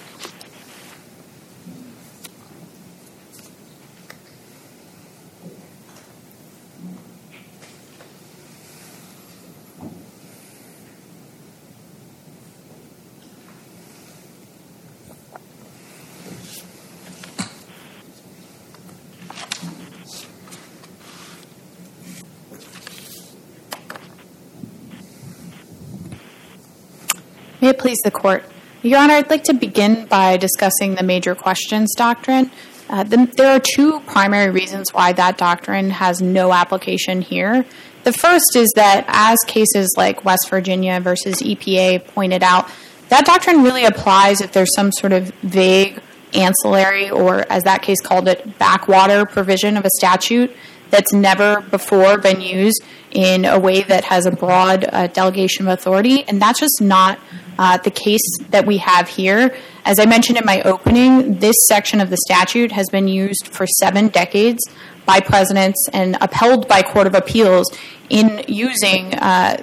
May 27.70 27.76
it 27.76 27.78
please 27.78 28.00
the 28.04 28.10
Court. 28.10 28.44
Your 28.82 28.98
Honor, 28.98 29.14
I'd 29.14 29.30
like 29.30 29.44
to 29.44 29.54
begin 29.54 30.08
by 30.08 30.38
discussing 30.38 30.96
the 30.96 31.04
major 31.04 31.36
questions 31.36 31.94
doctrine. 31.96 32.50
Uh, 32.90 33.04
the, 33.04 33.32
there 33.38 33.52
are 33.56 33.60
two 33.60 34.00
primary 34.08 34.50
reasons 34.50 34.92
why 34.92 35.14
that 35.14 35.38
doctrine 35.38 35.92
has 35.92 36.20
no 36.20 36.52
application 36.52 37.22
here. 37.22 37.64
The 38.06 38.12
first 38.12 38.56
is 38.56 38.74
that, 38.76 39.06
as 39.08 39.38
cases 39.46 39.94
like 39.96 40.26
West 40.26 40.50
Virginia 40.50 41.00
versus 41.00 41.44
EPA 41.44 42.08
pointed 42.08 42.42
out, 42.42 42.72
that 43.10 43.28
doctrine 43.28 43.62
really 43.62 43.86
applies 43.86 44.42
if 44.42 44.52
there's 44.52 44.74
some 44.74 44.92
sort 44.92 45.14
of 45.14 45.28
vague 45.44 46.02
ancillary, 46.34 47.12
or 47.12 47.46
as 47.52 47.62
that 47.66 47.84
case 47.84 48.02
called 48.02 48.28
it, 48.28 48.58
backwater 48.58 49.28
provision 49.28 49.78
of 49.78 49.86
a 49.86 49.92
statute 49.96 50.52
that's 50.90 51.14
never 51.14 51.62
before 51.62 52.18
been 52.18 52.42
used 52.42 52.84
in 53.12 53.46
a 53.46 53.60
way 53.60 53.82
that 53.84 54.04
has 54.06 54.26
a 54.26 54.32
broad 54.32 54.86
uh, 54.86 55.08
delegation 55.08 55.68
of 55.68 55.74
authority. 55.74 56.24
And 56.28 56.42
that's 56.42 56.60
just 56.60 56.82
not 56.82 57.20
uh, 57.58 57.78
the 57.78 57.92
case 57.92 58.22
that 58.50 58.66
we 58.66 58.78
have 58.78 59.08
here, 59.08 59.56
as 59.86 60.00
I 60.00 60.06
mentioned 60.06 60.38
in 60.38 60.46
my 60.46 60.62
opening, 60.62 61.40
this 61.40 61.56
section 61.68 62.00
of 62.00 62.10
the 62.10 62.18
statute 62.18 62.72
has 62.72 62.88
been 62.90 63.08
used 63.08 63.48
for 63.48 63.66
seven 63.66 64.08
decades 64.10 64.60
by 65.06 65.20
presidents 65.20 65.90
and 65.92 66.16
upheld 66.22 66.68
by 66.68 66.84
Court 66.84 67.08
of 67.08 67.16
Appeals 67.16 67.66
in 68.10 68.44
using 68.48 69.16
uh, 69.16 69.62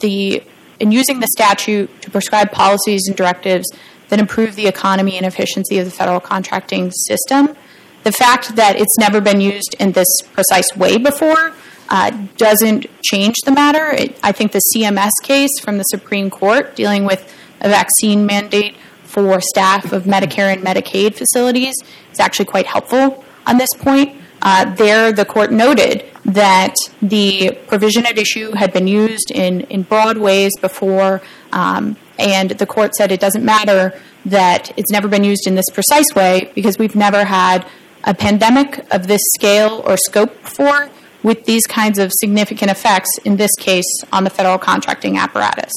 the 0.00 0.42
in 0.80 0.92
using 0.92 1.20
the 1.20 1.28
statute 1.28 1.88
to 2.02 2.10
prescribe 2.10 2.50
policies 2.50 3.04
and 3.06 3.16
directives 3.16 3.66
that 4.10 4.18
improve 4.18 4.54
the 4.54 4.66
economy 4.66 5.16
and 5.16 5.24
efficiency 5.24 5.78
of 5.78 5.86
the 5.86 5.90
federal 5.90 6.20
contracting 6.20 6.90
system. 6.90 7.56
The 8.04 8.12
fact 8.12 8.56
that 8.56 8.76
it's 8.76 8.96
never 8.98 9.20
been 9.20 9.40
used 9.40 9.74
in 9.80 9.92
this 9.92 10.06
precise 10.32 10.76
way 10.76 10.98
before 10.98 11.52
uh, 11.88 12.10
doesn't 12.36 12.86
change 13.02 13.34
the 13.44 13.50
matter. 13.50 13.90
It, 13.90 14.18
I 14.22 14.32
think 14.32 14.52
the 14.52 14.60
CMS 14.74 15.10
case 15.22 15.58
from 15.60 15.78
the 15.78 15.84
Supreme 15.84 16.30
Court 16.30 16.76
dealing 16.76 17.04
with 17.04 17.32
a 17.60 17.68
vaccine 17.68 18.26
mandate 18.26 18.76
for 19.04 19.40
staff 19.40 19.92
of 19.92 20.04
Medicare 20.04 20.52
and 20.52 20.62
Medicaid 20.62 21.14
facilities 21.14 21.74
is 22.12 22.20
actually 22.20 22.46
quite 22.46 22.66
helpful 22.66 23.24
on 23.46 23.58
this 23.58 23.70
point. 23.78 24.20
Uh, 24.42 24.74
there, 24.74 25.12
the 25.12 25.24
court 25.24 25.50
noted 25.50 26.04
that 26.26 26.74
the 27.00 27.56
provision 27.66 28.04
at 28.04 28.18
issue 28.18 28.52
had 28.52 28.72
been 28.72 28.86
used 28.86 29.30
in, 29.30 29.62
in 29.62 29.82
broad 29.82 30.18
ways 30.18 30.52
before, 30.60 31.22
um, 31.52 31.96
and 32.18 32.50
the 32.50 32.66
court 32.66 32.94
said 32.94 33.10
it 33.12 33.20
doesn't 33.20 33.44
matter 33.44 33.98
that 34.26 34.76
it's 34.76 34.90
never 34.90 35.08
been 35.08 35.24
used 35.24 35.46
in 35.46 35.54
this 35.54 35.66
precise 35.72 36.14
way 36.14 36.50
because 36.54 36.78
we've 36.78 36.96
never 36.96 37.24
had 37.24 37.66
a 38.04 38.14
pandemic 38.14 38.86
of 38.92 39.06
this 39.06 39.20
scale 39.34 39.82
or 39.84 39.96
scope 39.96 40.42
before 40.42 40.88
with 41.22 41.44
these 41.46 41.66
kinds 41.66 41.98
of 41.98 42.12
significant 42.20 42.70
effects, 42.70 43.10
in 43.24 43.36
this 43.36 43.50
case, 43.58 43.90
on 44.12 44.24
the 44.24 44.30
federal 44.30 44.58
contracting 44.58 45.16
apparatus. 45.16 45.72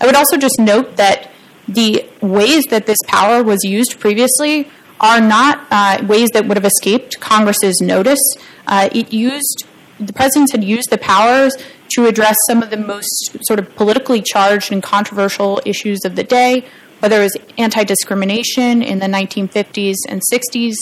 I 0.00 0.06
would 0.06 0.16
also 0.16 0.36
just 0.36 0.58
note 0.58 0.96
that 0.96 1.30
the 1.68 2.08
ways 2.20 2.64
that 2.70 2.86
this 2.86 2.98
power 3.06 3.42
was 3.42 3.62
used 3.62 4.00
previously 4.00 4.68
are 5.00 5.20
not 5.20 5.66
uh, 5.70 6.04
ways 6.06 6.28
that 6.34 6.46
would 6.46 6.56
have 6.56 6.66
escaped 6.66 7.20
Congress's 7.20 7.80
notice. 7.80 8.20
Uh, 8.66 8.88
it 8.92 9.12
used 9.12 9.64
the 10.00 10.12
presidents 10.12 10.52
had 10.52 10.64
used 10.64 10.90
the 10.90 10.98
powers 10.98 11.52
to 11.90 12.06
address 12.06 12.36
some 12.48 12.62
of 12.62 12.70
the 12.70 12.76
most 12.76 13.36
sort 13.42 13.58
of 13.58 13.74
politically 13.76 14.22
charged 14.22 14.72
and 14.72 14.82
controversial 14.82 15.60
issues 15.66 16.00
of 16.04 16.16
the 16.16 16.24
day, 16.24 16.64
whether 17.00 17.20
it 17.20 17.24
was 17.24 17.36
anti 17.58 17.84
discrimination 17.84 18.82
in 18.82 18.98
the 18.98 19.06
1950s 19.06 19.96
and 20.08 20.22
60s, 20.32 20.74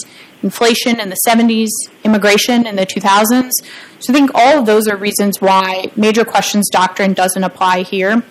inflation 0.42 1.00
in 1.00 1.08
the 1.08 1.18
70s, 1.26 1.68
immigration 2.04 2.66
in 2.66 2.76
the 2.76 2.86
2000s. 2.86 3.50
So 4.00 4.12
I 4.12 4.16
think 4.16 4.30
all 4.34 4.58
of 4.60 4.66
those 4.66 4.86
are 4.88 4.96
reasons 4.96 5.40
why 5.40 5.90
major 5.96 6.24
questions 6.24 6.68
doctrine 6.70 7.12
doesn't 7.14 7.42
apply 7.42 7.82
here. 7.82 8.22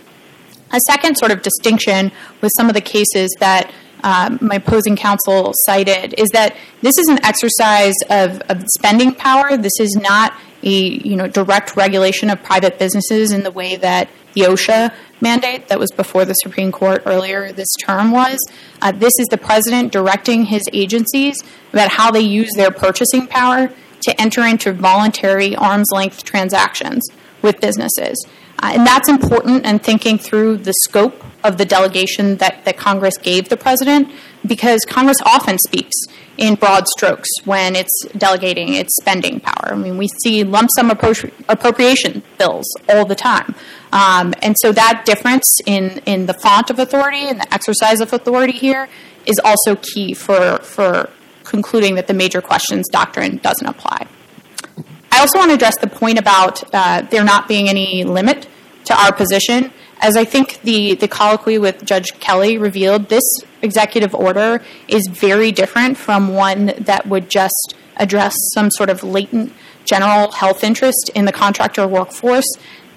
A 0.72 0.80
second 0.88 1.18
sort 1.18 1.32
of 1.32 1.42
distinction 1.42 2.12
with 2.42 2.52
some 2.58 2.68
of 2.68 2.76
the 2.76 2.82
cases 2.82 3.36
that 3.40 3.72
um, 4.04 4.38
my 4.42 4.56
opposing 4.56 4.96
counsel 4.96 5.54
cited 5.66 6.14
is 6.18 6.28
that 6.34 6.56
this 6.82 6.98
is 6.98 7.08
an 7.08 7.24
exercise 7.26 7.96
of, 8.10 8.42
of 8.50 8.64
spending 8.78 9.14
power. 9.14 9.58
This 9.58 9.80
is 9.80 9.96
not 9.96 10.34
a 10.64 10.70
you 10.70 11.16
know 11.16 11.28
direct 11.28 11.76
regulation 11.76 12.30
of 12.30 12.42
private 12.44 12.80
businesses 12.80 13.32
in 13.32 13.44
the 13.44 13.52
way 13.52 13.76
that 13.76 14.10
the 14.34 14.42
OSHA 14.42 14.94
mandate 15.22 15.68
that 15.68 15.80
was 15.80 15.92
before 15.92 16.26
the 16.26 16.34
Supreme 16.34 16.72
Court 16.72 17.04
earlier 17.06 17.52
this 17.52 17.74
term 17.84 18.12
was. 18.12 18.38
Uh, 18.82 18.92
this 18.92 19.14
is 19.20 19.28
the 19.28 19.38
president 19.38 19.92
directing 19.92 20.46
his 20.46 20.64
agencies 20.74 21.44
about 21.74 21.90
how 21.90 22.12
they 22.12 22.22
use 22.22 22.52
their 22.56 22.72
purchasing 22.72 23.28
power 23.28 23.72
to 24.02 24.22
enter 24.22 24.44
into 24.44 24.74
voluntary 24.74 25.56
arm's 25.56 25.88
length 25.92 26.24
transactions 26.24 27.08
with 27.42 27.60
businesses. 27.62 28.26
Uh, 28.60 28.72
and 28.74 28.88
that's 28.88 29.08
important 29.08 29.66
in 29.66 29.80
thinking 29.80 30.18
through 30.18 30.58
the 30.58 30.74
scope 30.84 31.24
of 31.44 31.58
the 31.58 31.66
delegation 31.66 32.38
that, 32.38 32.66
that 32.66 32.78
Congress 32.78 33.18
gave 33.18 33.50
the 33.50 33.58
president 33.58 34.12
because 34.46 34.80
Congress 34.88 35.18
often 35.26 35.58
speaks 35.60 35.96
in 36.38 36.56
broad 36.56 36.88
strokes 36.88 37.30
when 37.46 37.76
it's 37.76 38.06
delegating 38.18 38.74
its 38.74 38.96
spending 39.02 39.40
power. 39.40 39.74
I 39.74 39.76
mean, 39.76 39.98
we 39.98 40.08
see 40.24 40.44
lump 40.44 40.70
sum 40.76 40.90
appro- 40.90 41.32
appropriation 41.48 42.24
bills 42.38 42.66
all 42.90 43.06
the 43.06 43.16
time. 43.16 43.56
Um, 43.92 44.34
and 44.42 44.56
so 44.60 44.72
that 44.72 45.04
difference 45.06 45.60
in, 45.66 46.02
in 46.06 46.26
the 46.26 46.34
font 46.34 46.70
of 46.70 46.80
authority 46.80 47.28
and 47.28 47.40
the 47.40 47.54
exercise 47.54 48.02
of 48.02 48.14
authority 48.14 48.54
here 48.54 48.90
is 49.26 49.40
also 49.44 49.76
key 49.76 50.14
for, 50.14 50.58
for 50.60 51.10
concluding 51.44 51.96
that 51.96 52.08
the 52.08 52.14
major 52.14 52.42
questions 52.42 52.88
doctrine 52.90 53.38
doesn't 53.38 53.68
apply. 53.68 54.08
I 55.18 55.22
also 55.22 55.40
want 55.40 55.50
to 55.50 55.56
address 55.56 55.80
the 55.80 55.88
point 55.88 56.20
about 56.20 56.64
uh, 56.76 57.02
there 57.02 57.24
not 57.24 57.48
being 57.48 57.70
any 57.70 58.04
limit 58.04 58.48
to 58.86 58.94
our 59.02 59.12
position. 59.12 59.74
As 60.00 60.16
I 60.16 60.24
think 60.24 60.62
the, 60.62 60.94
the 60.94 61.08
colloquy 61.08 61.58
with 61.58 61.84
Judge 61.84 62.14
Kelly 62.20 62.60
revealed, 62.60 63.10
this 63.10 63.24
executive 63.64 64.14
order 64.14 64.64
is 64.88 65.08
very 65.08 65.52
different 65.52 65.98
from 65.98 66.36
one 66.36 66.68
that 66.78 67.08
would 67.08 67.32
just 67.32 67.74
address 67.96 68.36
some 68.54 68.70
sort 68.70 68.92
of 68.92 69.04
latent 69.04 69.54
general 69.86 70.32
health 70.34 70.64
interest 70.64 71.10
in 71.16 71.26
the 71.26 71.32
contractor 71.32 71.88
workforce. 71.88 72.46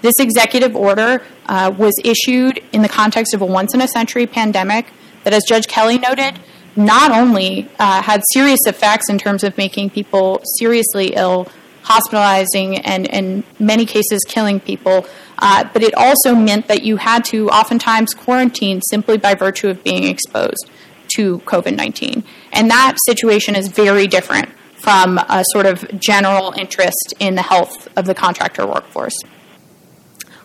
This 0.02 0.14
executive 0.18 0.76
order 0.76 1.22
uh, 1.46 1.72
was 1.74 1.94
issued 2.04 2.62
in 2.72 2.82
the 2.82 2.88
context 2.90 3.32
of 3.32 3.40
a 3.40 3.46
once 3.46 3.72
in 3.72 3.80
a 3.80 3.88
century 3.88 4.26
pandemic 4.26 4.88
that, 5.24 5.32
as 5.32 5.42
Judge 5.48 5.68
Kelly 5.68 5.96
noted, 5.96 6.38
not 6.76 7.12
only 7.12 7.66
uh, 7.78 8.02
had 8.02 8.20
serious 8.34 8.60
effects 8.66 9.08
in 9.08 9.16
terms 9.16 9.42
of 9.42 9.56
making 9.56 9.88
people 9.88 10.42
seriously 10.58 11.14
ill, 11.14 11.48
hospitalizing, 11.82 12.78
and 12.78 13.06
in 13.06 13.44
many 13.58 13.86
cases 13.86 14.24
killing 14.26 14.60
people, 14.60 15.06
uh, 15.38 15.64
but 15.72 15.82
it 15.82 15.94
also 15.94 16.34
meant 16.34 16.68
that 16.68 16.82
you 16.82 16.96
had 16.96 17.24
to 17.26 17.48
oftentimes 17.48 18.14
quarantine 18.14 18.80
simply 18.82 19.16
by 19.16 19.34
virtue 19.34 19.68
of 19.68 19.82
being 19.82 20.04
exposed 20.04 20.70
to 21.16 21.38
COVID 21.40 21.76
19. 21.76 22.24
And 22.52 22.70
that 22.70 22.96
situation 23.06 23.56
is 23.56 23.68
very 23.68 24.06
different 24.06 24.50
from 24.74 25.18
a 25.18 25.44
sort 25.52 25.66
of 25.66 26.00
general 26.00 26.52
interest 26.56 27.14
in 27.18 27.34
the 27.34 27.42
health 27.42 27.88
of 27.96 28.06
the 28.06 28.14
contractor 28.14 28.66
workforce. 28.66 29.16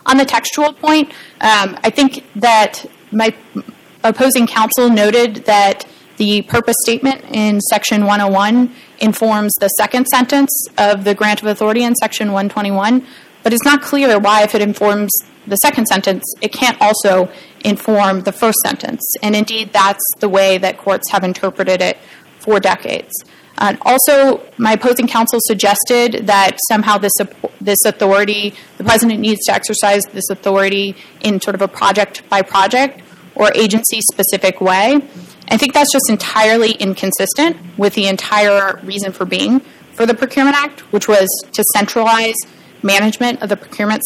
On 0.06 0.18
the 0.18 0.26
textual 0.26 0.74
point, 0.74 1.10
um, 1.42 1.78
I 1.84 1.90
think 1.90 2.24
that 2.36 2.86
my 3.12 3.34
opposing 4.04 4.46
counsel 4.46 4.90
noted 4.90 5.46
that 5.46 5.86
the 6.18 6.42
purpose 6.44 6.76
statement 6.84 7.24
in 7.32 7.60
Section 7.62 8.06
101 8.06 8.74
informs 9.00 9.54
the 9.60 9.68
second 9.70 10.08
sentence 10.08 10.68
of 10.78 11.04
the 11.04 11.14
grant 11.14 11.42
of 11.42 11.48
authority 11.48 11.84
in 11.84 11.96
Section 11.96 12.32
121, 12.32 13.06
but 13.44 13.54
it's 13.54 13.66
not 13.66 13.82
clear 13.82 14.18
why, 14.20 14.44
if 14.44 14.56
it 14.56 14.62
informs 14.62 15.12
the 15.48 15.58
second 15.58 15.86
sentence, 15.86 16.24
it 16.42 16.52
can't 16.52 16.78
also 16.82 17.30
inform 17.64 18.22
the 18.22 18.32
first 18.32 18.58
sentence. 18.66 19.04
And 19.22 19.36
indeed, 19.36 19.74
that's 19.74 20.04
the 20.20 20.30
way 20.30 20.58
that 20.58 20.78
courts 20.78 21.12
have 21.12 21.24
interpreted 21.24 21.82
it 21.82 21.98
for 22.40 22.60
decades. 22.60 23.14
Uh, 23.58 23.76
also, 23.82 24.42
my 24.58 24.74
opposing 24.74 25.08
counsel 25.08 25.40
suggested 25.44 26.28
that 26.28 26.58
somehow 26.70 26.98
this 26.98 27.14
this 27.62 27.80
authority, 27.86 28.54
the 28.78 28.84
president 28.84 29.20
needs 29.20 29.40
to 29.46 29.54
exercise 29.54 30.04
this 30.12 30.30
authority 30.30 30.96
in 31.22 31.40
sort 31.40 31.56
of 31.56 31.62
a 31.62 31.68
project 31.68 32.28
by 32.30 32.42
project 32.42 33.02
or 33.36 33.52
agency 33.54 34.00
specific 34.12 34.60
way. 34.60 35.00
I 35.50 35.58
think 35.58 35.74
that's 35.74 35.92
just 35.92 36.10
entirely 36.10 36.72
inconsistent 36.72 37.58
with 37.78 37.94
the 37.94 38.08
entire 38.08 38.80
reason 38.84 39.12
for 39.12 39.26
being 39.26 39.62
for 39.94 40.06
the 40.06 40.14
Procurement 40.14 40.58
Act, 40.58 40.82
which 40.92 41.08
was 41.08 41.28
to 41.54 41.64
centralize 41.74 42.36
management 42.84 43.42
of 43.42 43.50
the 43.50 43.58
procurement 43.58 44.04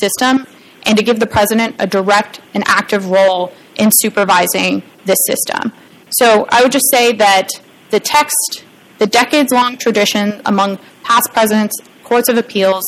system 0.00 0.46
and 0.84 0.96
to 0.96 1.04
give 1.04 1.20
the 1.20 1.26
president 1.26 1.76
a 1.78 1.86
direct 1.86 2.40
and 2.54 2.64
active 2.66 3.10
role 3.10 3.52
in 3.76 3.90
supervising 3.92 4.82
this 5.04 5.18
system. 5.26 5.72
So 6.10 6.46
I 6.50 6.62
would 6.62 6.72
just 6.72 6.90
say 6.90 7.12
that 7.12 7.50
the 7.90 8.00
text, 8.00 8.64
the 8.98 9.06
decades 9.06 9.52
long 9.52 9.76
tradition 9.76 10.40
among 10.46 10.78
past 11.02 11.28
presidents, 11.32 11.74
courts 12.04 12.28
of 12.28 12.38
appeals, 12.38 12.84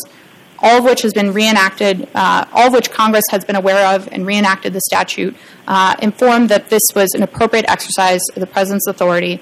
all 0.60 0.78
of 0.78 0.84
which 0.84 1.02
has 1.02 1.12
been 1.12 1.32
reenacted, 1.32 2.08
uh, 2.14 2.44
all 2.52 2.68
of 2.68 2.72
which 2.72 2.90
Congress 2.90 3.24
has 3.30 3.44
been 3.44 3.56
aware 3.56 3.94
of 3.94 4.08
and 4.12 4.26
reenacted 4.26 4.72
the 4.72 4.80
statute, 4.80 5.36
uh, 5.66 5.94
informed 6.00 6.48
that 6.48 6.70
this 6.70 6.82
was 6.94 7.14
an 7.14 7.22
appropriate 7.22 7.64
exercise 7.68 8.20
of 8.34 8.40
the 8.40 8.46
President's 8.46 8.86
authority, 8.86 9.40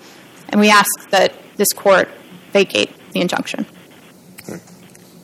and 0.50 0.60
we 0.60 0.70
ask 0.70 1.10
that 1.10 1.32
this 1.56 1.72
court 1.72 2.08
vacate 2.52 2.90
the 3.12 3.20
injunction. 3.20 3.66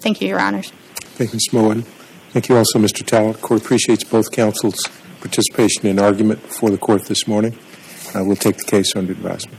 Thank 0.00 0.20
you, 0.20 0.28
Your 0.28 0.40
Honors. 0.40 0.72
Thank 1.14 1.32
you, 1.32 1.38
Ms. 1.52 1.84
Thank 2.30 2.48
you 2.48 2.56
also, 2.56 2.78
Mr. 2.78 3.06
Talent. 3.06 3.36
The 3.36 3.42
court 3.42 3.60
appreciates 3.60 4.02
both 4.04 4.32
counsel's 4.32 4.88
participation 5.20 5.86
in 5.86 5.98
argument 5.98 6.42
before 6.42 6.70
the 6.70 6.78
court 6.78 7.04
this 7.04 7.28
morning. 7.28 7.56
Uh, 8.14 8.24
we'll 8.24 8.36
take 8.36 8.56
the 8.56 8.64
case 8.64 8.96
under 8.96 9.12
advisement. 9.12 9.58